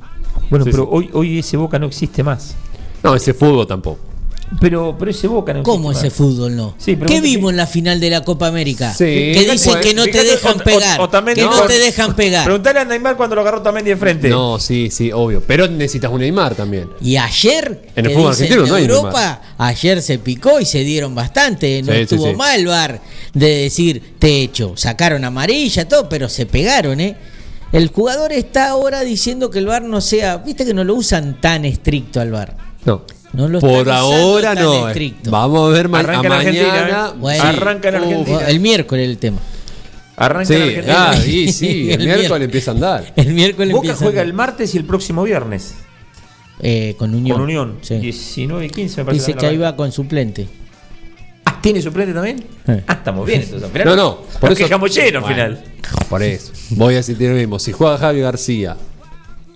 Bueno, 0.50 0.66
Sí, 0.66 0.72
pero 0.72 0.84
sí. 0.84 0.90
Hoy, 0.92 1.10
hoy 1.14 1.40
ese 1.40 1.58
Boca 1.58 1.80
no 1.80 1.88
existe 1.88 2.24
más. 2.24 2.56
no 3.04 3.16
ese 3.16 3.34
fútbol 3.34 3.68
tampoco 3.68 4.13
Pero, 4.60 4.96
pero 5.00 5.10
ese 5.10 5.28
Boca 5.28 5.52
no 5.54 5.64
¿Cómo 5.64 5.92
ese 5.92 6.10
fútbol 6.12 6.56
no? 6.56 6.76
Sí, 6.78 6.96
pero 6.96 7.08
¿Qué 7.08 7.22
vimos 7.22 7.52
en 7.52 7.58
la 7.58 7.66
final 7.66 8.00
de 8.00 8.10
la 8.10 8.24
Copa 8.24 8.48
América? 8.48 8.94
Sí. 8.94 9.04
que 9.06 9.48
dicen 9.52 9.80
que 9.82 9.94
no 9.94 10.06
te 10.06 10.24
dejan 10.24 10.60
pegar. 10.60 11.00
o- 11.00 11.04
o 11.06 11.10
también 11.10 11.36
que 11.36 11.42
no. 11.44 11.56
no 11.56 11.66
te 11.66 11.80
dejan 11.80 12.16
pegar. 12.16 12.44
Preguntale 12.44 12.80
a 12.80 12.86
Neymar 12.86 13.18
cuando 13.18 13.36
lo 13.36 13.42
agarró 13.42 13.62
también 13.62 13.86
de 13.86 13.96
frente. 13.98 14.30
no 14.30 14.60
sí 14.60 14.90
sí 14.92 15.12
obvio 15.12 15.42
pero 15.46 15.68
necesitas 15.68 16.12
un 16.12 16.20
Neymar 16.22 16.56
también 16.56 16.90
Y 17.02 17.18
ayer, 17.18 17.90
En 17.96 18.06
el 18.06 18.12
fútbol 18.14 18.32
dicen 18.32 18.46
argentino 18.46 18.68
no 18.68 18.76
hay 18.76 18.84
Europa, 18.86 19.42
ayer 19.58 20.02
se 20.02 20.20
picó 20.20 20.60
y 20.60 20.66
se 20.66 20.84
dieron 20.84 21.16
bastante. 21.16 21.82
No 21.82 21.92
Sí, 21.94 22.00
estuvo 22.00 22.28
sí. 22.30 22.36
mal 22.36 22.66
VAR 22.66 23.02
de 23.34 23.50
decir 23.58 24.16
techo. 24.20 24.74
Sacaron 24.76 25.24
amarilla, 25.26 25.88
todo, 25.88 26.08
pero 26.10 26.30
se 26.30 26.46
pegaron, 26.46 27.00
¿eh? 27.00 27.16
El 27.72 27.88
jugador 27.88 28.32
está 28.32 28.70
ahora 28.70 29.02
diciendo 29.02 29.50
que 29.50 29.58
el 29.60 29.66
VAR 29.66 29.82
no 29.84 30.00
sea. 30.00 30.38
Viste 30.38 30.64
que 30.64 30.74
no 30.76 30.84
lo 30.84 30.94
usan 30.94 31.42
tan 31.42 31.66
estricto 31.66 32.22
al 32.22 32.30
VAR. 32.32 32.56
no 32.86 33.04
No 33.34 33.48
lo 33.48 33.60
por 33.60 33.90
ahora 33.90 34.54
tan 34.56 34.64
no 34.64 34.88
eh. 34.88 34.92
estricto. 34.92 35.32
vamos 35.32 35.70
a 35.70 35.74
ver 35.76 35.90
ma- 35.90 36.00
Arranca 36.00 36.22
a 36.22 36.26
en 36.26 36.32
Argentina, 36.34 36.68
mañana 36.74 37.08
¿eh? 37.10 37.18
Bueno. 37.20 37.44
Arranca 37.44 37.90
en 37.90 37.96
Uh, 37.96 37.98
Argentina. 37.98 38.48
El 38.48 38.60
miércoles 38.60 39.10
el 39.10 39.18
tema. 39.18 39.38
Arranca 40.16 40.46
sí 40.46 40.54
en 40.54 40.62
Argentina. 40.62 41.10
ah, 41.10 41.18
sí 41.24 41.52
sí 41.52 41.68
el, 41.68 42.02
El 42.02 42.06
miércoles 42.06 42.18
miércoles. 42.20 42.46
empieza 42.46 42.72
a 42.72 42.74
andar 42.76 43.14
El 43.16 43.34
miércoles 43.34 43.72
Boca 43.74 43.88
empieza 43.88 44.06
juega 44.06 44.22
el 44.22 44.28
el 44.30 44.34
martes 44.34 44.76
y 44.76 44.78
el 44.78 44.86
próximo 44.86 45.24
viernes. 45.24 45.74
eh, 46.60 46.94
con 47.00 47.14
Unión. 47.16 47.36
Con 47.38 47.44
Unión. 47.44 47.78
Sí. 47.82 47.96
19 47.98 48.66
y 48.66 48.70
15 48.70 49.02
me 49.02 49.06
parece. 49.06 49.26
Dice 49.26 49.38
que 49.40 49.46
ahí 49.48 49.58
va 49.58 49.76
con 49.76 49.92
suplente. 49.92 50.48
Ah, 51.46 51.60
¿tiene 51.60 51.82
suplente 51.82 52.14
también? 52.14 52.46
Ah, 52.68 52.94
estamos 52.94 53.26
bien 53.26 53.42
entonces. 53.42 53.64
al 53.64 53.72
final. 53.72 53.88
no 53.88 53.96
no 53.96 54.18
Por 54.40 54.52
eso 54.52 54.64
quejamos 54.64 54.94
lleno 54.96 55.18
al 55.18 55.24
Bueno, 55.24 55.36
final. 55.58 55.64
por 56.08 56.22
eso 56.24 56.52
voy 56.70 56.94
a 56.94 56.98
decir 56.98 57.20
lo 57.20 57.36
mismo 57.36 57.58
si 57.60 57.72
juega 57.72 57.98
Javi 57.98 58.22
García 58.22 58.78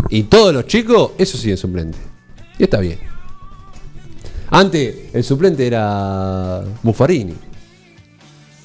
y 0.09 0.23
todos 0.23 0.53
los 0.53 0.65
chicos 0.65 1.11
eso 1.19 1.37
sí 1.37 1.51
es 1.51 1.59
suplente 1.59 1.97
y 2.59 2.63
está 2.63 2.79
bien 2.79 2.99
antes 4.49 4.95
el 5.13 5.23
suplente 5.23 5.65
era 5.67 6.63
Buffarini 6.83 7.33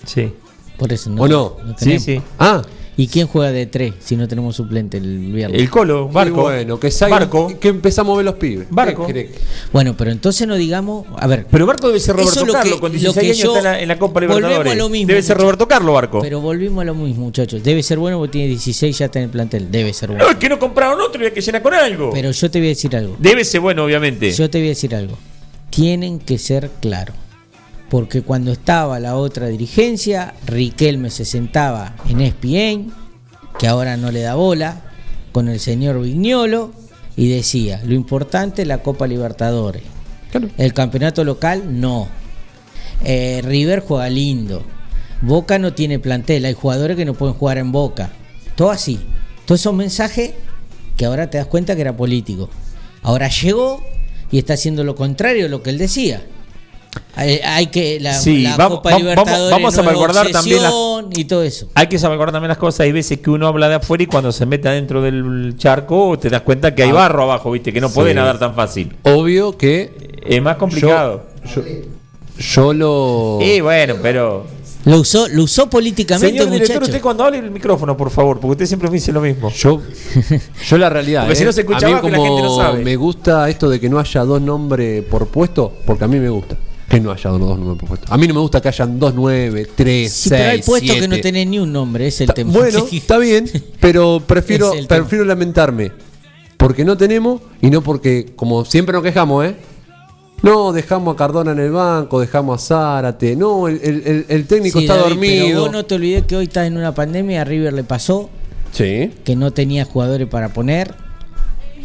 Sí. 0.06 0.32
Por 0.78 0.92
eso 0.92 1.10
no. 1.10 1.22
¿O 1.22 1.28
no? 1.28 1.56
Sí, 1.78 1.84
tenemos. 1.84 2.02
sí. 2.02 2.22
ah 2.38 2.62
¿Y 2.94 3.06
quién 3.08 3.26
juega 3.26 3.50
de 3.52 3.64
tres 3.64 3.94
si 4.00 4.16
no 4.16 4.28
tenemos 4.28 4.54
suplente 4.54 4.98
el 4.98 5.32
viernes? 5.32 5.58
El 5.58 5.70
Colo, 5.70 6.08
Y 6.10 6.12
Barco. 6.12 6.42
bueno, 6.42 6.78
que 6.78 6.88
salga- 6.90 7.20
Barco. 7.20 7.50
que 7.58 7.68
empezamos 7.68 8.12
a 8.12 8.16
ver 8.18 8.24
los 8.26 8.34
pibes. 8.34 8.66
Barco. 8.68 9.06
Bueno, 9.72 9.94
pero 9.96 10.10
entonces 10.10 10.46
no 10.46 10.56
digamos. 10.56 11.06
A 11.16 11.26
ver. 11.26 11.46
Pero 11.50 11.64
Barco 11.64 11.86
debe 11.86 12.00
ser 12.00 12.16
Eso 12.16 12.24
Roberto 12.24 12.40
es 12.42 12.46
lo 12.48 12.52
Carlos, 12.52 12.74
que- 12.74 12.80
con 12.80 12.92
lo 12.92 12.98
16 12.98 13.14
que 13.24 13.26
años 13.32 13.38
yo- 13.42 13.56
está 13.56 13.58
en 13.58 13.64
la, 13.76 13.80
en 13.80 13.88
la 13.88 13.98
Copa 13.98 14.12
Volvemos 14.20 14.36
Libertadores. 14.36 14.72
a 14.72 14.76
lo 14.76 14.88
mismo, 14.90 15.08
debe 15.08 15.22
ser. 15.22 15.38
Roberto 15.38 15.66
Carlos 15.66 15.94
Barco. 15.94 16.20
Pero 16.20 16.40
volvimos 16.42 16.82
a 16.82 16.84
lo 16.84 16.94
mismo, 16.94 17.24
muchachos. 17.24 17.62
Debe 17.62 17.82
ser 17.82 17.98
bueno 17.98 18.18
porque 18.18 18.32
tiene 18.32 18.48
16 18.48 18.98
ya 18.98 19.06
está 19.06 19.20
en 19.20 19.24
el 19.24 19.30
plantel. 19.30 19.70
Debe 19.70 19.94
ser 19.94 20.10
no, 20.10 20.16
bueno. 20.16 20.30
es 20.30 20.36
que 20.36 20.48
no 20.50 20.58
compraron 20.58 21.00
otro 21.00 21.22
y 21.22 21.26
hay 21.26 21.32
que 21.32 21.40
llenar 21.40 21.62
con 21.62 21.72
algo. 21.72 22.10
Pero 22.12 22.30
yo 22.30 22.50
te 22.50 22.58
voy 22.58 22.66
a 22.66 22.70
decir 22.70 22.94
algo. 22.94 23.16
Debe 23.18 23.44
ser 23.46 23.60
bueno, 23.62 23.84
obviamente. 23.84 24.32
Yo 24.32 24.50
te 24.50 24.58
voy 24.58 24.66
a 24.66 24.70
decir 24.70 24.94
algo. 24.94 25.16
Tienen 25.72 26.18
que 26.18 26.36
ser 26.36 26.70
claros. 26.80 27.16
Porque 27.88 28.20
cuando 28.20 28.52
estaba 28.52 29.00
la 29.00 29.16
otra 29.16 29.46
dirigencia, 29.48 30.34
Riquelme 30.46 31.08
se 31.08 31.24
sentaba 31.24 31.96
en 32.10 32.20
ESPN, 32.20 32.92
que 33.58 33.68
ahora 33.68 33.96
no 33.96 34.12
le 34.12 34.20
da 34.20 34.34
bola, 34.34 34.82
con 35.32 35.48
el 35.48 35.60
señor 35.60 36.02
Vignolo, 36.02 36.72
y 37.16 37.30
decía, 37.30 37.80
lo 37.86 37.94
importante 37.94 38.62
es 38.62 38.68
la 38.68 38.82
Copa 38.82 39.06
Libertadores. 39.06 39.82
El 40.58 40.74
campeonato 40.74 41.24
local, 41.24 41.80
no. 41.80 42.06
Eh, 43.02 43.40
River 43.42 43.80
juega 43.80 44.10
lindo. 44.10 44.62
Boca 45.22 45.58
no 45.58 45.72
tiene 45.72 45.98
plantel, 45.98 46.44
hay 46.44 46.52
jugadores 46.52 46.98
que 46.98 47.06
no 47.06 47.14
pueden 47.14 47.34
jugar 47.34 47.56
en 47.56 47.72
Boca. 47.72 48.10
Todo 48.56 48.70
así. 48.70 49.00
Todos 49.46 49.62
esos 49.62 49.74
mensajes 49.74 50.32
que 50.98 51.06
ahora 51.06 51.30
te 51.30 51.38
das 51.38 51.46
cuenta 51.46 51.74
que 51.74 51.80
era 51.80 51.96
político. 51.96 52.50
Ahora 53.02 53.28
llegó 53.28 53.82
y 54.32 54.38
está 54.38 54.54
haciendo 54.54 54.82
lo 54.82 54.96
contrario 54.96 55.44
de 55.44 55.48
lo 55.48 55.62
que 55.62 55.70
él 55.70 55.78
decía. 55.78 56.24
Hay, 57.14 57.40
hay 57.44 57.66
que 57.68 58.00
la, 58.00 58.14
Sí, 58.14 58.42
la 58.42 58.56
vamos- 58.56 58.78
Copa 58.78 58.90
vamos- 58.90 59.02
Libertadores 59.02 59.50
vamos 59.50 59.72
a 59.72 59.76
salvaguardar 59.76 60.30
también 60.30 60.60
y 61.14 61.24
todo 61.24 61.42
eso. 61.42 61.68
Hay 61.74 61.86
que 61.86 61.98
salvaguardar 61.98 62.32
también 62.34 62.48
las 62.48 62.58
cosas. 62.58 62.80
Hay 62.80 62.92
veces 62.92 63.18
que 63.20 63.30
uno 63.30 63.46
habla 63.46 63.68
de 63.68 63.76
afuera 63.76 64.02
y 64.02 64.06
cuando 64.06 64.30
se 64.32 64.44
mete 64.44 64.68
adentro 64.68 65.00
del 65.00 65.54
charco 65.56 66.18
te 66.18 66.28
das 66.28 66.42
cuenta 66.42 66.74
que 66.74 66.82
hay 66.82 66.90
Ah. 66.90 66.94
barro 66.94 67.22
abajo, 67.24 67.50
¿viste? 67.50 67.72
Que 67.72 67.80
no 67.80 67.90
puede 67.90 68.10
Sí. 68.10 68.16
nadar 68.16 68.38
tan 68.38 68.54
fácil. 68.54 68.94
Obvio 69.04 69.56
que 69.56 70.18
Es 70.26 70.42
más 70.42 70.56
complicado. 70.56 71.24
yo, 71.54 71.62
yo 72.38 72.72
lo. 72.74 73.38
Y 73.42 73.60
bueno, 73.60 73.96
pero. 74.02 74.46
Lo 74.84 75.00
usó, 75.00 75.28
lo 75.28 75.44
usó 75.44 75.70
políticamente, 75.70 76.38
Señor 76.38 76.50
director, 76.50 76.76
muchacho. 76.76 76.90
usted 76.90 77.00
cuando 77.00 77.24
hable 77.24 77.38
el 77.38 77.50
micrófono, 77.50 77.96
por 77.96 78.10
favor, 78.10 78.40
porque 78.40 78.52
usted 78.52 78.66
siempre 78.66 78.88
me 78.88 78.94
dice 78.94 79.12
lo 79.12 79.20
mismo. 79.20 79.50
Yo, 79.50 79.80
yo 80.68 80.78
la 80.78 80.88
realidad. 80.88 81.22
Porque 81.22 81.36
si 81.36 81.42
¿eh? 81.42 81.46
no 81.46 81.52
se 81.52 81.60
escucha 81.60 81.86
a 81.86 81.88
mí 81.88 82.10
la 82.10 82.18
gente 82.18 82.42
no 82.42 82.56
sabe. 82.56 82.84
me 82.84 82.96
gusta 82.96 83.48
esto 83.48 83.70
de 83.70 83.78
que 83.78 83.88
no 83.88 83.98
haya 83.98 84.24
dos 84.24 84.42
nombres 84.42 85.04
por 85.04 85.28
puesto, 85.28 85.72
porque 85.86 86.04
a 86.04 86.08
mí 86.08 86.18
me 86.18 86.28
gusta 86.28 86.56
que 86.88 87.00
no 87.00 87.10
haya 87.10 87.30
dos 87.30 87.40
nombres 87.40 87.78
por 87.78 87.88
puesto. 87.88 88.12
A 88.12 88.18
mí 88.18 88.26
no 88.26 88.34
me 88.34 88.40
gusta 88.40 88.60
que 88.60 88.68
hayan 88.68 88.98
dos 88.98 89.14
nueve, 89.14 89.68
tres, 89.74 90.12
Sí, 90.12 90.28
seis, 90.28 90.40
pero 90.40 90.50
hay 90.50 90.62
puestos 90.62 90.96
que 90.96 91.08
no 91.08 91.20
tienen 91.20 91.50
ni 91.50 91.58
un 91.58 91.72
nombre, 91.72 92.08
es 92.08 92.20
el 92.20 92.34
tema. 92.34 92.52
Bueno, 92.52 92.86
está 92.92 93.18
bien, 93.18 93.50
pero 93.80 94.22
prefiero, 94.26 94.72
prefiero 94.88 95.24
lamentarme 95.24 95.92
porque 96.62 96.84
no 96.84 96.96
tenemos 96.96 97.40
y 97.60 97.70
no 97.70 97.82
porque, 97.82 98.32
como 98.36 98.64
siempre 98.64 98.92
nos 98.92 99.02
quejamos, 99.02 99.44
¿eh? 99.46 99.56
No, 100.42 100.72
dejamos 100.72 101.14
a 101.14 101.16
Cardona 101.16 101.52
en 101.52 101.60
el 101.60 101.70
banco, 101.70 102.20
dejamos 102.20 102.62
a 102.62 102.66
Zárate. 102.66 103.36
No, 103.36 103.68
el, 103.68 103.80
el- 103.82 104.02
el- 104.06 104.26
el 104.28 104.46
técnico 104.46 104.78
Sí, 104.80 104.84
está 104.86 104.96
David, 104.96 105.08
dormido. 105.10 105.46
Pero 105.46 105.60
vos 105.60 105.72
no 105.72 105.84
te 105.84 105.94
olvides 105.94 106.24
que 106.26 106.36
hoy 106.36 106.44
estás 106.44 106.66
en 106.66 106.76
una 106.76 106.94
pandemia, 106.94 107.42
a 107.42 107.44
River 107.44 107.72
le 107.72 107.84
pasó 107.84 108.28
Sí. 108.72 109.12
que 109.24 109.36
no 109.36 109.52
tenía 109.52 109.84
jugadores 109.84 110.26
para 110.28 110.48
poner 110.52 110.94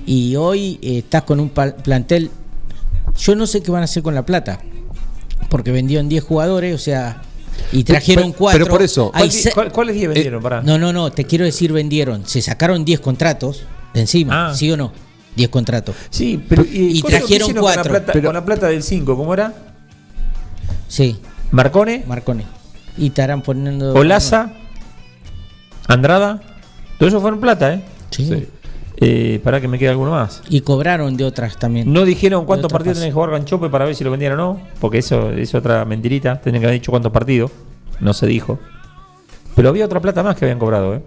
y 0.06 0.36
hoy 0.38 0.80
eh, 0.82 1.00
estás 1.00 1.24
con 1.24 1.40
un 1.40 1.50
plantel. 1.50 2.32
Yo 3.18 3.36
no 3.36 3.46
sé 3.46 3.62
qué 3.62 3.72
van 3.72 3.82
a 3.82 3.86
hacer 3.86 4.02
con 4.02 4.16
la 4.16 4.26
plata, 4.26 4.60
porque 5.50 5.72
vendieron 5.72 6.10
10 6.10 6.24
jugadores, 6.24 6.74
o 6.74 6.78
sea, 6.80 7.22
y 7.72 7.84
trajeron 7.84 8.32
4. 8.32 8.58
pero 8.60 8.72
por 8.72 8.82
eso- 8.82 9.12
¿Cuál- 9.12 9.30
cuál- 9.54 9.72
¿Cuáles 9.72 9.96
10 9.96 10.10
vendieron? 10.10 10.42
Pará. 10.42 10.62
No, 10.64 10.78
no, 10.80 10.92
no, 10.94 11.12
te 11.12 11.26
quiero 11.26 11.46
decir 11.46 11.74
vendieron. 11.74 12.26
Se 12.26 12.42
sacaron 12.42 12.86
10 12.86 13.00
contratos 13.02 13.64
de 13.94 14.02
encima, 14.02 14.50
Ah. 14.50 14.56
¿sí 14.56 14.72
o 14.72 14.78
no? 14.78 14.92
10 15.38 15.50
contratos. 15.50 15.96
Sí, 16.10 16.44
pero 16.50 16.64
Y 16.70 17.00
¿cómo- 17.00 17.10
qué 17.12 17.18
trajeron 17.20 17.26
hicieron 17.26 17.48
con 17.48 17.56
la 17.56 17.62
cuatro. 17.76 17.92
plata- 17.92 18.14
Pero- 18.14 18.28
con 18.28 18.34
la 18.34 18.44
plata 18.46 18.68
del 18.68 18.84
5, 18.84 19.16
¿cómo 19.16 19.34
era? 19.34 19.54
Sí. 20.90 21.18
Marcone, 21.52 22.04
Marcone. 22.08 22.44
Y 22.98 23.08
estarán 23.08 23.42
poniendo. 23.42 23.94
Olaza, 23.94 24.52
Andrada. 25.88 26.42
Todo 26.98 27.08
eso 27.10 27.22
fueron 27.22 27.40
plata, 27.40 27.74
¿eh? 27.76 27.82
Sí. 28.10 28.48
Eh, 29.00 29.40
para 29.44 29.62
que 29.62 29.68
me 29.68 29.78
quede 29.78 29.90
alguno 29.90 30.12
más. 30.12 30.42
Y 30.50 30.62
cobraron 30.62 31.16
de 31.18 31.24
otras 31.24 31.58
también. 31.58 31.94
No 31.94 32.04
dijeron 32.04 32.46
cuántos 32.46 32.72
partidos 32.74 32.98
tenés 32.98 33.10
que 33.12 33.14
jugar 33.14 33.30
Ganchope 33.30 33.70
para 33.70 33.86
ver 33.86 33.96
si 33.96 34.04
lo 34.04 34.10
vendían 34.10 34.34
o 34.34 34.36
no, 34.38 34.62
porque 34.80 34.98
eso 34.98 35.30
es 35.32 35.54
otra 35.54 35.86
mentirita. 35.86 36.42
Tenían 36.42 36.62
que 36.62 36.68
haber 36.68 36.80
dicho 36.80 36.92
cuántos 36.92 37.12
partidos. 37.12 37.52
No 38.00 38.14
se 38.14 38.26
dijo. 38.26 38.60
Pero 39.56 39.70
había 39.70 39.86
otra 39.86 40.00
plata 40.02 40.24
más 40.24 40.36
que 40.36 40.46
habían 40.46 40.58
cobrado, 40.60 40.96
¿eh? 40.96 41.02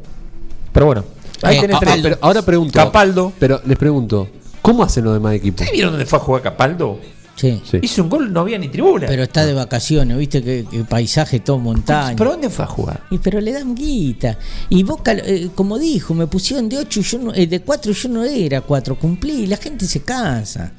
Pero 0.73 0.87
bueno, 0.87 1.05
ahí 1.43 1.57
Eh, 1.57 1.61
tenés 1.61 1.77
ah, 1.77 1.81
tres. 1.81 1.95
Ah, 1.97 2.01
pero 2.03 2.19
ahora 2.21 2.43
pregunto. 2.43 2.73
Capaldo. 2.73 3.33
Pero 3.39 3.61
les 3.67 3.77
pregunto, 3.79 4.29
¿cómo 4.63 4.83
hacen 4.83 5.05
los 5.05 5.15
demás 5.15 5.35
equipos? 5.35 5.61
¿Ustedes 5.61 5.73
vieron 5.73 5.93
dónde 5.93 6.07
fue 6.07 6.19
a 6.19 6.23
jugar 6.23 6.43
Capaldo? 6.43 6.99
Sí. 7.37 7.59
Sí. 7.65 7.79
Hizo 7.81 8.03
un 8.03 8.11
gol, 8.11 8.33
no 8.33 8.41
había 8.41 8.59
ni 8.59 8.69
tribuna. 8.69 9.07
Pero 9.07 9.23
está 9.23 9.47
de 9.47 9.55
vacaciones, 9.55 10.15
viste 10.19 10.43
que, 10.43 10.67
que 10.71 10.85
paisaje 10.85 11.41
todo 11.41 11.59
montaña. 11.59 12.15
¿Pero 12.15 12.33
dónde 12.33 12.51
fue 12.51 12.67
a 12.67 12.69
jugar? 12.69 13.01
Y 13.11 13.17
pero 13.19 13.41
le 13.41 13.53
dan 13.53 13.75
guita. 13.75 14.37
Y 14.69 14.83
Boca, 14.83 15.13
eh, 15.13 15.49
como 15.55 15.79
dijo, 15.79 16.13
me 16.13 16.27
pusieron 16.27 16.69
de 16.69 16.77
8 16.77 17.01
y 17.01 17.03
yo 17.03 17.19
no, 17.19 17.35
eh, 17.35 17.47
de 17.47 17.61
4 17.61 17.93
yo 17.93 18.09
no 18.11 18.25
era 18.25 18.61
4, 18.61 18.99
cumplí, 18.99 19.33
y 19.45 19.47
la 19.47 19.57
gente 19.57 19.87
se 19.87 20.03
cansa. 20.03 20.73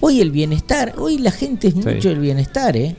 Hoy 0.00 0.20
el 0.20 0.32
bienestar, 0.32 0.94
hoy 0.98 1.18
la 1.18 1.30
gente 1.30 1.68
es 1.68 1.76
mucho 1.76 2.10
el 2.10 2.18
bienestar, 2.18 2.76
¿eh? 2.76 2.96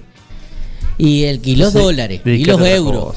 Y, 0.97 1.23
el, 1.23 1.41
y 1.43 1.55
los 1.57 1.73
Sí, 1.73 1.79
dólares, 1.79 2.21
y 2.23 2.45
los 2.45 2.61
euros. 2.61 3.15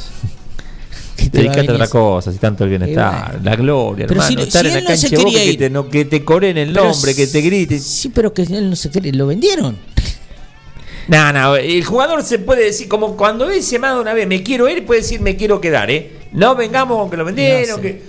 Cosa. 1.15 1.23
¿Qué 1.25 1.31
te 1.31 1.39
Dedicate 1.39 1.71
a 1.71 1.75
otra 1.75 1.89
cosa, 1.89 2.33
si 2.33 2.39
tanto 2.39 2.65
el 2.65 2.71
bienestar, 2.71 3.33
bueno. 3.33 3.45
la 3.45 3.57
gloria, 3.57 4.07
Pero 4.07 4.21
hermano. 4.21 4.29
si 4.31 4.37
no- 4.37 4.43
estar 4.43 4.63
si 4.63 4.69
en 4.69 4.75
la 4.75 4.81
no 4.81 4.87
cancha 4.89 5.09
de 5.09 5.17
Boca, 5.17 5.31
que 5.31 5.55
te, 5.57 5.71
no, 5.71 5.89
que 5.89 6.05
te 6.05 6.25
coren 6.25 6.59
el 6.59 6.73
Pero 6.73 6.85
nombre, 6.85 7.15
que 7.15 7.27
te 7.27 7.41
griten. 7.41 7.81
Sí, 7.81 8.09
pero 8.09 8.33
que 8.35 8.43
él 8.43 8.69
no 8.71 8.77
se 8.77 8.91
quiere, 8.91 9.13
lo 9.13 9.27
vendieron. 9.27 9.77
No, 11.07 11.33
no, 11.33 11.57
el 11.57 11.85
jugador 11.85 12.23
se 12.23 12.39
puede 12.39 12.65
decir, 12.65 12.89
como 12.89 13.17
cuando 13.17 13.47
dice 13.49 13.79
más 13.79 13.95
de 13.95 14.01
una 14.01 14.15
vez, 14.15 14.27
me 14.27 14.43
quiero 14.43 14.69
ir, 14.69 14.87
puede 14.87 15.03
decir, 15.03 15.21
me 15.21 15.37
quiero 15.37 15.61
quedar, 15.61 15.91
¿eh? 15.91 16.13
No 16.33 16.55
vengamos 16.57 16.97
con 16.99 17.11
que 17.11 17.17
lo 17.19 17.25
vendieron, 17.27 17.69
No 17.69 17.77
sé. 17.77 17.83
que... 17.83 18.03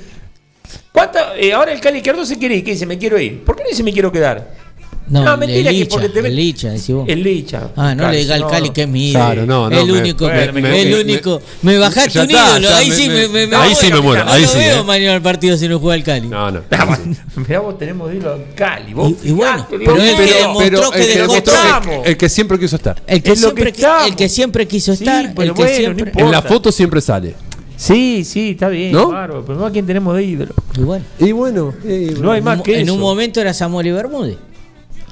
¿Cuánto? 0.93 1.19
eh, 1.37 1.51
ahora 1.51 1.73
el 1.73 1.81
Cali 1.81 1.97
Izquierdo 1.97 2.25
se 2.25 2.37
quiere 2.39 2.55
ir, 2.55 2.63
que 2.63 2.71
dice, 2.71 2.85
me 2.85 2.97
quiero 2.97 3.19
ir. 3.19 3.43
¿Por 3.43 3.55
qué 3.57 3.63
no 3.63 3.69
dice, 3.69 3.83
me 3.83 3.91
quiero 3.91 4.11
quedar? 4.13 4.64
No, 5.07 5.23
No, 5.23 5.33
el 5.33 5.39
mentira, 5.39 5.69
que 5.69 5.77
Licha, 5.77 5.89
porque 5.91 6.09
te 6.09 6.19
el 6.27 6.35
Licha, 6.35 6.69
decís 6.71 6.89
vos. 6.95 7.05
El 7.07 7.21
Licha. 7.21 7.69
Ah, 7.75 7.93
no 7.93 8.09
le 8.09 8.17
diga 8.17 8.35
al 8.35 8.41
no, 8.41 8.47
Cali 8.47 8.67
no. 8.69 8.73
que 8.73 8.81
es 8.81 8.87
mi 8.87 9.11
Claro, 9.11 9.33
ídolo. 9.43 9.45
no, 9.45 9.69
no, 9.69 9.79
el 9.79 9.85
me- 9.85 9.99
único, 9.99 10.27
me- 10.27 10.43
el 10.43 10.53
me- 10.53 10.99
único. 11.01 11.41
Me, 11.61 11.77
bajaste 11.77 12.21
un 12.21 12.31
ídolo, 12.31 12.69
ahí 12.75 12.89
me- 12.89 12.95
sí 12.95 13.09
me- 13.09 13.27
me, 13.27 13.45
me- 13.45 13.55
ahí 13.55 13.69
me 13.69 13.75
sí 13.75 13.91
me 13.93 14.01
muero, 14.01 14.25
No 14.25 14.31
ahí 14.31 14.41
lo 14.41 14.47
sí, 14.47 14.57
veo 14.57 14.79
eh. 14.79 14.83
mañana 14.83 15.13
el 15.15 15.21
partido 15.21 15.57
si 15.57 15.67
no 15.67 15.79
juega 15.79 15.95
el 15.95 16.03
Cali. 16.03 16.27
No, 16.27 16.49
no. 16.49 16.61
Mirá, 17.35 17.59
vos 17.59 17.77
tenemos 17.77 18.09
de 18.09 18.15
irlo 18.15 18.33
al 18.33 18.45
Cali. 18.55 18.93
Vos 18.95 19.13
Y- 19.23 19.29
y 19.29 19.31
bueno, 19.31 19.67
pero 19.69 19.95
él 19.95 20.01
mío. 20.01 20.17
que 20.17 20.33
demostró 20.33 20.91
que 20.91 20.97
el, 21.01 21.07
que 21.07 21.17
dejó 21.19 21.33
que- 21.43 22.01
el 22.09 22.17
que 22.17 22.29
siempre 22.29 22.59
quiso 22.59 22.75
estar. 22.75 23.01
El 23.05 23.21
que, 23.21 23.35
siempre, 23.35 23.71
que 23.73 23.85
el 24.07 24.15
que 24.15 24.67
quiso 24.67 24.91
estar, 24.93 25.33
pero 25.35 25.51
el 25.51 25.55
que 25.55 25.61
no 25.63 25.69
siempre. 25.69 26.11
En 26.15 26.31
la 26.31 26.41
foto 26.41 26.71
siempre 26.71 26.99
sale. 27.01 27.35
Sí, 27.77 28.23
sí, 28.23 28.51
está 28.51 28.69
bien, 28.69 28.91
¿No? 28.93 29.09
bárbaro, 29.09 29.43
pero 29.45 29.59
no 29.59 29.65
a 29.65 29.71
quién 29.71 29.85
tenemos 29.85 30.15
de 30.15 30.23
ídolo. 30.23 30.53
Y 30.77 30.81
bueno, 30.81 31.05
Y 31.19 31.31
bueno, 31.33 31.73
eh, 31.85 32.15
No 32.19 32.31
hay 32.31 32.41
más 32.41 32.61
que 32.61 32.75
en 32.79 32.83
eso. 32.85 32.93
un 32.95 33.01
momento 33.01 33.39
era 33.41 33.53
Samuel 33.53 33.85
y 33.87 33.91
Bermúdez. 33.91 34.37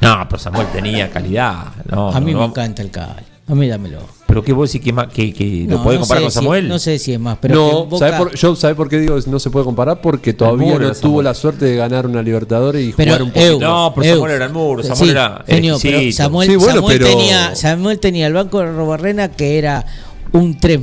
No, 0.04 0.28
pero 0.30 0.40
Samuel 0.40 0.68
tenía 0.74 1.10
calidad. 1.10 1.66
No, 1.90 2.10
a 2.10 2.20
mí 2.20 2.32
no, 2.34 2.40
me 2.40 2.46
no. 2.46 2.50
encanta 2.52 2.82
el 2.82 2.92
Cali. 2.92 3.24
A 3.48 3.56
mí 3.56 3.68
dámelo. 3.68 4.00
Pero 4.26 4.42
que 4.44 4.54
vos 4.54 4.72
decís 4.72 4.84
que, 4.86 4.94
más, 4.94 5.08
que, 5.10 5.34
que 5.34 5.66
lo 5.68 5.78
No, 5.78 5.84
podés 5.84 6.00
no 6.00 6.04
comparar 6.06 6.22
sé 6.22 6.24
con 6.24 6.32
si- 6.32 6.36
Samuel. 6.36 6.68
no 6.70 6.80
sé 6.80 6.98
si 6.98 7.14
es 7.14 7.20
más, 7.20 7.38
pero 7.42 7.56
no, 7.56 7.86
Boca- 7.86 8.10
¿sabe 8.10 8.18
por, 8.18 8.36
yo 8.36 8.56
¿sabe 8.56 8.74
por 8.74 8.88
qué 8.90 8.98
digo 9.00 9.20
que 9.22 9.30
no 9.30 9.38
se 9.38 9.50
puede 9.50 9.66
comparar? 9.66 10.00
Porque 10.02 10.34
todavía 10.34 10.80
no 10.80 10.92
tuvo 10.94 11.22
la 11.22 11.34
suerte 11.34 11.66
de 11.66 11.76
ganar 11.76 12.08
una 12.08 12.22
Libertadores 12.22 12.84
y 12.88 12.94
Pero, 12.94 13.12
jugar 13.12 13.24
un 13.24 13.32
poquito. 13.32 13.60
No, 13.60 13.94
pero. 13.96 14.16
Samuel 14.16 14.32
era 14.32 14.46
el 14.46 14.54
muro, 14.54 14.82
Samuel 14.82 14.98
Sí, 15.06 15.10
era 15.10 15.44
genio, 15.46 15.78
pero. 15.82 16.12
Samuel, 16.14 16.50
Sí, 16.50 16.56
bueno, 16.56 16.76
Samuel 16.76 16.98
pero- 17.00 17.10
tenía, 17.10 17.56
Samuel 17.56 18.00
tenía 18.00 18.28
el 18.28 18.34
banco 18.34 18.60
de 18.62 18.72
Robarrena 18.72 19.28
que 19.30 19.58
era 19.60 19.86
un 20.32 20.58
3 20.58 20.80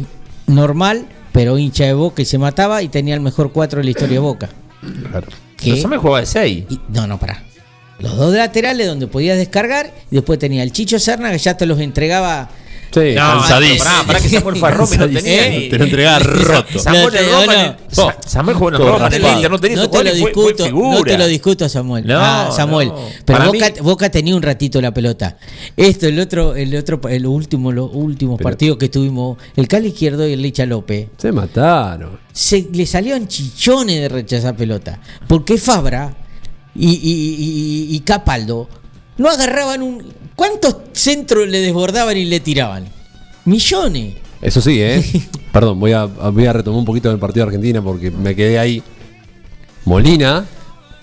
normal, 0.46 1.06
pero 1.32 1.56
hincha 1.58 1.84
de 1.86 1.94
Boca 1.94 2.20
y 2.22 2.26
se 2.26 2.38
mataba 2.38 2.82
y 2.82 2.88
tenía 2.88 3.14
el 3.14 3.20
mejor 3.20 3.52
4 3.52 3.78
de 3.78 3.84
la 3.84 3.90
historia 3.90 4.14
de 4.16 4.20
Boca. 4.20 4.48
Claro. 5.10 5.26
Pero 5.30 5.36
Que- 5.56 5.80
Samuel 5.80 5.98
jugaba 6.00 6.20
de 6.20 6.26
6. 6.26 6.64
y- 6.68 6.80
no, 6.90 7.06
no, 7.06 7.18
pará. 7.18 7.42
Los 8.00 8.16
dos 8.16 8.34
laterales 8.34 8.86
donde 8.86 9.06
podías 9.06 9.36
descargar 9.38 9.92
y 10.10 10.16
después 10.16 10.38
tenía 10.38 10.62
el 10.62 10.72
Chicho 10.72 10.98
Serna 10.98 11.30
que 11.30 11.38
ya 11.38 11.56
te 11.56 11.66
los 11.66 11.78
entregaba 11.80 12.50
Sí, 12.92 13.14
No, 13.14 13.20
cansadísimo. 13.38 13.84
pará, 13.84 14.02
pará 14.04 14.20
que 14.20 14.28
Samuel 14.28 14.56
fue 14.56 14.68
a 14.68 14.72
Roma 14.72 14.94
y 14.96 14.98
no 14.98 15.06
tenía 15.08 15.46
¿Eh? 15.46 15.68
Te 15.70 15.78
lo 15.78 15.84
entregaba 15.84 16.18
roto. 16.24 16.76
Samuel 16.80 17.04
No 17.14 17.40
Roma, 17.40 17.54
no, 17.54 17.62
no. 17.68 17.76
Sa- 17.88 18.16
Samuel 18.26 18.56
jugó 18.56 18.68
en 18.70 18.74
Roma, 18.78 19.06
en 19.06 19.12
el. 19.12 19.32
Inter, 19.36 19.50
no 19.52 19.58
tenía 19.60 19.76
no 19.76 19.82
te 19.90 19.98
lo 19.98 20.10
goles, 20.10 20.12
fue- 20.20 20.32
fue 20.32 20.42
discuto, 20.42 20.64
figura. 20.64 20.98
no 20.98 21.04
te 21.04 21.18
lo 21.18 21.26
discuto, 21.28 21.68
Samuel. 21.68 22.04
No, 22.04 22.18
ah, 22.18 22.50
Samuel. 22.50 22.88
no. 22.88 22.96
Pero 23.24 23.38
Para 23.38 23.44
Boca, 23.46 23.66
mí- 23.76 23.80
Boca 23.82 24.10
tenía 24.10 24.34
un 24.34 24.42
ratito 24.42 24.80
la 24.82 24.92
pelota. 24.92 25.36
Esto, 25.76 26.08
el 26.08 26.18
otro, 26.18 26.56
el 26.56 26.74
otro, 26.74 27.00
el 27.08 27.26
último, 27.28 27.70
los 27.70 27.90
últimos 27.92 28.38
Pero- 28.38 28.50
partidos 28.50 28.76
que 28.78 28.88
tuvimos, 28.88 29.38
el 29.54 29.68
Cali 29.68 29.86
Izquierdo 29.90 30.26
y 30.28 30.32
el 30.32 30.42
Licha 30.42 30.66
López, 30.66 31.10
Se 31.16 31.30
mataron. 31.30 32.18
se 32.32 32.66
le 32.72 32.86
salían 32.86 33.28
chichones 33.28 34.00
de 34.00 34.08
rechazar 34.08 34.56
pelota. 34.56 34.98
Porque 35.28 35.58
Fabra 35.58 36.12
y, 36.80 36.90
y- 36.90 37.90
y- 37.92 37.96
y 37.96 38.00
Capaldo 38.00 38.68
no 39.18 39.28
agarraban 39.28 39.82
un. 39.82 40.04
¿Cuántos 40.34 40.76
centros 40.92 41.46
le 41.48 41.58
desbordaban 41.60 42.16
y 42.16 42.24
le 42.24 42.40
tiraban? 42.40 42.86
Millones. 43.44 44.14
Eso 44.40 44.60
sí, 44.60 44.80
¿eh? 44.80 45.04
Perdón, 45.52 45.78
voy 45.80 45.92
a, 45.92 46.06
voy 46.06 46.46
a 46.46 46.52
retomar 46.52 46.78
un 46.78 46.84
poquito 46.86 47.10
del 47.10 47.18
partido 47.18 47.44
de 47.44 47.48
Argentina 47.48 47.82
porque 47.82 48.10
me 48.10 48.34
quedé 48.34 48.58
ahí. 48.58 48.82
Molina, 49.84 50.46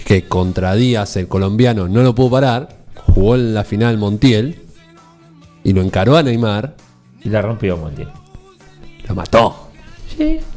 que 0.06 0.24
contra 0.28 0.74
Díaz, 0.76 1.16
el 1.18 1.28
colombiano, 1.28 1.88
no 1.88 2.02
lo 2.04 2.16
pudo 2.16 2.32
parar, 2.32 2.78
jugó 3.08 3.36
en 3.36 3.54
la 3.54 3.64
final 3.64 3.98
Montiel 3.98 4.60
y 5.64 5.74
lo 5.74 5.82
encaró 5.82 6.16
a 6.18 6.24
Neymar, 6.24 6.76
Y 7.24 7.30
la 7.30 7.42
rompió 7.42 7.78
Montiel. 7.78 8.08
lo 9.08 9.16
mató. 9.16 9.70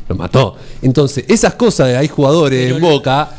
Lo 0.08 0.14
mató. 0.14 0.56
Entonces, 0.82 1.24
esas 1.28 1.54
cosas 1.54 1.88
de 1.88 1.96
hay 1.96 2.08
jugadores 2.08 2.72
en 2.72 2.80
Boca. 2.80 3.30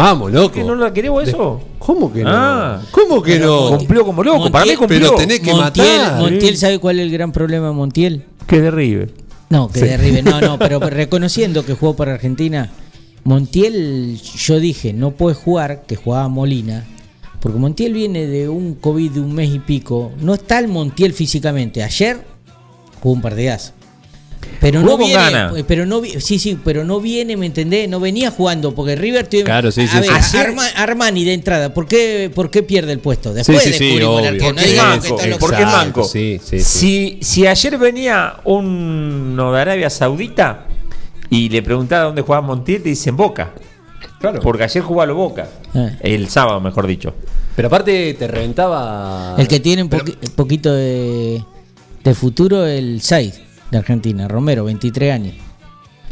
Vamos, 0.00 0.32
loco. 0.32 0.54
¿Que 0.54 0.64
no 0.64 0.74
la 0.74 0.94
queremos 0.94 1.28
eso? 1.28 1.60
¿Cómo 1.78 2.10
que 2.10 2.24
no? 2.24 2.30
Ah. 2.32 2.80
¿Cómo 2.90 3.22
que 3.22 3.38
no? 3.38 3.76
Cumplió 3.76 4.02
como 4.06 4.24
loco, 4.24 4.50
para 4.50 4.64
mí 4.64 4.74
cumplió. 4.74 4.98
Pero 4.98 5.14
tenés 5.14 5.40
que 5.40 5.52
Montiel, 5.52 6.00
matar. 6.00 6.20
Montiel, 6.20 6.56
¿sabe 6.56 6.78
cuál 6.78 7.00
es 7.00 7.04
el 7.04 7.12
gran 7.12 7.32
problema 7.32 7.66
de 7.66 7.74
Montiel? 7.74 8.24
Que 8.46 8.62
de 8.62 8.70
River. 8.70 9.12
No, 9.50 9.68
que 9.68 9.80
de 9.80 9.98
River, 9.98 10.24
no, 10.24 10.40
no, 10.40 10.58
pero 10.58 10.80
reconociendo 10.90 11.66
que 11.66 11.74
jugó 11.74 11.96
para 11.96 12.14
Argentina, 12.14 12.70
Montiel, 13.24 14.18
yo 14.18 14.58
dije, 14.58 14.94
no 14.94 15.10
puede 15.10 15.34
jugar, 15.34 15.82
que 15.86 15.96
jugaba 15.96 16.28
Molina, 16.28 16.86
porque 17.40 17.58
Montiel 17.58 17.92
viene 17.92 18.26
de 18.26 18.48
un 18.48 18.76
COVID 18.76 19.10
de 19.10 19.20
un 19.20 19.34
mes 19.34 19.50
y 19.50 19.58
pico, 19.58 20.12
no 20.22 20.32
está 20.32 20.60
el 20.60 20.68
Montiel 20.68 21.12
físicamente, 21.12 21.82
ayer 21.82 22.24
jugó 23.02 23.16
un 23.16 23.20
partidazo. 23.20 23.72
Pero 24.60 24.82
no 24.82 24.96
viene, 24.98 25.14
ganas. 25.14 25.56
eh, 25.56 25.64
pero 25.66 25.86
no 25.86 26.02
sí, 26.18 26.38
sí, 26.38 26.58
pero 26.62 26.84
no 26.84 27.00
viene, 27.00 27.36
¿me 27.36 27.46
entendés? 27.46 27.88
No 27.88 27.98
venía 28.00 28.30
jugando, 28.30 28.74
porque 28.74 28.94
River 28.94 29.26
tiene 29.26 29.44
Claro, 29.46 29.70
sí, 29.70 29.86
sí, 29.86 29.96
a 29.96 30.02
sí. 30.02 30.08
ver, 30.08 30.18
Ayer- 30.18 30.46
Arma- 30.48 30.68
Armani 30.76 31.24
de 31.24 31.32
entrada, 31.34 31.72
¿por 31.72 31.86
qué, 31.86 32.30
¿por 32.34 32.50
qué 32.50 32.62
pierde 32.62 32.92
el 32.92 32.98
puesto? 33.00 33.32
Después 33.32 33.62
sí, 33.62 33.72
sí, 33.72 33.84
descubrimos 33.84 34.20
el 34.22 34.28
obvio. 34.28 34.28
arquero, 34.28 34.48
no 34.52 34.54
Porque 34.54 34.64
es 34.64 34.70
digamos 34.70 34.90
manco, 34.90 35.02
que 35.02 35.08
todo 35.22 35.26
lo 35.30 35.38
porque 35.38 35.56
es 35.56 35.62
contrario. 35.62 35.86
manco. 35.86 36.04
Sí, 36.04 36.40
sí, 36.44 36.58
sí. 36.60 36.64
Si, 36.64 37.18
si 37.22 37.46
ayer 37.46 37.78
venía 37.78 38.34
uno 38.44 39.52
de 39.52 39.60
Arabia 39.60 39.88
Saudita 39.90 40.66
y 41.30 41.48
le 41.48 41.62
preguntaba 41.62 42.04
dónde 42.04 42.22
jugaba 42.22 42.46
Montiel, 42.46 42.82
te 42.82 42.90
dicen 42.90 43.16
Boca. 43.16 43.52
Claro. 44.20 44.40
Porque 44.42 44.64
ayer 44.64 44.82
jugó 44.82 45.00
a 45.02 45.06
lo 45.06 45.14
Boca. 45.14 45.48
Ah. 45.74 45.90
El 46.00 46.28
sábado, 46.28 46.60
mejor 46.60 46.86
dicho. 46.86 47.14
Pero 47.56 47.68
aparte 47.68 48.12
te 48.14 48.26
reventaba. 48.28 49.34
El 49.38 49.48
que 49.48 49.60
tiene 49.60 49.82
un 49.82 49.88
poquito 49.88 50.72
de, 50.74 51.42
de 52.04 52.14
futuro, 52.14 52.66
el 52.66 53.00
6. 53.00 53.40
De 53.70 53.78
Argentina, 53.78 54.26
Romero, 54.28 54.64
23 54.64 55.12
años. 55.12 55.34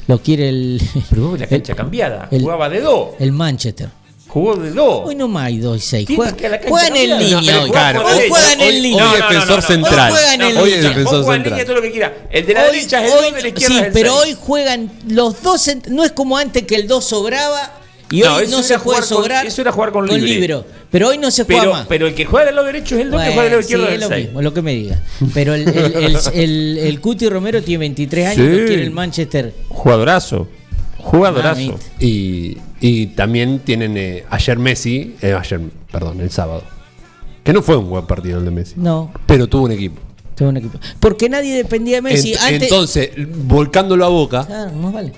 Lo 0.07 0.21
quiere 0.21 0.49
el. 0.49 0.81
Pero 1.11 1.29
vos 1.31 1.41
la 1.41 1.47
cancha 1.47 1.75
cambiada. 1.75 2.29
el- 2.31 2.43
Jugaba 2.43 2.69
de 2.69 2.81
dos. 2.81 3.11
El 3.19 3.33
Manchester. 3.33 3.91
Jugó 4.29 4.57
de 4.57 4.71
dos. 4.73 5.07
Hoy 5.07 5.15
no 5.15 5.27
más 5.27 5.47
hay 5.47 5.57
2 5.57 5.77
y 5.79 5.81
6. 5.81 6.07
Tiene 6.07 6.23
Juega, 6.31 6.61
juegan 6.69 6.97
en 6.97 7.09
cambiada. 7.09 7.23
línea 7.41 7.55
No, 7.57 7.63
hoy. 7.63 7.71
claro, 7.71 8.07
hoy 8.07 8.13
hoy- 8.13 8.29
juegan 8.29 8.61
en 8.61 8.69
hoy- 8.69 8.81
línea. 8.83 9.11
hoy 9.11 9.17
defensor 9.17 9.63
central. 9.63 10.13
Hoy 10.13 10.19
juegan 10.19 10.41
en 10.43 10.57
Hoy 10.59 10.71
es 10.71 10.77
línea. 10.77 10.89
defensor 10.91 11.05
Vos 11.17 11.23
jugás 11.25 11.37
en 11.39 11.43
central. 11.45 11.51
línea 11.53 11.65
todo 11.65 11.75
lo 11.77 11.83
que 11.83 11.91
quiera. 11.93 12.15
El 12.31 12.47
de 12.47 12.53
la 12.55 12.61
Hoy- 12.65 12.67
derecha 12.77 13.05
es 13.07 13.13
el 13.13 13.19
hoy- 13.19 13.25
2, 13.25 13.35
de 13.35 13.43
la 13.43 13.49
izquierda 13.49 13.75
sí, 13.75 13.81
es 13.81 13.87
el 13.87 13.93
pero 13.95 14.13
6. 14.13 14.23
hoy 14.27 14.39
juegan 14.39 14.91
los 15.09 15.43
dos. 15.43 15.71
No 15.89 16.05
es 16.05 16.13
como 16.13 16.37
antes 16.37 16.63
que 16.65 16.75
el 16.75 16.87
2 16.87 17.05
sobraba 17.07 17.78
y 18.11 18.21
No, 18.21 18.37
hoy 18.37 18.47
no 18.49 18.63
se 18.63 18.79
puede 18.79 18.81
jugar 18.81 19.01
con- 19.01 19.09
sobrar. 19.09 19.47
eso 19.47 19.61
era 19.61 19.73
jugar 19.73 19.93
con 19.93 20.07
libre. 20.07 20.21
libro. 20.23 20.65
Pero 20.91 21.09
hoy 21.09 21.19
no 21.19 21.31
se 21.31 21.45
juega 21.45 21.61
Pero, 21.63 21.73
más. 21.73 21.87
pero 21.87 22.07
el 22.07 22.15
que 22.15 22.25
juega 22.25 22.47
del 22.47 22.55
lado 22.57 22.67
derecho 22.67 22.95
es 22.97 23.03
el 23.03 23.11
2, 23.11 23.21
que 23.21 23.27
juega 23.29 23.43
del 23.43 23.51
lado 23.51 23.61
izquierdo 23.61 23.87
sí, 23.89 23.93
es 23.95 24.01
lo 24.01 24.09
6. 24.09 24.25
mismo, 24.27 24.43
lo 24.43 24.55
que 24.55 24.63
me 24.63 24.75
diga. 24.75 25.03
Pero 25.35 25.55
el, 25.55 25.69
el, 25.69 25.95
el, 25.97 26.17
el- 26.35 26.79
el 26.79 27.01
Cuti 27.01 27.29
Romero 27.29 27.63
tiene 27.63 27.79
23 27.81 28.27
años, 28.29 28.47
Sí. 28.47 28.61
lo 28.61 28.67
quiere 28.67 28.83
el 28.83 28.91
Manchester. 28.91 29.55
Jugadorazo. 29.69 30.49
Jugadorazo. 30.99 31.79
Y, 32.01 32.59
y 32.81 33.07
también 33.09 33.61
tienen 33.61 33.97
eh, 33.97 34.25
ayer 34.31 34.59
Messi, 34.59 35.15
eh, 35.23 35.33
ayer, 35.35 35.61
perdón, 35.91 36.21
el 36.21 36.31
sábado. 36.31 36.63
Que 37.45 37.53
no 37.53 37.63
fue 37.63 37.77
un 37.77 37.89
buen 37.89 38.07
partido 38.07 38.39
el 38.39 38.45
de 38.45 38.51
Messi. 38.51 38.75
No, 38.77 39.13
Pero 39.27 39.47
tuvo 39.47 39.65
un 39.65 39.73
equipo. 39.73 40.01
tengo 40.35 40.51
un 40.51 40.57
equipo. 40.59 40.79
Porque 41.01 41.29
nadie 41.29 41.55
dependía 41.57 41.97
de 41.97 42.03
Messi. 42.03 42.33
Ent- 42.35 42.39
Antes, 42.41 42.63
Entonces, 42.65 43.11
volcándolo 43.45 44.05
a 44.05 44.09
boca, 44.09 44.45
Claro, 44.47 44.73
más 44.73 44.93
vale. 44.93 45.13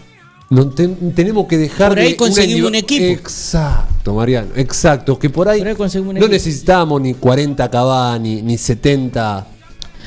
Ten- 0.74 1.12
tenemos 1.14 1.46
que 1.46 1.57
dejar 1.59 1.90
Por 1.90 1.98
ahí 2.01 2.11
de 2.11 2.16
conseguimos 2.16 2.68
un 2.68 2.74
equipo. 2.74 3.05
Exacto, 3.05 4.14
Mariano. 4.14 4.48
Exacto. 4.57 5.18
Que 5.18 5.30
por 5.30 5.48
ahí, 5.48 5.61
Por 5.61 5.68
ahí 5.68 5.74
no 5.78 6.11
equipo. 6.11 6.28
necesitábamos 6.28 7.01
ni 7.01 7.14
40 7.14 7.70
Cavani, 7.70 8.42
ni 8.42 8.59
70. 8.59 9.46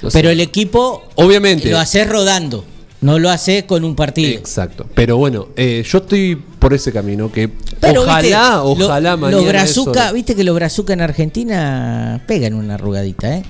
no 0.01 0.09
sé. 0.11 0.17
Pero 0.17 0.29
el 0.29 0.41
equipo 0.41 1.03
Obviamente. 1.15 1.69
lo 1.71 1.79
haces 1.79 2.09
rodando, 2.09 2.65
no 2.99 3.19
lo 3.19 3.29
haces 3.29 3.63
con 3.63 3.85
un 3.85 3.95
partido. 3.95 4.31
Exacto. 4.37 4.85
Pero 4.93 5.17
bueno, 5.17 5.47
eh, 5.55 5.81
yo 5.89 5.99
estoy 5.99 6.35
por 6.35 6.73
ese 6.73 6.91
camino 6.91 7.31
que 7.31 7.49
Pero, 7.79 8.01
ojalá, 8.01 8.21
viste, 8.63 8.79
lo- 8.79 8.85
ojalá 8.85 9.15
mañana. 9.15 9.37
Los 9.41 9.47
brazuca, 9.47 10.05
eso- 10.07 10.13
viste 10.13 10.35
que 10.35 10.43
los 10.43 10.55
brazuca 10.55 10.91
en 10.91 11.01
Argentina 11.01 12.21
pegan 12.27 12.53
una 12.53 12.73
arrugadita, 12.75 13.37
¿eh? 13.37 13.43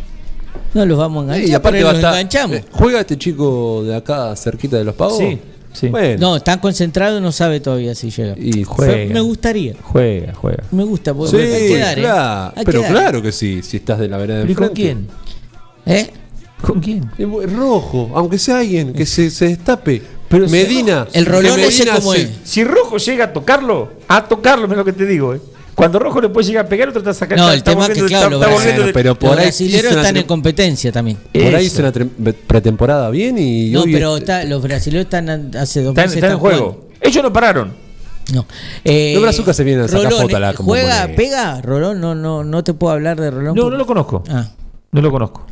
No 0.75 0.85
los 0.85 0.97
vamos 0.97 1.21
a 1.21 1.23
enganchar, 1.25 1.49
y 1.49 1.53
aparte 1.53 1.83
va 1.83 1.91
a 1.91 1.93
estar- 1.93 2.13
enganchamos. 2.13 2.57
eh, 2.57 2.65
¿Juega 2.71 2.99
este 2.99 3.17
chico 3.17 3.83
de 3.83 3.95
acá 3.95 4.35
cerquita 4.35 4.77
de 4.77 4.83
los 4.83 4.93
pagos? 4.95 5.17
Sí, 5.17 5.39
sí. 5.74 5.88
Bueno, 5.89 6.17
No, 6.19 6.36
están 6.38 6.59
concentrados, 6.59 7.21
no 7.21 7.32
sabe 7.32 7.59
todavía 7.59 7.93
si 7.95 8.09
llega. 8.09 8.36
y 8.38 8.63
Juega. 8.63 9.13
Me 9.13 9.19
gustaría, 9.21 9.74
Juega, 9.82 10.34
juega. 10.34 10.63
me 10.71 10.84
gusta, 10.84 11.13
porque 11.13 11.32
Sí, 11.38 11.53
hay 11.53 11.67
que 11.67 11.78
dar, 11.80 11.99
¿eh? 11.99 12.59
que 12.59 12.65
Pero 12.65 12.82
dar. 12.82 12.91
claro 12.91 13.21
que 13.21 13.32
sí, 13.32 13.61
si 13.63 13.78
estás 13.78 13.99
de 13.99 14.07
la 14.07 14.17
vereda 14.17 14.39
de 14.39 14.45
¿Pero 14.45 14.51
¿y 14.51 14.55
con 14.55 14.69
quién? 14.76 15.07
¿Eh? 15.86 16.11
¿Con 16.61 16.80
quién? 16.80 17.09
Rojo, 17.57 18.11
aunque 18.15 18.38
sea 18.38 18.59
alguien 18.59 18.93
que 18.93 19.05
se, 19.05 19.30
se 19.30 19.47
destape. 19.49 20.01
Pero 20.30 20.47
si 20.47 20.51
Medina. 20.53 21.07
El 21.13 21.26
Rolón 21.26 21.59
ese 21.59 21.80
Medina 21.84 21.95
como 21.99 22.13
se- 22.13 22.21
es. 22.24 22.30
Si 22.43 22.63
Rojo 22.63 22.97
llega 22.97 23.26
a 23.26 23.34
tocarlo, 23.34 23.91
a 24.07 24.24
tocarlo, 24.28 24.65
es 24.65 24.78
lo 24.78 24.86
que 24.86 24.93
te 24.93 25.05
digo, 25.05 25.36
¿eh? 25.36 25.41
Cuando 25.76 25.97
Rojo 25.99 26.21
le 26.21 26.30
puede 26.30 26.47
llegar 26.47 26.65
a 26.65 26.69
pegar, 26.69 26.89
otro 26.89 26.99
está 27.01 27.13
sacando. 27.13 27.43
No, 27.45 27.51
el 27.51 27.57
está 27.59 27.71
tema 27.71 27.88
es 27.88 27.93
que, 27.93 28.05
claro, 28.05 28.05
está- 28.07 28.30
los 28.30 28.41
está 28.41 28.45
brasileños- 28.47 28.53
volviendo 28.63 28.86
de- 28.88 28.93
pero 28.93 29.15
por 29.19 29.30
los 29.32 29.38
ahí 29.39 29.43
brasileros 29.45 29.84
hizo 29.86 29.93
una 29.93 30.01
están 30.01 30.17
en 30.17 30.24
competencia 30.28 30.91
también. 30.91 31.17
Por 31.34 31.55
ahí 31.55 31.65
hizo 31.65 31.80
una 31.82 31.91
pretemporada 32.47 33.09
bien 33.09 33.38
y 33.38 33.71
No, 33.71 33.82
hoy 33.82 33.93
pero 33.93 34.17
está- 34.17 34.43
los 34.43 34.61
brasileños 34.61 35.05
están 35.05 35.30
hace 35.55 35.82
dos 35.82 35.91
Están, 35.91 36.05
meses 36.05 36.15
están 36.17 36.32
en 36.34 36.39
juego. 36.39 36.71
jugando. 36.74 36.89
Ellos 37.01 37.24
no 37.24 37.34
pararon. 37.34 37.74
No. 38.34 38.45
Eh, 38.86 39.11
Los 39.15 39.24
brazucas 39.24 39.55
se 39.55 39.63
vienen 39.65 39.84
a 39.86 39.88
sacar 39.88 40.05
Rolón, 40.05 40.21
foto 40.21 40.38
a 40.38 40.39
la 40.39 40.51
eh, 40.51 40.55
¿Juega, 40.57 41.07
pega? 41.15 41.61
Rolón, 41.61 41.99
no, 41.99 42.15
no, 42.15 42.43
no 42.43 42.63
te 42.63 42.74
puedo 42.74 42.93
hablar 42.93 43.19
de 43.19 43.32
Rolón. 43.32 43.55
No, 43.55 43.63
porque- 43.63 43.71
no 43.71 43.78
lo 43.78 43.86
conozco. 43.86 44.24
Ah, 44.30 44.47
No 44.91 45.01
lo 45.01 45.11
conozco. 45.11 45.45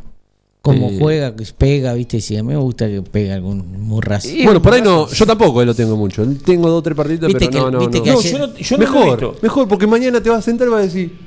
Como 0.62 0.88
Eh. 0.90 0.96
juega, 0.98 1.34
que 1.36 1.44
pega, 1.58 1.92
viste, 1.92 2.20
sí, 2.20 2.36
a 2.36 2.42
mí 2.42 2.50
me 2.50 2.56
gusta 2.56 2.86
que 2.88 3.02
pega 3.02 3.34
algún 3.34 3.80
murrazo. 3.82 4.28
Y- 4.28 4.44
Bueno, 4.44 4.62
por 4.62 4.72
ahí 4.72 4.80
no, 4.80 5.08
yo 5.08 5.26
tampoco 5.26 5.60
eh, 5.60 5.66
lo 5.66 5.74
tengo 5.74 5.96
mucho. 5.96 6.24
Tengo 6.44 6.68
dos 6.70 6.78
o 6.78 6.82
tres 6.82 6.96
partidos, 6.96 7.26
Viste 7.28 7.48
pero 7.50 7.50
que- 7.50 7.58
no, 7.58 7.70
no, 7.72 7.78
viste 7.80 7.98
no. 7.98 8.04
que 8.04 8.10
No, 8.12 8.18
ayer- 8.20 8.32
yo 8.32 8.38
no, 8.46 8.54
yo 8.56 8.76
no 8.76 8.80
mejor, 8.80 9.36
mejor, 9.42 9.68
porque 9.68 9.86
mañana 9.86 10.22
te 10.22 10.30
vas 10.30 10.38
a 10.38 10.42
sentar 10.42 10.68
y 10.68 10.70
vas 10.70 10.80
a 10.80 10.84
decir, 10.84 11.18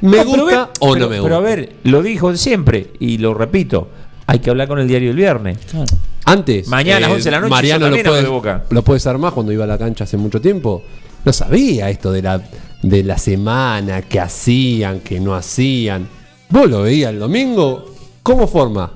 me 0.00 0.18
pero 0.18 0.24
gusta 0.30 0.70
o 0.80 0.92
pero- 0.92 1.04
no 1.04 1.10
me 1.10 1.16
gusta. 1.18 1.22
Pero 1.24 1.36
a 1.36 1.40
ver, 1.40 1.72
lo 1.82 2.02
dijo 2.02 2.34
siempre 2.36 2.92
y 3.00 3.18
lo 3.18 3.34
repito. 3.34 3.88
Hay 4.26 4.38
que 4.38 4.48
hablar 4.48 4.68
con 4.68 4.78
el 4.78 4.88
diario 4.88 5.08
del 5.08 5.16
viernes. 5.18 5.58
Claro. 5.70 5.86
Antes, 6.24 6.68
Mañana 6.68 6.96
a 6.96 7.00
las 7.00 7.10
11 7.10 7.24
de 7.24 7.30
la 7.32 7.40
noche, 7.40 7.50
Mariano 7.50 7.80
lo 7.80 7.86
también 7.86 8.06
hablo 8.06 8.12
puede, 8.12 8.22
de 8.22 8.28
Boca. 8.30 8.64
lo 8.70 8.82
puede 8.82 9.00
ser 9.00 9.18
más 9.18 9.34
cuando 9.34 9.52
iba 9.52 9.64
a 9.64 9.66
la 9.66 9.76
cancha 9.76 10.04
hace 10.04 10.16
mucho 10.16 10.40
tiempo. 10.40 10.82
No 11.24 11.32
sabía 11.34 11.90
esto 11.90 12.10
de 12.12 12.22
la, 12.22 12.40
de 12.82 13.02
la 13.02 13.18
semana, 13.18 14.00
que 14.02 14.20
hacían, 14.20 15.00
que 15.00 15.20
no 15.20 15.34
hacían. 15.34 16.08
Vos 16.48 16.70
lo 16.70 16.82
veías 16.82 17.10
el 17.12 17.18
domingo, 17.18 17.93
¿cómo 18.24 18.48
forma? 18.48 18.90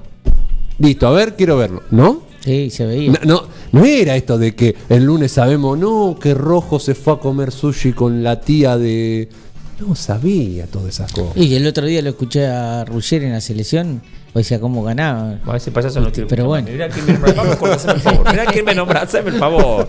Listo, 0.79 1.07
a 1.07 1.13
ver, 1.13 1.37
quiero 1.37 1.57
verlo. 1.57 1.83
¿No? 1.93 2.23
Sí, 2.41 2.71
se 2.71 2.87
veía. 2.87 3.13
No, 3.13 3.19
no, 3.25 3.43
no 3.73 3.85
era 3.85 4.17
esto 4.17 4.39
de 4.39 4.57
que 4.57 4.75
el 4.89 5.05
lunes 5.05 5.33
sabemos, 5.33 5.79
no, 5.79 6.17
que 6.21 6.35
Rojo 6.35 6.81
se 6.81 6.95
fue 6.95 7.13
a 7.15 7.17
comer 7.19 7.53
sushi 7.53 7.93
con 7.93 8.25
la 8.25 8.41
tía 8.41 8.77
de. 8.77 9.29
No 9.81 9.95
sabía 9.95 10.67
todas 10.67 10.89
esas 10.89 11.13
cosas. 11.13 11.37
Y 11.37 11.55
el 11.55 11.67
otro 11.67 11.87
día 11.87 12.03
lo 12.03 12.09
escuché 12.11 12.47
a 12.47 12.85
Ruggeri 12.85 13.27
en 13.27 13.33
la 13.33 13.41
selección, 13.41 14.03
o 14.33 14.39
decía 14.39 14.59
cómo 14.61 14.83
ganaba. 14.83 15.39
A 15.47 15.57
ese 15.57 15.71
payaso 15.71 16.01
no 16.01 16.11
quiero 16.11 16.27
Pero 16.27 16.47
bueno. 16.47 16.69
Mirá 16.69 16.89
quién 16.89 17.07
me 17.07 17.13
nombra. 17.13 17.33
Vamos 17.35 17.57
con 17.57 17.71
haceme 17.71 17.95
el 17.95 18.01
favor. 18.01 18.31
Mirá 18.31 18.47
quién 18.47 18.65
me 18.65 18.75
nombra. 18.75 19.03
Haceme 19.03 19.31
el 19.31 19.39
favor. 19.39 19.89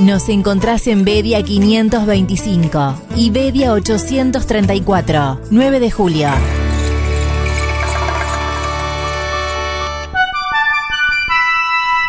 Nos 0.00 0.28
encontrás 0.30 0.86
en 0.86 1.04
Bedia 1.04 1.42
525 1.42 2.94
y 3.14 3.30
Bedia 3.30 3.72
834, 3.72 5.40
9 5.50 5.80
de 5.80 5.90
julio. 5.90 6.28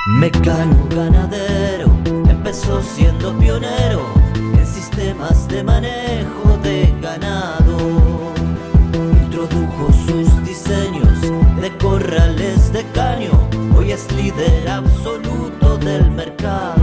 Mecano 0.08 0.88
ganadero 0.96 1.92
empezó 2.30 2.82
siendo 2.82 3.38
pionero 3.38 4.02
en 4.36 4.66
sistemas 4.66 5.48
de 5.50 5.64
manejo 5.64 6.58
de 6.64 6.94
ganado. 7.02 7.78
Introdujo 9.26 9.92
sus 10.08 10.46
diseños 10.46 11.22
de 11.62 11.78
corrales 11.78 12.72
de 12.72 12.84
caño, 12.92 13.32
hoy 13.76 13.92
es 13.92 14.12
líder 14.14 14.70
absoluto 14.70 15.78
del 15.78 16.10
mercado. 16.12 16.83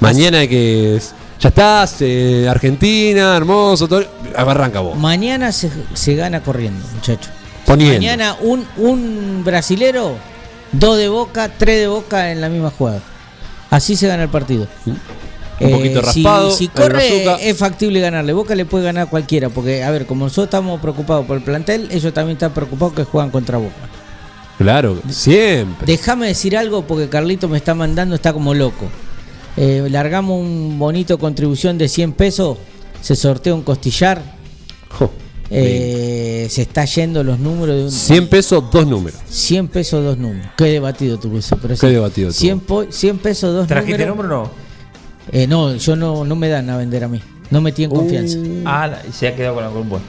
Mañana 0.00 0.46
que 0.46 0.96
es- 0.96 1.14
ya 1.38 1.50
estás, 1.50 1.96
eh, 2.00 2.46
Argentina, 2.48 3.36
hermoso, 3.36 3.86
todo. 3.86 4.04
Arranca 4.34 4.80
vos. 4.80 4.96
Mañana 4.98 5.52
se, 5.52 5.70
se 5.92 6.14
gana 6.14 6.40
corriendo, 6.42 6.82
muchachos. 6.94 7.30
Poniendo. 7.66 7.96
Mañana 7.98 8.36
un, 8.40 8.64
un 8.78 9.42
brasilero, 9.44 10.12
dos 10.72 10.96
de 10.96 11.08
boca, 11.08 11.50
tres 11.58 11.80
de 11.80 11.86
boca 11.88 12.30
en 12.32 12.40
la 12.40 12.48
misma 12.48 12.70
jugada. 12.76 13.00
Así 13.70 13.96
se 13.96 14.06
gana 14.08 14.22
el 14.22 14.28
partido. 14.30 14.66
Un 15.58 15.70
poquito 15.70 16.00
si- 16.00 16.22
raspado, 16.22 16.50
Si, 16.50 16.68
corre, 16.68 17.48
es 17.48 17.56
factible 17.56 18.00
ganarle. 18.00 18.32
Boca 18.34 18.54
le 18.54 18.66
puede 18.66 18.84
ganar 18.84 19.06
a 19.06 19.10
cualquiera. 19.10 19.48
Porque, 19.48 19.82
a 19.82 19.90
ver, 19.90 20.04
como 20.06 20.24
nosotros 20.26 20.46
estamos 20.46 20.80
preocupados 20.80 21.24
por 21.26 21.36
el 21.38 21.42
plantel, 21.42 21.88
ellos 21.90 22.12
también 22.12 22.36
están 22.36 22.52
preocupados 22.52 22.94
que 22.94 23.04
juegan 23.04 23.30
contra 23.30 23.56
Boca. 23.58 23.74
Claro, 24.58 24.98
siempre. 25.10 25.86
Déjame 25.86 26.28
decir 26.28 26.56
algo 26.56 26.82
porque 26.86 27.08
Carlito 27.08 27.48
me 27.48 27.58
está 27.58 27.74
mandando, 27.74 28.14
está 28.14 28.32
como 28.32 28.54
loco. 28.54 28.86
Eh, 29.56 29.86
largamos 29.90 30.38
un 30.40 30.78
bonito 30.78 31.18
contribución 31.18 31.78
de 31.78 31.88
100 31.88 32.12
pesos, 32.12 32.58
se 33.00 33.16
sortea 33.16 33.54
un 33.54 33.62
costillar. 33.62 34.22
Eh, 35.48 36.48
se 36.50 36.62
está 36.62 36.84
yendo 36.86 37.22
los 37.22 37.38
números 37.38 37.76
de 37.76 37.84
un 37.84 37.90
100 37.92 38.28
pesos, 38.28 38.64
dos 38.72 38.86
números. 38.86 39.20
100 39.28 39.68
pesos, 39.68 40.02
dos 40.04 40.18
números. 40.18 40.48
Qué 40.56 40.64
debatido 40.64 41.18
tuvo 41.18 41.38
eso. 41.38 41.56
Pero 41.62 41.76
Qué 41.76 41.86
debatido 41.86 42.28
tuvo. 42.30 42.38
100, 42.40 42.60
po- 42.60 42.86
100 42.90 43.18
pesos, 43.18 43.54
dos 43.54 43.66
¿Trajiste 43.68 44.06
números. 44.06 44.16
número 44.16 44.40
o 44.40 44.44
no? 44.44 44.65
Eh, 45.32 45.46
no, 45.46 45.74
yo 45.76 45.96
no, 45.96 46.24
no 46.24 46.36
me 46.36 46.48
dan 46.48 46.68
a 46.70 46.76
vender 46.76 47.04
a 47.04 47.08
mí. 47.08 47.20
No 47.50 47.60
metí 47.60 47.84
en 47.84 47.90
confianza. 47.90 48.38
Ah, 48.64 48.86
la- 48.88 49.02
se 49.12 49.28
ha 49.28 49.34
quedado 49.36 49.54
con 49.56 49.64
la 49.64 49.70
compuesta. 49.70 50.08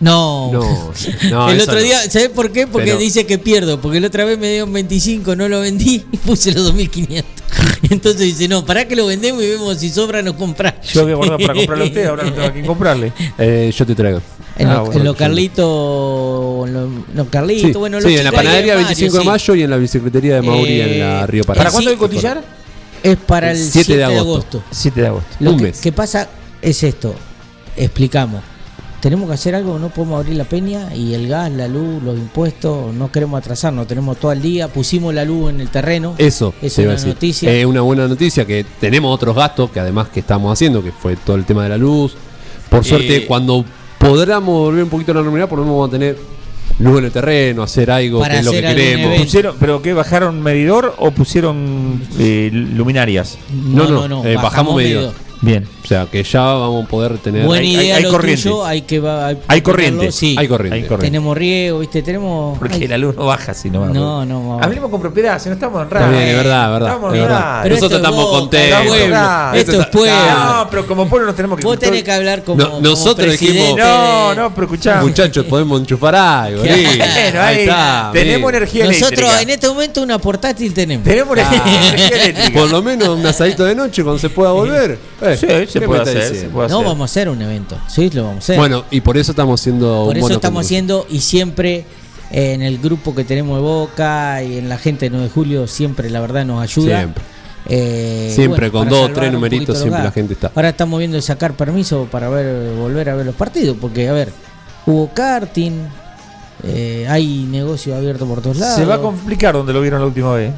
No. 0.00 0.50
No, 0.52 0.60
no, 1.30 1.50
el 1.50 1.56
eso 1.56 1.64
otro 1.64 1.80
no. 1.80 1.84
día, 1.84 1.98
¿sabes 2.10 2.28
por 2.28 2.52
qué? 2.52 2.66
Porque 2.66 2.88
Pero- 2.88 2.98
dice 2.98 3.26
que 3.26 3.38
pierdo. 3.38 3.80
Porque 3.80 4.00
la 4.00 4.06
otra 4.06 4.24
vez 4.24 4.38
me 4.38 4.52
dio 4.52 4.64
un 4.64 4.72
25, 4.72 5.34
no 5.34 5.48
lo 5.48 5.60
vendí 5.60 6.04
y 6.12 6.16
puse 6.18 6.52
los 6.52 6.64
2500. 6.64 7.24
Entonces 7.90 8.20
dice, 8.20 8.46
no, 8.48 8.64
para 8.64 8.86
que 8.86 8.94
lo 8.94 9.06
vendemos 9.06 9.42
y 9.42 9.48
vemos 9.48 9.78
si 9.78 9.88
sobra 9.90 10.22
nos 10.22 10.34
compras. 10.34 10.74
Yo 10.92 11.02
había 11.02 11.14
guardado 11.16 11.38
para 11.38 11.54
comprarle 11.54 11.84
a 11.84 11.86
usted, 11.88 12.06
ahora 12.06 12.22
no 12.24 12.32
tengo 12.32 12.46
a 12.46 12.52
quién 12.52 12.66
comprarle. 12.66 13.12
Eh, 13.38 13.72
yo 13.76 13.86
te 13.86 13.94
traigo. 13.94 14.20
En, 14.56 14.68
Ah, 14.68 14.74
lo, 14.74 14.84
bueno, 14.86 14.98
en 15.00 15.04
lo 15.06 15.12
yo- 15.12 15.16
Carlito, 15.18 16.64
en 16.66 16.72
lo, 16.74 16.88
lo 17.14 17.30
Carlito, 17.30 17.66
Sí, 17.68 17.72
bueno, 17.74 17.98
sí, 18.00 18.08
los 18.10 18.18
en 18.18 18.24
la 18.24 18.32
panadería 18.32 18.74
Mario, 18.74 18.86
25 18.88 19.16
de 19.16 19.22
sí. 19.22 19.26
mayo 19.28 19.54
y 19.54 19.62
en 19.62 19.70
la 19.70 19.76
bicicletería 19.76 20.34
de 20.36 20.42
Mauri 20.42 20.70
Eh, 20.80 20.94
en 20.94 21.00
la 21.00 21.26
Río 21.26 21.44
Paraná. 21.44 21.64
¿Para 21.64 21.70
cuándo 21.72 21.90
hay 21.90 21.96
sí, 21.96 22.00
cotillar? 22.00 22.42
Es 23.02 23.16
para 23.16 23.50
el 23.52 23.56
7 23.58 23.70
7 23.84 23.92
de 23.92 23.98
de 23.98 24.04
agosto. 24.04 24.58
agosto. 24.58 24.62
7 24.70 25.00
de 25.00 25.06
agosto. 25.06 25.36
Lo 25.40 25.50
Un 25.52 25.56
que, 25.58 25.62
mes. 25.64 25.80
que 25.80 25.92
pasa 25.92 26.28
es 26.62 26.82
esto, 26.82 27.14
explicamos. 27.76 28.42
Tenemos 29.00 29.28
que 29.28 29.34
hacer 29.34 29.54
algo, 29.54 29.78
no 29.78 29.90
podemos 29.90 30.18
abrir 30.18 30.36
la 30.36 30.42
peña 30.44 30.92
y 30.92 31.14
el 31.14 31.28
gas, 31.28 31.52
la 31.52 31.68
luz, 31.68 32.02
los 32.02 32.16
impuestos, 32.18 32.92
no 32.92 33.12
queremos 33.12 33.38
atrasarnos, 33.38 33.86
tenemos 33.86 34.16
todo 34.16 34.32
el 34.32 34.42
día, 34.42 34.66
pusimos 34.66 35.14
la 35.14 35.24
luz 35.24 35.50
en 35.50 35.60
el 35.60 35.68
terreno. 35.68 36.16
Eso, 36.18 36.52
es 36.60 36.76
una 36.78 36.92
decir. 36.92 37.08
noticia. 37.08 37.52
Eh, 37.54 37.64
una 37.64 37.80
buena 37.82 38.08
noticia 38.08 38.44
que 38.44 38.66
tenemos 38.80 39.14
otros 39.14 39.36
gastos 39.36 39.70
que 39.70 39.78
además 39.78 40.08
que 40.08 40.18
estamos 40.20 40.52
haciendo, 40.52 40.82
que 40.82 40.90
fue 40.90 41.14
todo 41.16 41.36
el 41.36 41.44
tema 41.44 41.62
de 41.62 41.68
la 41.68 41.78
luz. 41.78 42.16
Por 42.68 42.84
suerte, 42.84 43.18
Eh, 43.18 43.26
cuando 43.26 43.64
podamos 43.98 44.46
volver 44.48 44.82
un 44.82 44.90
poquito 44.90 45.12
a 45.12 45.14
la 45.14 45.20
normalidad, 45.20 45.48
por 45.48 45.58
lo 45.60 45.64
menos 45.64 45.76
vamos 45.76 45.88
a 45.90 45.92
tener 45.92 46.18
luz 46.78 46.98
en 46.98 47.04
el 47.06 47.12
terreno, 47.12 47.62
hacer 47.62 47.90
algo 47.90 48.20
Para 48.20 48.34
que 48.34 48.40
es 48.40 48.46
lo 48.46 48.52
que 48.52 48.58
hacer 48.58 48.66
algún 48.68 48.82
queremos. 48.82 49.06
evento. 49.06 49.24
¿Pusieron, 49.24 49.56
¿Pero 49.58 49.82
qué? 49.82 49.92
¿Bajaron 49.92 50.40
medidor 50.42 50.94
o 50.98 51.10
pusieron 51.10 52.00
eh, 52.18 52.50
luminarias? 52.52 53.38
No, 53.52 54.08
no, 54.08 54.24
eh, 54.24 54.34
bajamos 54.36 54.76
medidor. 54.76 55.12
Bien. 55.40 55.68
O 55.84 55.86
sea, 55.86 56.06
que 56.06 56.22
ya 56.24 56.40
vamos 56.42 56.84
a 56.84 56.88
poder 56.88 57.16
tener. 57.18 57.46
Buena 57.46 57.62
hay- 57.62 57.74
idea 57.76 57.96
hay 57.96 58.02
lo 58.02 58.10
corriente. 58.10 58.42
tuyo, 58.42 58.64
hay 58.66 58.82
que 58.82 58.98
va, 59.00 59.28
Hay 59.46 59.60
corriente. 59.62 60.10
sí. 60.12 60.34
Hay 60.38 60.48
corriente. 60.48 60.74
Hay 60.76 60.82
corriente. 60.82 61.06
Tenemos 61.06 61.36
riego, 61.36 61.78
¿viste? 61.78 62.02
Tenemos 62.02 62.58
Porque 62.58 62.74
hay- 62.74 62.88
la 62.88 62.98
luz 62.98 63.14
no 63.16 63.24
baja 63.26 63.54
si 63.54 63.70
no 63.70 63.82
va. 63.82 63.86
No, 63.88 64.24
no. 64.26 64.58
Hablemos 64.60 64.90
con 64.90 65.00
propiedad, 65.00 65.40
si 65.40 65.48
no 65.48 65.54
estamos 65.54 65.80
en 65.82 65.90
radio. 65.90 66.10
bien, 66.10 66.28
es 66.28 66.36
verdad, 66.36 66.64
es 66.66 66.72
verdad. 66.72 66.88
Estamos 66.88 67.14
es 67.14 67.20
en 67.20 67.24
verdad. 67.28 67.60
Pero 67.62 67.74
Nosotros 67.76 68.00
es 68.00 68.04
estamos 68.06 68.26
contentos. 68.30 68.80
es 68.80 68.88
pueblo. 68.88 69.06
Claro. 69.08 69.58
Esto 69.58 69.80
es 69.80 69.86
pueblo. 69.86 70.38
No, 70.38 70.66
pero 70.70 70.86
como 70.86 71.08
pueblo 71.08 71.26
nos 71.28 71.36
tenemos 71.36 71.58
que 71.58 71.64
Vos 71.64 71.78
tenés 71.78 72.02
que 72.02 72.12
hablar 72.12 72.42
como, 72.44 72.60
No, 72.62 72.68
como 72.70 72.80
nosotros 72.82 73.30
dijimos- 73.38 73.76
No, 73.78 74.34
no, 74.34 74.54
pero 74.54 74.64
escuchá. 74.66 75.00
Muchachos, 75.02 75.46
podemos 75.46 75.80
enchufar 75.80 76.14
algo. 76.16 76.60
Bueno, 76.60 76.74
ahí 76.74 77.00
ahí 77.38 77.60
está. 77.60 78.10
tenemos 78.12 78.52
energía 78.52 78.84
Nosotros 78.86 79.10
eléctrica. 79.12 79.42
en 79.42 79.50
este 79.50 79.68
momento 79.68 80.02
una 80.02 80.18
portátil 80.18 80.74
tenemos. 80.74 81.04
Tenemos 81.04 81.32
una 81.32 81.42
energía 81.42 82.08
eléctrica. 82.08 82.58
Por 82.58 82.70
lo 82.70 82.82
menos 82.82 83.08
un 83.08 83.24
asadito 83.24 83.64
de 83.64 83.74
noche 83.76 84.02
cuando 84.02 84.18
se 84.18 84.30
pueda 84.30 84.50
volver. 84.50 84.98
Eh, 85.32 85.36
Sí, 85.66 85.72
se 85.72 85.80
¿qué 85.80 85.86
puede 85.86 86.02
hacer, 86.02 86.34
se 86.34 86.48
No, 86.48 86.82
vamos 86.82 87.00
a 87.00 87.04
hacer 87.04 87.28
un 87.28 87.40
evento. 87.42 87.76
Sí, 87.88 88.10
lo 88.10 88.24
vamos 88.24 88.36
a 88.36 88.38
hacer. 88.38 88.58
Bueno, 88.58 88.84
y 88.90 89.00
por 89.00 89.16
eso 89.16 89.32
estamos 89.32 89.60
haciendo 89.60 90.04
Por 90.06 90.16
un 90.16 90.24
eso 90.24 90.32
estamos 90.34 90.64
haciendo 90.64 91.06
y 91.08 91.20
siempre 91.20 91.84
eh, 92.30 92.52
en 92.54 92.62
el 92.62 92.78
grupo 92.78 93.14
que 93.14 93.24
tenemos 93.24 93.56
de 93.56 93.62
Boca 93.62 94.42
y 94.42 94.58
en 94.58 94.68
la 94.68 94.78
gente 94.78 95.06
de 95.06 95.10
9 95.10 95.24
de 95.26 95.30
julio 95.30 95.66
siempre 95.66 96.10
la 96.10 96.20
verdad 96.20 96.44
nos 96.44 96.62
ayuda. 96.62 96.98
Siempre. 96.98 97.24
Eh, 97.70 98.32
Siempre 98.34 98.70
con 98.70 98.88
dos, 98.88 98.98
salvar 98.98 99.14
tres 99.14 99.32
numeritos, 99.32 99.78
siempre 99.78 100.02
la 100.02 100.10
gente 100.10 100.32
está. 100.32 100.50
Ahora 100.54 100.70
estamos 100.70 100.98
viendo 100.98 101.16
de 101.16 101.22
sacar 101.22 101.52
permiso 101.52 102.08
para 102.10 102.30
ver 102.30 102.74
volver 102.74 103.10
a 103.10 103.14
ver 103.14 103.26
los 103.26 103.34
partidos, 103.34 103.76
porque 103.78 104.08
a 104.08 104.12
ver, 104.14 104.32
hubo 104.86 105.10
karting, 105.12 105.72
eh, 106.64 107.06
hay 107.10 107.46
negocio 107.50 107.94
abierto 107.94 108.26
por 108.26 108.40
todos 108.40 108.56
lados. 108.56 108.76
Se 108.76 108.86
va 108.86 108.94
a 108.94 109.00
complicar 109.00 109.54
donde 109.54 109.72
lo 109.74 109.82
vieron 109.82 110.00
la 110.00 110.06
última 110.06 110.32
vez. 110.34 110.52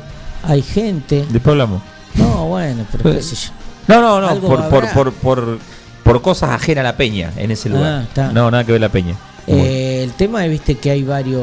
Hay 0.45 0.63
gente. 0.63 1.27
Después 1.31 1.53
hablamos. 1.53 1.83
No, 2.15 2.47
bueno, 2.49 2.85
pero 2.93 3.13
qué 3.13 3.23
sé 3.23 3.35
yo. 3.35 3.53
No, 3.89 4.01
no, 4.01 4.21
no, 4.21 4.41
por, 4.41 4.69
por, 4.69 4.89
por, 4.93 5.13
por, 5.13 5.59
por 6.05 6.23
cosas 6.23 6.51
ajenas 6.51 6.81
a 6.83 6.85
la 6.85 6.97
peña 6.97 7.33
en 7.37 7.51
ese 7.51 7.69
lugar. 7.69 8.07
Ah. 8.17 8.31
No, 8.33 8.51
nada 8.51 8.65
que 8.65 8.73
ver 8.73 8.81
la 8.81 8.89
peña. 8.89 9.15
Eh, 9.47 10.03
el 10.05 10.13
tema 10.13 10.45
es, 10.45 10.51
viste, 10.51 10.77
que 10.77 10.91
hay 10.91 11.03
varios. 11.03 11.43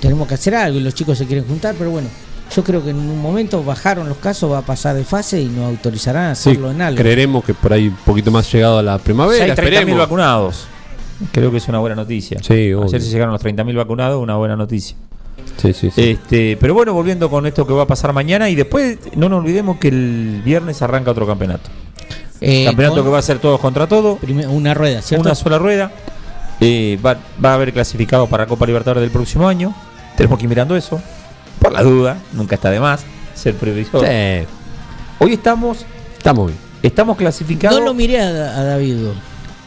Tenemos 0.00 0.26
que 0.28 0.34
hacer 0.34 0.54
algo 0.54 0.78
y 0.78 0.82
los 0.82 0.94
chicos 0.94 1.18
se 1.18 1.26
quieren 1.26 1.46
juntar, 1.46 1.74
pero 1.76 1.90
bueno, 1.90 2.08
yo 2.54 2.62
creo 2.64 2.82
que 2.82 2.90
en 2.90 2.96
un 2.96 3.20
momento 3.20 3.62
bajaron 3.64 4.08
los 4.08 4.18
casos, 4.18 4.50
va 4.50 4.58
a 4.58 4.62
pasar 4.62 4.94
de 4.94 5.04
fase 5.04 5.40
y 5.42 5.46
nos 5.46 5.66
autorizarán 5.68 6.30
a 6.30 6.34
Sí, 6.34 6.50
hacerlo 6.50 6.70
en 6.70 6.80
algo. 6.80 6.96
creeremos 6.98 7.44
que 7.44 7.52
por 7.52 7.72
ahí 7.72 7.88
un 7.88 7.96
poquito 7.96 8.30
más 8.30 8.50
llegado 8.52 8.78
a 8.78 8.82
la 8.82 8.96
Ya 8.96 9.02
primavera. 9.04 9.44
hay 9.44 9.50
30.000 9.50 9.64
esperemos. 9.64 9.98
vacunados. 9.98 10.66
Creo 11.32 11.50
que 11.50 11.56
es 11.56 11.66
una 11.68 11.80
buena 11.80 11.96
noticia. 11.96 12.38
Sí. 12.42 12.72
Ayer 12.72 13.02
se 13.02 13.10
llegaron 13.10 13.32
los 13.32 13.42
30.000 13.44 13.74
vacunados, 13.76 14.22
una 14.22 14.36
buena 14.36 14.54
noticia. 14.54 14.96
Sí, 15.56 15.72
sí, 15.72 15.90
sí. 15.90 16.10
Este, 16.10 16.56
pero 16.60 16.74
bueno, 16.74 16.94
volviendo 16.94 17.28
con 17.28 17.46
esto 17.46 17.66
que 17.66 17.72
va 17.72 17.82
a 17.82 17.86
pasar 17.86 18.12
mañana 18.12 18.48
y 18.48 18.54
después 18.54 18.98
no 19.16 19.28
nos 19.28 19.40
olvidemos 19.40 19.78
que 19.78 19.88
el 19.88 20.42
viernes 20.44 20.80
arranca 20.82 21.10
otro 21.10 21.26
campeonato. 21.26 21.68
Eh, 22.40 22.64
campeonato 22.66 23.02
que 23.02 23.10
va 23.10 23.18
a 23.18 23.22
ser 23.22 23.38
todos 23.40 23.58
contra 23.58 23.86
todos, 23.88 24.18
una 24.48 24.74
rueda, 24.74 25.02
¿cierto? 25.02 25.26
una 25.26 25.34
sola 25.34 25.58
rueda. 25.58 25.90
Eh, 26.60 26.98
va, 27.04 27.16
va 27.44 27.50
a 27.52 27.54
haber 27.54 27.72
clasificado 27.72 28.26
para 28.28 28.46
Copa 28.46 28.66
Libertadores 28.66 29.00
del 29.02 29.10
próximo 29.10 29.48
año. 29.48 29.74
Tenemos 30.16 30.38
que 30.38 30.44
ir 30.44 30.48
mirando 30.48 30.76
eso. 30.76 31.00
Por 31.60 31.72
la 31.72 31.82
duda, 31.82 32.18
nunca 32.32 32.54
está 32.54 32.70
de 32.70 32.78
más 32.80 33.04
ser 33.34 33.54
previsor. 33.54 34.04
Sí, 34.06 34.46
Hoy 35.20 35.32
estamos, 35.32 35.84
estamos 36.16 36.48
bien. 36.48 36.58
estamos 36.82 37.16
clasificados. 37.16 37.78
No 37.78 37.84
lo 37.84 37.94
miré 37.94 38.20
a, 38.20 38.26
a 38.26 38.64
David, 38.64 38.96
¿Por 38.96 39.14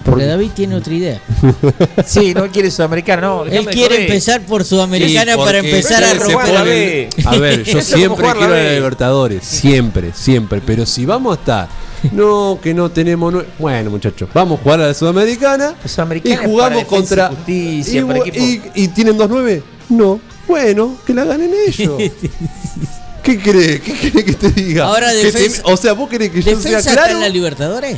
porque? 0.03 0.25
David 0.25 0.51
tiene 0.55 0.75
otra 0.75 0.93
idea. 0.93 1.21
Sí, 2.05 2.33
no 2.33 2.47
quiere 2.49 2.69
Sudamericana, 2.71 3.21
no. 3.21 3.45
Él 3.45 3.65
quiere 3.67 3.87
correr. 3.95 4.01
empezar 4.01 4.41
por 4.41 4.63
Sudamericana 4.65 5.33
Sí, 5.33 5.39
para 5.39 5.57
empezar 5.59 6.03
a 6.03 6.13
la 6.13 6.63
B. 6.63 7.09
A 7.25 7.35
ver, 7.37 7.63
yo 7.63 7.81
siempre 7.81 8.25
la 8.27 8.33
quiero 8.33 8.47
a 8.47 8.49
la 8.57 8.63
B. 8.63 8.75
Libertadores, 8.75 9.43
siempre, 9.43 10.11
siempre. 10.13 10.61
Pero 10.65 10.85
si 10.85 11.05
vamos 11.05 11.37
a 11.37 11.39
estar, 11.39 11.67
no, 12.11 12.59
que 12.61 12.73
no 12.73 12.89
tenemos. 12.91 13.33
nue- 13.33 13.45
Bueno, 13.59 13.89
muchachos, 13.91 14.29
vamos 14.33 14.59
a 14.59 14.63
jugar 14.63 14.81
a 14.81 14.87
la 14.87 14.93
Sudamericana 14.93 15.75
La 15.81 15.87
Sudamericana 15.89 16.33
y 16.33 16.37
jugamos 16.45 16.83
defensa 16.83 17.27
contra. 17.27 17.31
y 17.47 17.83
justicia, 17.83 18.05
y, 18.33 18.39
y- 18.39 18.61
y 18.83 18.87
tienen 18.89 19.17
2-9? 19.17 19.61
No. 19.89 20.19
Bueno, 20.47 20.97
que 21.05 21.13
la 21.13 21.23
ganen 21.23 21.51
ellos. 21.67 21.97
¿Qué 23.23 23.39
crees? 23.39 23.81
¿Qué 23.81 23.93
crees 23.93 24.25
que 24.25 24.33
te 24.33 24.49
diga? 24.51 24.85
Ahora 24.87 25.11
Que 25.11 25.31
te- 25.31 25.39
defensa- 25.39 25.61
o 25.65 25.77
sea, 25.77 25.93
vos 25.93 26.09
querés 26.09 26.31
que 26.31 26.37
yo 26.41 26.43
sea 26.43 26.55
¿Defensa 26.55 26.79
está 26.79 26.93
claro. 26.93 27.13
en 27.13 27.19
la 27.21 27.29
Libertadores? 27.29 27.97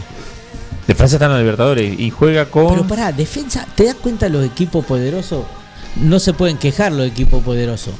Defensa 0.87 1.15
está 1.15 1.25
en 1.25 1.31
la 1.31 1.39
Libertadores 1.39 1.99
y 1.99 2.09
juega 2.09 2.45
con. 2.45 2.69
Pero 2.69 2.87
pará, 2.87 3.11
defensa, 3.11 3.65
¿te 3.75 3.85
das 3.85 3.95
cuenta 3.95 4.27
los 4.29 4.45
equipos 4.45 4.83
poderosos? 4.85 5.45
No 5.95 6.19
se 6.19 6.33
pueden 6.33 6.57
quejar 6.57 6.91
los 6.91 7.07
equipos 7.07 7.43
poderosos. 7.43 7.93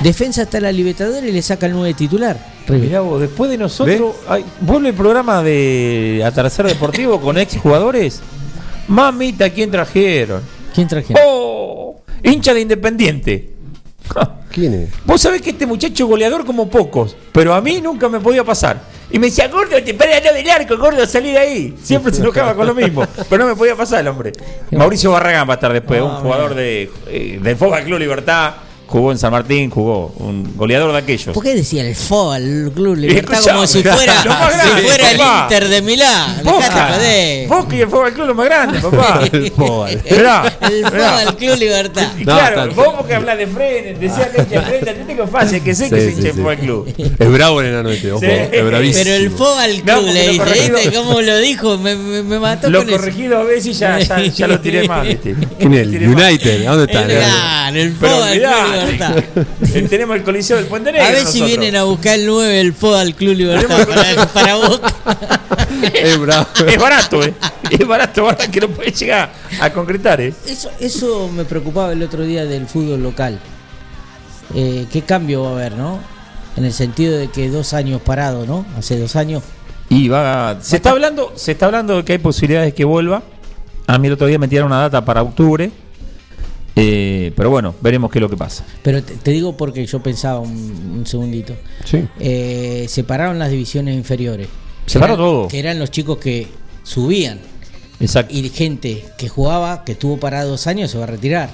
Defensa 0.00 0.42
está 0.42 0.58
en 0.58 0.64
la 0.64 0.72
Libertadores 0.72 1.28
y 1.28 1.32
le 1.32 1.42
saca 1.42 1.66
el 1.66 1.72
9 1.72 1.94
titular. 1.94 2.38
Mirá 2.68 3.00
vos, 3.00 3.20
después 3.20 3.50
de 3.50 3.58
nosotros, 3.58 4.16
ay, 4.28 4.44
vuelve 4.60 4.90
el 4.90 4.94
programa 4.94 5.42
de 5.42 6.22
Atardecer 6.24 6.66
Deportivo 6.66 7.20
con 7.20 7.38
ex 7.38 7.56
jugadores. 7.58 8.20
Mamita, 8.88 9.50
¿quién 9.50 9.70
trajeron? 9.70 10.42
¿Quién 10.74 10.88
trajeron? 10.88 11.22
¡Oh! 11.26 12.00
Hincha 12.22 12.54
de 12.54 12.60
Independiente. 12.60 13.52
¿Quién 14.50 14.74
es? 14.74 14.90
Vos 15.04 15.20
sabés 15.20 15.42
que 15.42 15.50
este 15.50 15.66
muchacho 15.66 16.06
goleador 16.06 16.44
como 16.44 16.68
pocos, 16.68 17.16
pero 17.32 17.54
a 17.54 17.60
mí 17.60 17.80
nunca 17.80 18.08
me 18.08 18.20
podía 18.20 18.44
pasar. 18.44 18.82
Y 19.12 19.18
me 19.18 19.26
decía, 19.26 19.46
gordo, 19.48 19.82
te 19.82 19.92
paré 19.92 20.14
allá 20.14 20.32
del 20.32 20.48
arco, 20.48 20.76
gordo, 20.78 21.06
salí 21.06 21.32
de 21.32 21.38
ahí. 21.38 21.74
Siempre 21.82 22.12
se 22.12 22.22
enojaba 22.22 22.54
con 22.54 22.66
lo 22.66 22.74
mismo, 22.74 23.06
pero 23.28 23.44
no 23.44 23.50
me 23.50 23.56
podía 23.56 23.76
pasar 23.76 24.00
el 24.00 24.08
hombre. 24.08 24.32
Mauricio 24.70 25.10
Barragán 25.12 25.46
va 25.46 25.52
a 25.52 25.56
estar 25.56 25.72
después, 25.72 26.00
Ah, 26.00 26.04
un 26.04 26.16
jugador 26.22 26.54
de, 26.54 26.90
eh, 27.08 27.38
del 27.42 27.56
Club 27.56 27.98
Libertad, 27.98 28.54
jugó 28.92 29.10
en 29.12 29.18
San 29.18 29.32
Martín, 29.32 29.70
jugó, 29.70 30.12
un 30.18 30.52
goleador 30.56 30.92
de 30.92 30.98
aquellos. 30.98 31.34
¿Por 31.34 31.42
qué 31.42 31.54
decía 31.54 31.82
el 31.84 31.94
FO 31.96 32.32
al 32.32 32.70
Club 32.74 32.96
Libertad 32.96 33.38
como 33.42 33.66
si 33.66 33.82
fuera, 33.82 34.22
lo 34.24 34.30
más 34.30 34.52
si 34.54 34.82
fuera 34.82 35.10
el. 35.10 35.20
Inter 35.42 35.68
de 35.68 35.82
Milán? 35.82 36.40
Boca. 36.44 36.98
Boca 37.48 37.74
y 37.76 37.80
el 37.80 37.88
Fútbol 37.88 38.12
Club 38.12 38.26
lo 38.28 38.34
más 38.34 38.46
grande, 38.46 38.78
papá. 38.80 39.20
El 39.32 39.44
El 39.46 39.52
FO 39.52 39.84
al 39.84 41.36
Club 41.36 41.56
Libertad. 41.58 42.08
Y 42.18 42.24
claro, 42.24 42.72
vos 42.74 42.88
porque 42.98 43.14
hablas 43.14 43.38
de 43.38 43.46
frente, 43.46 43.94
decías 43.98 44.28
que 44.28 44.42
hincha 44.42 44.60
de 44.60 44.66
frente, 44.66 44.90
Atlético 44.90 45.22
es 45.24 45.30
fácil, 45.30 45.62
que 45.62 45.74
sé 45.74 45.88
que 45.90 45.96
se 46.00 46.10
sí, 46.10 46.16
hincha 46.18 46.32
sí. 46.32 46.36
Fútbol 46.38 46.56
Club. 46.58 46.94
Es 47.18 47.32
bravo 47.32 47.60
el 47.60 47.66
enano 47.68 47.90
este, 47.90 48.12
ojo, 48.12 48.20
Sí. 48.20 48.26
es 48.30 48.64
bravísimo. 48.66 49.04
Pero 49.04 49.16
el 49.16 49.30
FO 49.30 49.54
al 49.58 49.70
Club 49.82 50.04
le 50.06 50.24
lo 50.26 50.30
dice, 50.32 50.38
corregido- 50.44 50.76
¿viste 50.78 50.92
cómo 50.94 51.20
lo 51.22 51.38
dijo? 51.38 51.78
Me, 51.78 51.96
me, 51.96 52.22
me 52.22 52.38
mató 52.38 52.68
Lo 52.70 52.80
con 52.80 52.88
eso. 52.88 52.98
corregí 52.98 53.26
dos 53.26 53.46
veces 53.46 53.66
y 53.66 53.72
ya, 53.72 53.98
ya, 53.98 54.20
ya 54.22 54.46
lo 54.46 54.60
tiré 54.60 54.86
mal, 54.86 55.06
¿viste? 55.06 55.34
¿Quién 55.58 55.72
es? 55.74 55.80
El 55.80 55.90
Tiré 55.90 56.06
mal. 56.08 56.24
United, 56.24 56.66
¿a 56.66 56.70
dónde 56.70 56.84
está? 56.92 57.68
El, 57.68 57.76
el 57.76 57.92
FO 57.92 57.98
Pero 58.00 58.22
al 58.24 58.38
Club 58.38 58.81
Libertad. 58.84 59.16
eh, 59.74 59.86
tenemos 59.88 60.16
el 60.16 60.22
Coliseo 60.22 60.56
del 60.56 60.66
Puente 60.66 60.92
Negro. 60.92 61.06
A 61.06 61.10
ver 61.10 61.20
si 61.20 61.40
nosotros. 61.40 61.48
vienen 61.48 61.76
a 61.76 61.84
buscar 61.84 62.18
el 62.18 62.26
9 62.26 62.60
el 62.60 62.72
FO 62.72 62.94
al 62.94 63.14
Club 63.14 63.34
Libertad 63.36 63.86
para, 63.86 64.26
para 64.26 64.54
Boca. 64.56 64.94
Es 65.94 66.18
bravo. 66.18 66.46
Es 66.66 66.78
barato, 66.78 67.24
¿eh? 67.24 67.34
Es 67.70 67.86
barato, 67.86 68.24
barato 68.24 68.50
que 68.50 68.60
no 68.60 68.68
puede 68.68 68.92
llegar 68.92 69.32
a 69.60 69.70
concretar, 69.72 70.20
¿eh? 70.20 70.32
Eso, 70.46 70.70
eso 70.78 71.28
me 71.28 71.44
preocupaba 71.44 71.92
el 71.92 72.02
otro 72.02 72.22
día 72.22 72.44
del 72.44 72.66
fútbol 72.66 73.02
local. 73.02 73.40
Eh, 74.54 74.86
¿Qué 74.92 75.02
cambio 75.02 75.42
va 75.42 75.50
a 75.50 75.52
haber, 75.52 75.72
no? 75.72 75.98
En 76.56 76.64
el 76.64 76.72
sentido 76.72 77.16
de 77.16 77.28
que 77.28 77.48
dos 77.48 77.72
años 77.72 78.00
parado, 78.02 78.46
¿no? 78.46 78.66
Hace 78.76 78.98
dos 78.98 79.16
años. 79.16 79.42
Y 79.88 80.08
va, 80.08 80.58
se 80.60 80.76
está 80.76 80.90
hablando, 80.90 81.32
se 81.36 81.52
está 81.52 81.66
hablando 81.66 81.96
de 81.96 82.04
que 82.04 82.12
hay 82.12 82.18
posibilidades 82.18 82.68
de 82.68 82.74
que 82.74 82.84
vuelva. 82.84 83.22
A 83.86 83.98
mí 83.98 84.06
el 84.06 84.14
otro 84.14 84.26
día 84.26 84.38
me 84.38 84.48
tiraron 84.48 84.70
una 84.70 84.80
data 84.82 85.04
para 85.04 85.22
octubre. 85.22 85.70
Eh, 86.74 87.32
pero 87.36 87.50
bueno, 87.50 87.74
veremos 87.82 88.10
qué 88.10 88.18
es 88.18 88.22
lo 88.22 88.30
que 88.30 88.36
pasa. 88.36 88.64
Pero 88.82 89.02
te, 89.02 89.14
te 89.14 89.30
digo 89.30 89.56
porque 89.56 89.84
yo 89.84 90.02
pensaba 90.02 90.40
un, 90.40 90.50
un 90.98 91.06
segundito. 91.06 91.54
Sí. 91.84 92.04
Eh, 92.18 92.86
separaron 92.88 93.38
las 93.38 93.50
divisiones 93.50 93.94
inferiores. 93.94 94.48
Separó 94.86 95.16
todo. 95.16 95.48
Que 95.48 95.58
eran 95.58 95.78
los 95.78 95.90
chicos 95.90 96.18
que 96.18 96.48
subían. 96.82 97.38
Exacto. 98.00 98.34
Y 98.34 98.48
gente 98.48 99.04
que 99.18 99.28
jugaba, 99.28 99.84
que 99.84 99.92
estuvo 99.92 100.18
parado 100.18 100.50
dos 100.50 100.66
años, 100.66 100.90
se 100.90 100.98
va 100.98 101.04
a 101.04 101.08
retirar. 101.08 101.50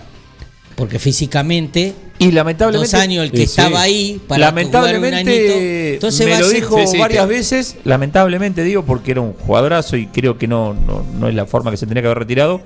Porque 0.76 1.00
físicamente, 1.00 1.92
Y 2.20 2.30
lamentablemente. 2.30 2.92
dos 2.96 3.02
años 3.02 3.24
el 3.24 3.32
que 3.32 3.42
Eh, 3.42 3.46
sí. 3.48 3.60
estaba 3.60 3.82
ahí 3.82 4.20
para 4.28 4.50
jugar 4.52 4.54
un 4.54 4.58
añito, 4.60 4.78
Lamentablemente. 4.78 5.94
entonces 5.94 6.26
me 6.26 6.34
a 6.34 6.40
lo 6.40 6.48
dijo 6.48 6.78
Sí, 6.78 6.86
sí, 6.86 6.98
varias 6.98 7.26
veces. 7.28 7.76
Lamentablemente 7.84 8.62
digo 8.62 8.84
porque 8.84 9.10
era 9.10 9.20
un 9.20 9.32
jugadorazo 9.32 9.96
y 9.96 10.06
creo 10.06 10.38
que 10.38 10.46
no, 10.46 10.74
no, 10.74 11.04
no 11.18 11.28
es 11.28 11.34
la 11.34 11.46
forma 11.46 11.72
que 11.72 11.76
se 11.76 11.86
tenía 11.86 12.00
que 12.02 12.06
haber 12.06 12.20
retirado. 12.20 12.60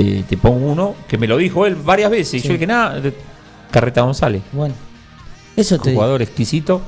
Eh, 0.00 0.22
te 0.28 0.36
pongo 0.36 0.64
uno 0.64 0.94
que 1.08 1.18
me 1.18 1.26
lo 1.26 1.36
dijo 1.36 1.66
él 1.66 1.74
varias 1.74 2.08
veces. 2.08 2.44
Y 2.44 2.46
yo 2.46 2.52
dije, 2.52 2.68
nada, 2.68 3.02
Carreta 3.72 4.02
González. 4.02 4.42
Bueno, 4.52 4.74
eso 5.56 5.76
te 5.78 5.90
digo. 5.90 6.00
Jugador 6.00 6.22
exquisito. 6.22 6.80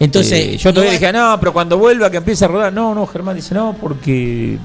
Entonces, 0.00 0.32
Eh, 0.32 0.56
yo 0.58 0.70
no 0.70 0.74
todavía 0.74 0.92
va- 0.94 0.98
dije, 0.98 1.12
no, 1.12 1.36
pero 1.40 1.52
cuando 1.52 1.78
vuelva 1.78 2.10
que 2.10 2.16
empiece 2.18 2.44
a 2.44 2.48
rodar. 2.48 2.72
No, 2.72 2.94
no, 2.94 3.06
Germán 3.06 3.36
dice, 3.36 3.54
no, 3.54 3.76
porque 3.80 4.58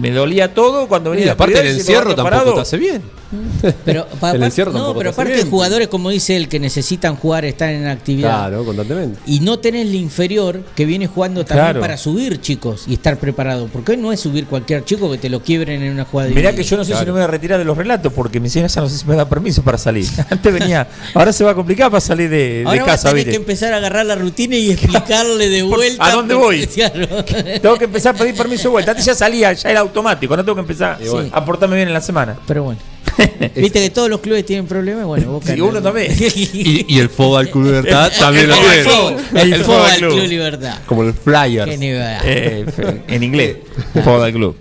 me 0.00 0.10
dolía 0.10 0.54
todo 0.54 0.86
cuando 0.88 1.10
venía 1.10 1.24
Y 1.24 1.26
de 1.26 1.32
aparte 1.32 1.60
el 1.60 1.66
encierro 1.66 2.14
tampoco 2.14 2.24
parado. 2.24 2.54
te 2.54 2.60
hace 2.60 2.76
bien. 2.78 3.02
Pero, 3.84 4.06
pa- 4.20 4.30
El 4.30 4.42
encierro 4.44 4.70
no, 4.70 4.94
pero 4.94 5.10
aparte 5.10 5.32
bien. 5.32 5.44
de 5.44 5.50
jugadores, 5.50 5.88
como 5.88 6.10
dice 6.10 6.36
él, 6.36 6.48
que 6.48 6.60
necesitan 6.60 7.16
jugar, 7.16 7.44
están 7.44 7.70
en 7.70 7.88
actividad. 7.88 8.28
Claro, 8.48 8.64
constantemente. 8.64 9.18
Y 9.26 9.40
no 9.40 9.58
tenés 9.58 9.88
la 9.88 9.96
inferior 9.96 10.60
que 10.76 10.84
viene 10.84 11.08
jugando 11.08 11.44
también 11.44 11.66
Claro. 11.66 11.80
para 11.80 11.96
subir 11.96 12.40
chicos 12.40 12.84
y 12.86 12.94
estar 12.94 13.18
preparado. 13.18 13.66
Porque 13.66 13.92
hoy 13.92 13.98
no 13.98 14.12
es 14.12 14.20
subir 14.20 14.46
cualquier 14.46 14.84
chico 14.84 15.10
que 15.10 15.18
te 15.18 15.28
lo 15.28 15.40
quiebren 15.42 15.82
en 15.82 15.92
una 15.92 16.04
jugada 16.04 16.30
Mirá 16.30 16.54
que 16.54 16.62
yo 16.62 16.76
no 16.76 16.84
sé 16.84 16.92
si 16.94 17.00
no 17.00 17.06
me 17.06 17.12
voy 17.12 17.22
a 17.22 17.26
retirar 17.26 17.58
de 17.58 17.64
los 17.64 17.76
relatos 17.76 18.12
porque 18.12 18.38
mi 18.38 18.48
señora 18.48 18.68
ya 18.72 18.80
no 18.80 18.88
sé 18.88 18.96
si 18.96 19.06
me 19.06 19.16
da 19.16 19.28
permiso 19.28 19.60
para 19.62 19.76
salir. 19.76 20.06
Antes 20.30 20.52
venía, 20.52 20.86
ahora 21.12 21.32
se 21.32 21.42
va 21.42 21.50
a 21.50 21.54
complicar 21.56 21.90
para 21.90 22.00
salir 22.00 22.30
de, 22.30 22.36
de 22.60 22.64
Ahora 22.64 22.82
vas 22.82 22.88
a 22.88 22.92
casa, 22.92 23.08
tener 23.08 23.16
¿viste? 23.16 23.30
que 23.32 23.36
empezar 23.38 23.72
a 23.74 23.78
agarrar 23.78 24.06
la 24.06 24.14
rutina 24.14 24.45
y 24.52 24.70
explicarle 24.72 25.48
de 25.48 25.62
vuelta. 25.62 26.04
¿A 26.06 26.12
dónde 26.12 26.34
voy? 26.34 26.66
Tengo 27.62 27.76
que 27.76 27.84
empezar 27.84 28.14
a 28.14 28.18
pedir 28.18 28.34
permiso 28.36 28.64
de 28.64 28.68
vuelta. 28.68 28.90
Antes 28.92 29.06
ya 29.06 29.14
salía, 29.14 29.52
ya 29.52 29.70
era 29.70 29.80
automático, 29.80 30.36
no 30.36 30.44
tengo 30.44 30.54
que 30.56 30.60
empezar 30.62 30.98
bueno. 31.10 31.28
a 31.32 31.44
portarme 31.44 31.76
bien 31.76 31.88
en 31.88 31.94
la 31.94 32.00
semana. 32.00 32.36
Pero 32.46 32.64
bueno. 32.64 32.80
Viste 33.56 33.80
que 33.80 33.90
todos 33.90 34.10
los 34.10 34.20
clubes 34.20 34.44
tienen 34.44 34.66
problemas. 34.66 35.04
Bueno, 35.06 35.32
Boca 35.32 35.52
Sí, 35.54 35.58
no. 35.58 35.66
uno 35.66 35.80
también. 35.82 36.12
Y, 36.18 36.84
y 36.94 36.98
el 36.98 37.08
Fútbol 37.08 37.48
Club 37.48 37.64
Libertad 37.64 38.10
El- 38.12 38.18
también 38.18 38.44
el 38.44 38.50
lo 38.50 38.56
tiene. 38.56 39.40
El 39.42 39.52
El 39.54 39.64
Fútbol 39.64 39.90
Club 39.98 40.10
Club. 40.12 40.26
Libertad. 40.28 40.78
Como 40.86 41.02
el 41.02 41.14
Flyers. 41.14 41.70
Qué 41.70 41.78
nivel. 41.78 42.16
Eh, 42.24 42.66
en 43.08 43.22
inglés, 43.22 43.56
Fútbol 43.94 44.32
Club. 44.32 44.56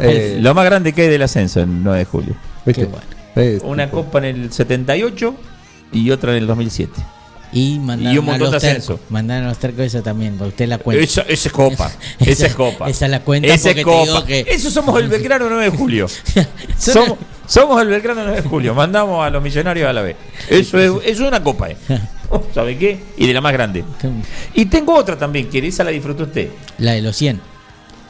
Eh, 0.00 0.38
Lo 0.40 0.54
más 0.54 0.64
grande 0.64 0.92
que 0.92 1.02
hay 1.02 1.08
del 1.08 1.22
ascenso 1.22 1.60
en 1.60 1.82
9 1.82 1.98
de 1.98 2.04
julio. 2.04 2.36
¿Viste? 2.64 2.88
Eh, 3.36 3.58
Una 3.62 3.90
copa 3.90 4.18
en 4.18 4.24
el 4.24 4.52
78 4.52 5.34
y 5.92 6.10
otra 6.12 6.30
en 6.32 6.38
el 6.38 6.46
2007. 6.46 6.92
Y 7.52 7.78
mandaron 7.80 8.14
Y 8.14 8.18
un 8.18 8.24
montón 8.26 8.48
a 8.48 8.50
los 8.52 8.62
de 8.62 8.74
tercos. 8.74 9.00
Mandaron 9.08 9.46
a 9.46 9.48
los 9.48 9.58
tercos 9.58 9.84
esa 9.84 10.02
también, 10.02 10.36
para 10.36 10.48
usted 10.48 10.68
la 10.68 10.78
cuenta. 10.78 11.02
Esa, 11.02 11.22
esa 11.22 11.48
es 11.48 11.52
copa. 11.52 11.90
Esa, 12.20 12.46
es 12.46 12.54
copa. 12.54 12.88
Esa 12.88 13.04
es 13.06 13.10
la 13.10 13.20
cuenta 13.20 13.48
Esa 13.48 13.70
porque 13.70 13.70
es 13.70 13.76
te 13.76 13.82
copa. 13.84 14.02
digo 14.04 14.24
que- 14.24 14.46
Eso 14.48 14.70
somos 14.70 15.00
el 15.00 15.08
Belgrano 15.08 15.48
9 15.48 15.64
de 15.70 15.76
julio. 15.76 16.06
Somos, 16.78 17.18
somos 17.46 17.82
el 17.82 17.88
Belgrano 17.88 18.22
9 18.24 18.42
de 18.42 18.48
julio. 18.48 18.74
Mandamos 18.74 19.24
a 19.26 19.30
los 19.30 19.42
millonarios 19.42 19.88
a 19.88 19.92
la 19.92 20.02
vez. 20.02 20.16
Eso 20.48 20.78
es, 20.78 20.90
eso 21.04 21.22
es 21.24 21.28
una 21.28 21.42
copa, 21.42 21.70
¿eh? 21.70 21.76
¿Sabe 22.54 22.78
qué? 22.78 23.00
Y 23.16 23.26
de 23.26 23.34
la 23.34 23.40
más 23.40 23.52
grande. 23.52 23.84
Y 24.54 24.66
tengo 24.66 24.94
otra 24.94 25.18
también, 25.18 25.48
que 25.50 25.58
esa 25.66 25.82
la 25.82 25.90
disfrutó 25.90 26.22
usted. 26.24 26.50
La 26.78 26.92
de 26.92 27.02
los 27.02 27.16
100. 27.16 27.40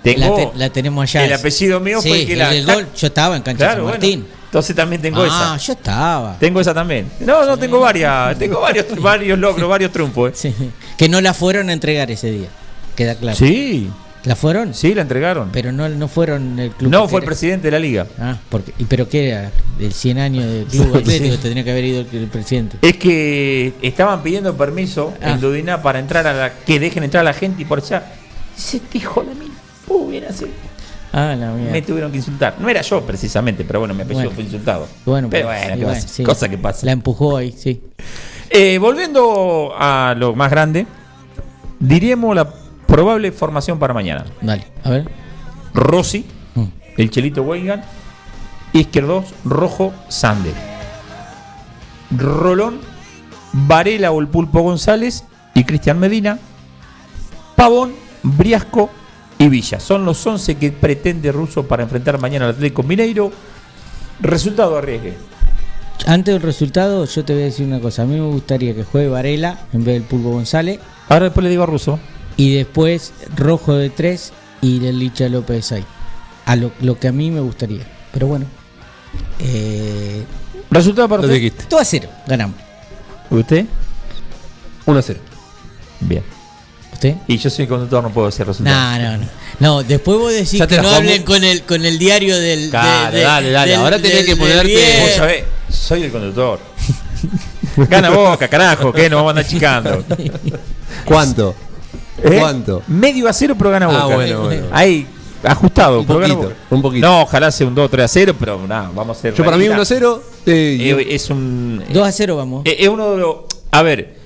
Tengo 0.03 0.21
la, 0.21 0.35
te- 0.53 0.59
la 0.59 0.71
tenemos 0.71 1.03
allá. 1.03 1.25
el 1.25 1.33
apellido 1.33 1.81
mío 1.81 2.01
fue 2.03 2.21
el 2.23 2.27
que 2.27 2.33
el 2.35 2.39
la- 2.67 2.75
gol. 2.75 2.87
Yo 2.97 3.07
estaba 3.07 3.37
en 3.37 3.43
cancha 3.43 3.65
Claro, 3.67 3.89
San 3.91 3.99
bueno. 4.01 4.27
Entonces 4.51 4.75
también 4.75 5.01
tengo 5.01 5.23
ah, 5.23 5.27
esa. 5.27 5.57
yo 5.59 5.73
estaba. 5.75 6.37
Tengo 6.41 6.61
esa 6.61 6.75
también. 6.75 7.09
No, 7.21 7.47
no, 7.47 7.57
tengo 7.57 7.79
varias. 7.79 8.37
Tengo 8.37 8.61
varios, 8.61 8.87
varios 9.01 9.39
logros, 9.39 9.69
varios 9.69 9.93
triunfos. 9.93 10.31
¿eh? 10.45 10.53
Sí. 10.59 10.71
Que 10.99 11.09
no 11.09 11.21
la 11.21 11.35
fueron 11.35 11.71
a 11.71 11.73
entregar 11.73 12.11
ese 12.11 12.33
día. 12.33 12.49
Queda 12.97 13.15
claro. 13.15 13.37
Sí. 13.39 13.89
¿La 14.25 14.37
fueron? 14.37 14.75
Sí, 14.75 14.93
la 14.93 15.01
entregaron. 15.03 15.49
Pero 15.51 15.73
no, 15.73 15.89
no 15.89 16.07
fueron 16.09 16.59
el 16.59 16.73
club. 16.73 16.91
No, 16.91 17.09
fue 17.09 17.21
el 17.21 17.27
presidente 17.27 17.69
de 17.69 17.71
la 17.71 17.79
liga. 17.79 18.07
Ah, 18.19 18.37
porque, 18.51 18.75
¿y 18.79 18.85
pero 18.85 19.09
qué 19.09 19.31
era? 19.31 19.51
¿Del 19.79 19.95
100 19.95 20.19
años 20.19 20.45
del 20.45 20.65
club 20.67 20.95
atlético? 20.99 21.37
Tendría 21.39 21.65
que 21.65 21.71
haber 21.71 21.85
ido 21.85 22.01
el, 22.01 22.09
el 22.13 22.27
presidente. 22.27 22.77
Es 22.83 22.97
que 22.99 23.73
estaban 23.81 24.23
pidiendo 24.23 24.55
permiso 24.57 25.15
Ah. 25.23 25.31
en 25.31 25.41
Dudiná 25.41 25.81
para 25.81 26.01
entrar 26.01 26.27
a 26.27 26.35
la. 26.35 26.53
que 26.53 26.79
dejen 26.81 27.05
entrar 27.05 27.23
a 27.23 27.25
la 27.25 27.33
gente 27.35 27.63
y 27.63 27.65
por 27.65 27.79
allá. 27.79 28.03
Ese 28.59 28.81
hijo 28.93 29.23
de 29.23 29.35
mí. 29.37 29.47
Hubiera 29.87 30.31
sido. 30.33 30.51
Ah, 31.13 31.35
la. 31.37 31.51
Me 31.53 31.83
tuvieron 31.83 32.11
que 32.13 32.19
insultar. 32.19 32.55
No 32.61 32.69
era 32.69 32.83
yo 32.83 33.01
precisamente, 33.03 33.65
pero 33.65 33.81
bueno, 33.81 33.95
mi 33.95 34.03
apellido 34.03 34.25
Bueno. 34.27 34.35
fue 34.37 34.45
insultado. 34.45 34.87
Bueno, 35.05 35.29
pero 35.31 35.49
pues, 35.49 35.77
bueno, 36.17 36.25
cosa 36.25 36.49
que 36.49 36.57
pasa. 36.59 36.87
La 36.87 36.93
empujó 36.93 37.37
ahí, 37.37 37.53
sí. 37.53 37.81
Eh, 38.51 38.79
volviendo 38.79 39.73
a 39.77 40.15
lo 40.17 40.35
más 40.35 40.51
grande, 40.51 40.87
diríamos 41.79 42.35
la 42.37 42.49
probable 42.87 43.33
formación 43.33 43.79
para 43.79 43.93
mañana. 43.95 44.25
Dale, 44.41 44.65
a 44.85 44.91
ver. 44.91 45.11
Rossi, 45.75 46.25
Mm. 46.55 46.65
el 46.97 47.11
Chelito 47.11 47.43
Weigan, 47.43 47.83
Izquierdos, 48.73 49.27
Rojo, 49.45 49.93
Sander. 50.09 50.55
Rolón, 52.17 52.81
Varela 53.53 54.11
o 54.13 54.21
el 54.21 54.29
Pulpo 54.29 54.61
González 54.63 55.25
y 55.55 55.65
Cristian 55.65 55.99
Medina. 55.99 56.39
Pavón, 57.57 57.93
Briasco 58.23 58.91
y 59.41 59.49
Villa. 59.49 59.81
Son 59.81 60.05
los 60.05 60.25
11 60.25 60.57
que 60.57 60.71
pretende 60.71 61.33
Russo 61.33 61.67
para 61.67 61.83
enfrentar 61.83 62.21
mañana 62.21 62.45
al 62.45 62.51
Atlético 62.53 62.83
Mineiro. 62.83 63.33
Resultado 64.21 64.77
arriesgue. 64.77 65.17
Antes 66.07 66.35
del 66.35 66.43
resultado, 66.43 67.07
yo 67.07 67.25
te 67.25 67.33
voy 67.33 67.43
a 67.43 67.45
decir 67.47 67.67
una 67.67 67.81
cosa. 67.81 68.03
A 68.03 68.07
mí 68.07 68.17
me 68.17 68.27
gustaría 68.27 68.75
que 68.75 68.85
juegue 68.85 69.09
Varela 69.09 69.61
en 69.73 69.83
vez 69.83 69.95
del 69.95 70.03
Pulpo 70.03 70.31
González. 70.31 70.79
Ahora 71.09 71.25
después 71.25 71.43
le 71.45 71.51
digo 71.51 71.63
a 71.63 71.67
Russo. 71.67 71.99
Y 72.37 72.55
después 72.55 73.15
Rojo 73.35 73.75
de 73.75 73.89
3 73.89 74.33
y 74.61 74.79
del 74.79 74.99
Licha 74.99 75.27
López 75.31 75.57
de 75.57 75.63
6. 75.63 75.85
A 76.45 76.57
lo, 76.57 76.73
lo 76.83 76.99
que 76.99 77.09
a 77.09 77.13
mí 77.13 77.31
me 77.31 77.41
gustaría. 77.41 77.87
Pero 78.13 78.27
bueno. 78.27 78.45
Eh, 79.39 80.23
Resultado 80.71 81.09
para 81.09 81.23
usted. 81.23 81.53
2 81.69 81.81
a 81.81 81.85
0, 81.85 82.09
ganamos. 82.27 82.57
¿Usted? 83.31 83.65
1 84.85 84.99
a 84.99 85.03
0. 85.03 85.21
Bien. 86.01 86.40
¿Usted? 87.01 87.15
Y 87.29 87.39
yo 87.39 87.49
soy 87.49 87.67
conductor, 87.67 88.03
no 88.03 88.11
puedo 88.11 88.27
decir 88.27 88.47
resultado. 88.47 88.99
No, 88.99 88.99
no, 89.13 89.17
no. 89.19 89.27
No, 89.59 89.83
después 89.83 90.19
vos 90.19 90.33
decís 90.35 90.59
Ya 90.59 90.67
que 90.67 90.77
no 90.83 90.89
hablen 90.91 91.23
con 91.23 91.43
el, 91.43 91.63
con 91.63 91.83
el 91.85 91.99
diario 91.99 92.39
del. 92.39 92.71
Dale, 92.71 93.11
de- 93.13 93.17
de- 93.19 93.25
dale, 93.25 93.51
dale. 93.51 93.71
del- 93.73 93.81
Ahora 93.81 93.97
tenés 93.97 94.19
del- 94.19 94.27
que 94.27 94.37
ponerte-. 94.37 95.01
Vos 95.01 95.11
sabés, 95.17 95.45
soy 95.71 96.03
el 96.03 96.13
conductor. 96.13 96.61
Gana 97.89 98.11
boca, 98.11 98.49
carajo, 98.49 98.93
que 98.93 99.09
nos 99.09 99.17
vamos 99.19 99.29
a 99.29 99.31
andar 99.31 99.47
chicando. 99.47 100.05
¿Cuánto? 101.07 101.55
¿Eh? 102.23 102.37
¿Cuánto? 102.39 102.83
Medio 102.89 103.29
a 103.29 103.33
cero, 103.33 103.55
pero 103.57 103.71
gana 103.71 103.87
Ah, 103.87 104.03
boca. 104.05 104.15
bueno, 104.17 104.43
bueno. 104.43 104.67
Ahí, 104.73 105.07
ajustado. 105.43 106.01
Un 106.01 106.07
poquito, 106.07 106.53
un 106.69 106.83
poquito. 106.83 107.07
No, 107.07 107.23
ojalá 107.23 107.51
sea 107.51 107.67
un 107.67 107.75
2 107.75 107.91
3 107.91 108.05
a 108.05 108.09
0, 108.09 108.35
pero 108.39 108.67
nada, 108.67 108.91
vamos 108.95 109.17
a 109.17 109.21
ser. 109.23 109.33
Yo 109.35 109.43
para 109.45 109.57
mí 109.57 109.65
1 109.65 109.73
a 109.73 109.77
realista. 109.77 109.95
0. 109.95 110.23
eh, 110.47 110.97
Eh, 111.01 111.15
es 111.15 111.31
un. 111.31 111.83
2 111.91 112.07
a 112.07 112.13
0 112.13 112.37
vamos. 112.37 112.63
eh, 112.67 112.77
Es 112.81 112.89
uno 112.89 113.13
de 113.13 113.17
los. 113.19 113.37
A 113.71 113.83
ver, 113.83 114.17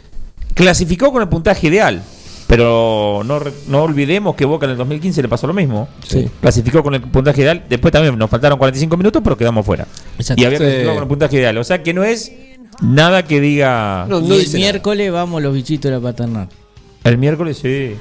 clasificó 0.55 1.13
con 1.13 1.23
el 1.23 1.29
puntaje 1.29 1.69
ideal. 1.69 2.03
Pero 2.47 3.23
no, 3.25 3.39
re- 3.39 3.53
no 3.69 3.83
olvidemos 3.83 4.35
que 4.35 4.45
Boca 4.45 4.67
en 4.67 4.73
el 4.73 4.77
2015 4.77 5.23
le 5.23 5.29
pasó 5.29 5.47
lo 5.47 5.55
mismo. 5.55 5.89
Sí. 6.07 6.29
Clasificó 6.41 6.83
con 6.83 6.95
el 6.95 7.01
puntaje 7.03 7.41
ideal. 7.43 7.65
Después 7.69 7.91
también 7.93 8.17
nos 8.19 8.29
faltaron 8.29 8.59
45 8.59 8.97
minutos, 8.97 9.23
pero 9.25 9.37
quedamos 9.37 9.65
fuera. 9.65 9.87
Exacto. 10.19 10.43
Y 10.43 10.45
había 10.47 10.59
Sí. 10.59 10.65
clasificado 10.65 10.95
con 10.95 11.03
el 11.05 11.09
puntaje 11.09 11.37
ideal. 11.37 11.57
O 11.59 11.65
sea 11.65 11.83
que 11.83 11.95
no 11.95 12.05
es 12.05 12.33
nada 12.83 13.25
que 13.25 13.41
diga. 13.41 14.05
No, 14.09 14.19
el 14.19 14.29
nada. 14.29 14.43
miércoles 14.53 15.11
vamos 15.13 15.43
los 15.43 15.55
bichitos 15.55 15.91
de 15.91 15.97
la 15.97 16.03
paternal. 16.03 16.49
El 17.03 17.19
miércoles, 17.19 17.59
sí. 17.61 17.97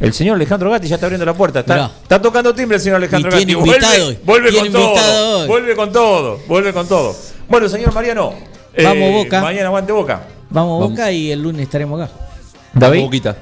El 0.00 0.12
señor 0.12 0.34
Alejandro 0.36 0.70
Gatti 0.70 0.88
ya 0.88 0.96
está 0.96 1.06
abriendo 1.06 1.24
la 1.24 1.34
puerta. 1.34 1.60
Está, 1.60 1.90
está 2.02 2.20
tocando 2.20 2.52
timbre 2.54 2.76
el 2.76 2.82
señor 2.82 2.96
Alejandro 2.96 3.30
Y 3.40 3.44
tiene 3.46 3.54
Gatti. 3.54 3.64
Vuelve, 3.70 4.18
vuelve 4.24 4.50
Tiene 4.50 4.70
con 4.70 4.80
invitado 4.82 5.12
todo. 5.12 5.38
hoy. 5.42 5.48
Vuelve 5.48 5.76
con 5.76 5.92
todo. 5.92 6.38
Vuelve 6.48 6.72
con 6.72 6.88
todo. 6.88 7.16
Bueno, 7.48 7.68
señor 7.68 7.92
Mariano. 7.94 8.34
eh, 8.74 8.84
Vamos, 8.84 9.12
Boca. 9.12 9.40
Mañana 9.42 9.66
aguante 9.68 9.92
Boca. 9.92 10.22
Vamos, 10.50 10.80
Vamos. 10.80 10.90
Boca 10.90 11.10
y 11.12 11.30
el 11.30 11.40
lunes 11.42 11.62
estaremos 11.62 12.00
acá. 12.00 12.12
David. 12.74 13.02
Boquita. 13.02 13.36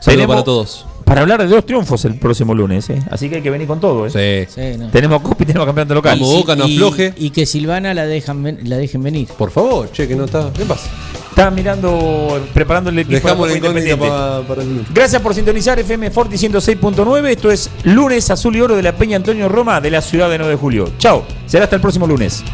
Saludos 0.00 0.26
para 0.26 0.42
todos. 0.44 0.86
Para 1.04 1.22
hablar 1.22 1.40
de 1.42 1.48
dos 1.48 1.66
triunfos 1.66 2.04
el 2.04 2.14
próximo 2.20 2.54
lunes. 2.54 2.88
¿eh? 2.88 3.02
Así 3.10 3.28
que 3.28 3.36
hay 3.36 3.42
que 3.42 3.50
venir 3.50 3.66
con 3.66 3.80
todo. 3.80 4.06
¿eh? 4.06 4.46
Sí. 4.48 4.54
Sí, 4.54 4.78
no. 4.78 4.90
Tenemos 4.90 5.20
Copa 5.22 5.42
y 5.42 5.46
tenemos 5.46 5.66
campeonato 5.66 5.94
local. 5.94 6.18
Vamos, 6.20 6.34
Boca, 6.36 6.54
no 6.54 6.68
y, 6.68 6.74
afloje. 6.76 7.14
y 7.16 7.30
que 7.30 7.46
Silvana 7.46 7.92
la, 7.94 8.06
dejan 8.06 8.42
ven- 8.42 8.60
la 8.64 8.76
dejen 8.76 9.02
venir. 9.02 9.26
Por 9.36 9.50
favor, 9.50 9.90
che, 9.90 10.06
que 10.06 10.14
no 10.14 10.26
está. 10.26 10.52
¿Qué 10.56 10.64
pasa? 10.64 10.88
Está 11.30 11.50
mirando, 11.50 12.40
preparando 12.54 12.90
el 12.90 12.98
equipo 13.00 13.14
Dejamos 13.14 13.48
de 13.48 13.96
para, 13.96 14.42
para 14.46 14.62
el 14.62 14.68
lunes. 14.68 14.86
Gracias 14.94 15.20
por 15.20 15.34
sintonizar 15.34 15.78
FM 15.80 16.10
Forti 16.10 16.36
106.9. 16.36 17.28
Esto 17.28 17.50
es 17.50 17.70
lunes 17.84 18.30
azul 18.30 18.54
y 18.54 18.60
oro 18.60 18.76
de 18.76 18.82
la 18.82 18.94
Peña 18.96 19.16
Antonio 19.16 19.48
Roma 19.48 19.80
de 19.80 19.90
la 19.90 20.02
ciudad 20.02 20.30
de 20.30 20.38
9 20.38 20.52
de 20.52 20.58
julio. 20.58 20.90
Chao. 20.98 21.24
Será 21.46 21.64
hasta 21.64 21.76
el 21.76 21.82
próximo 21.82 22.06
lunes. 22.06 22.44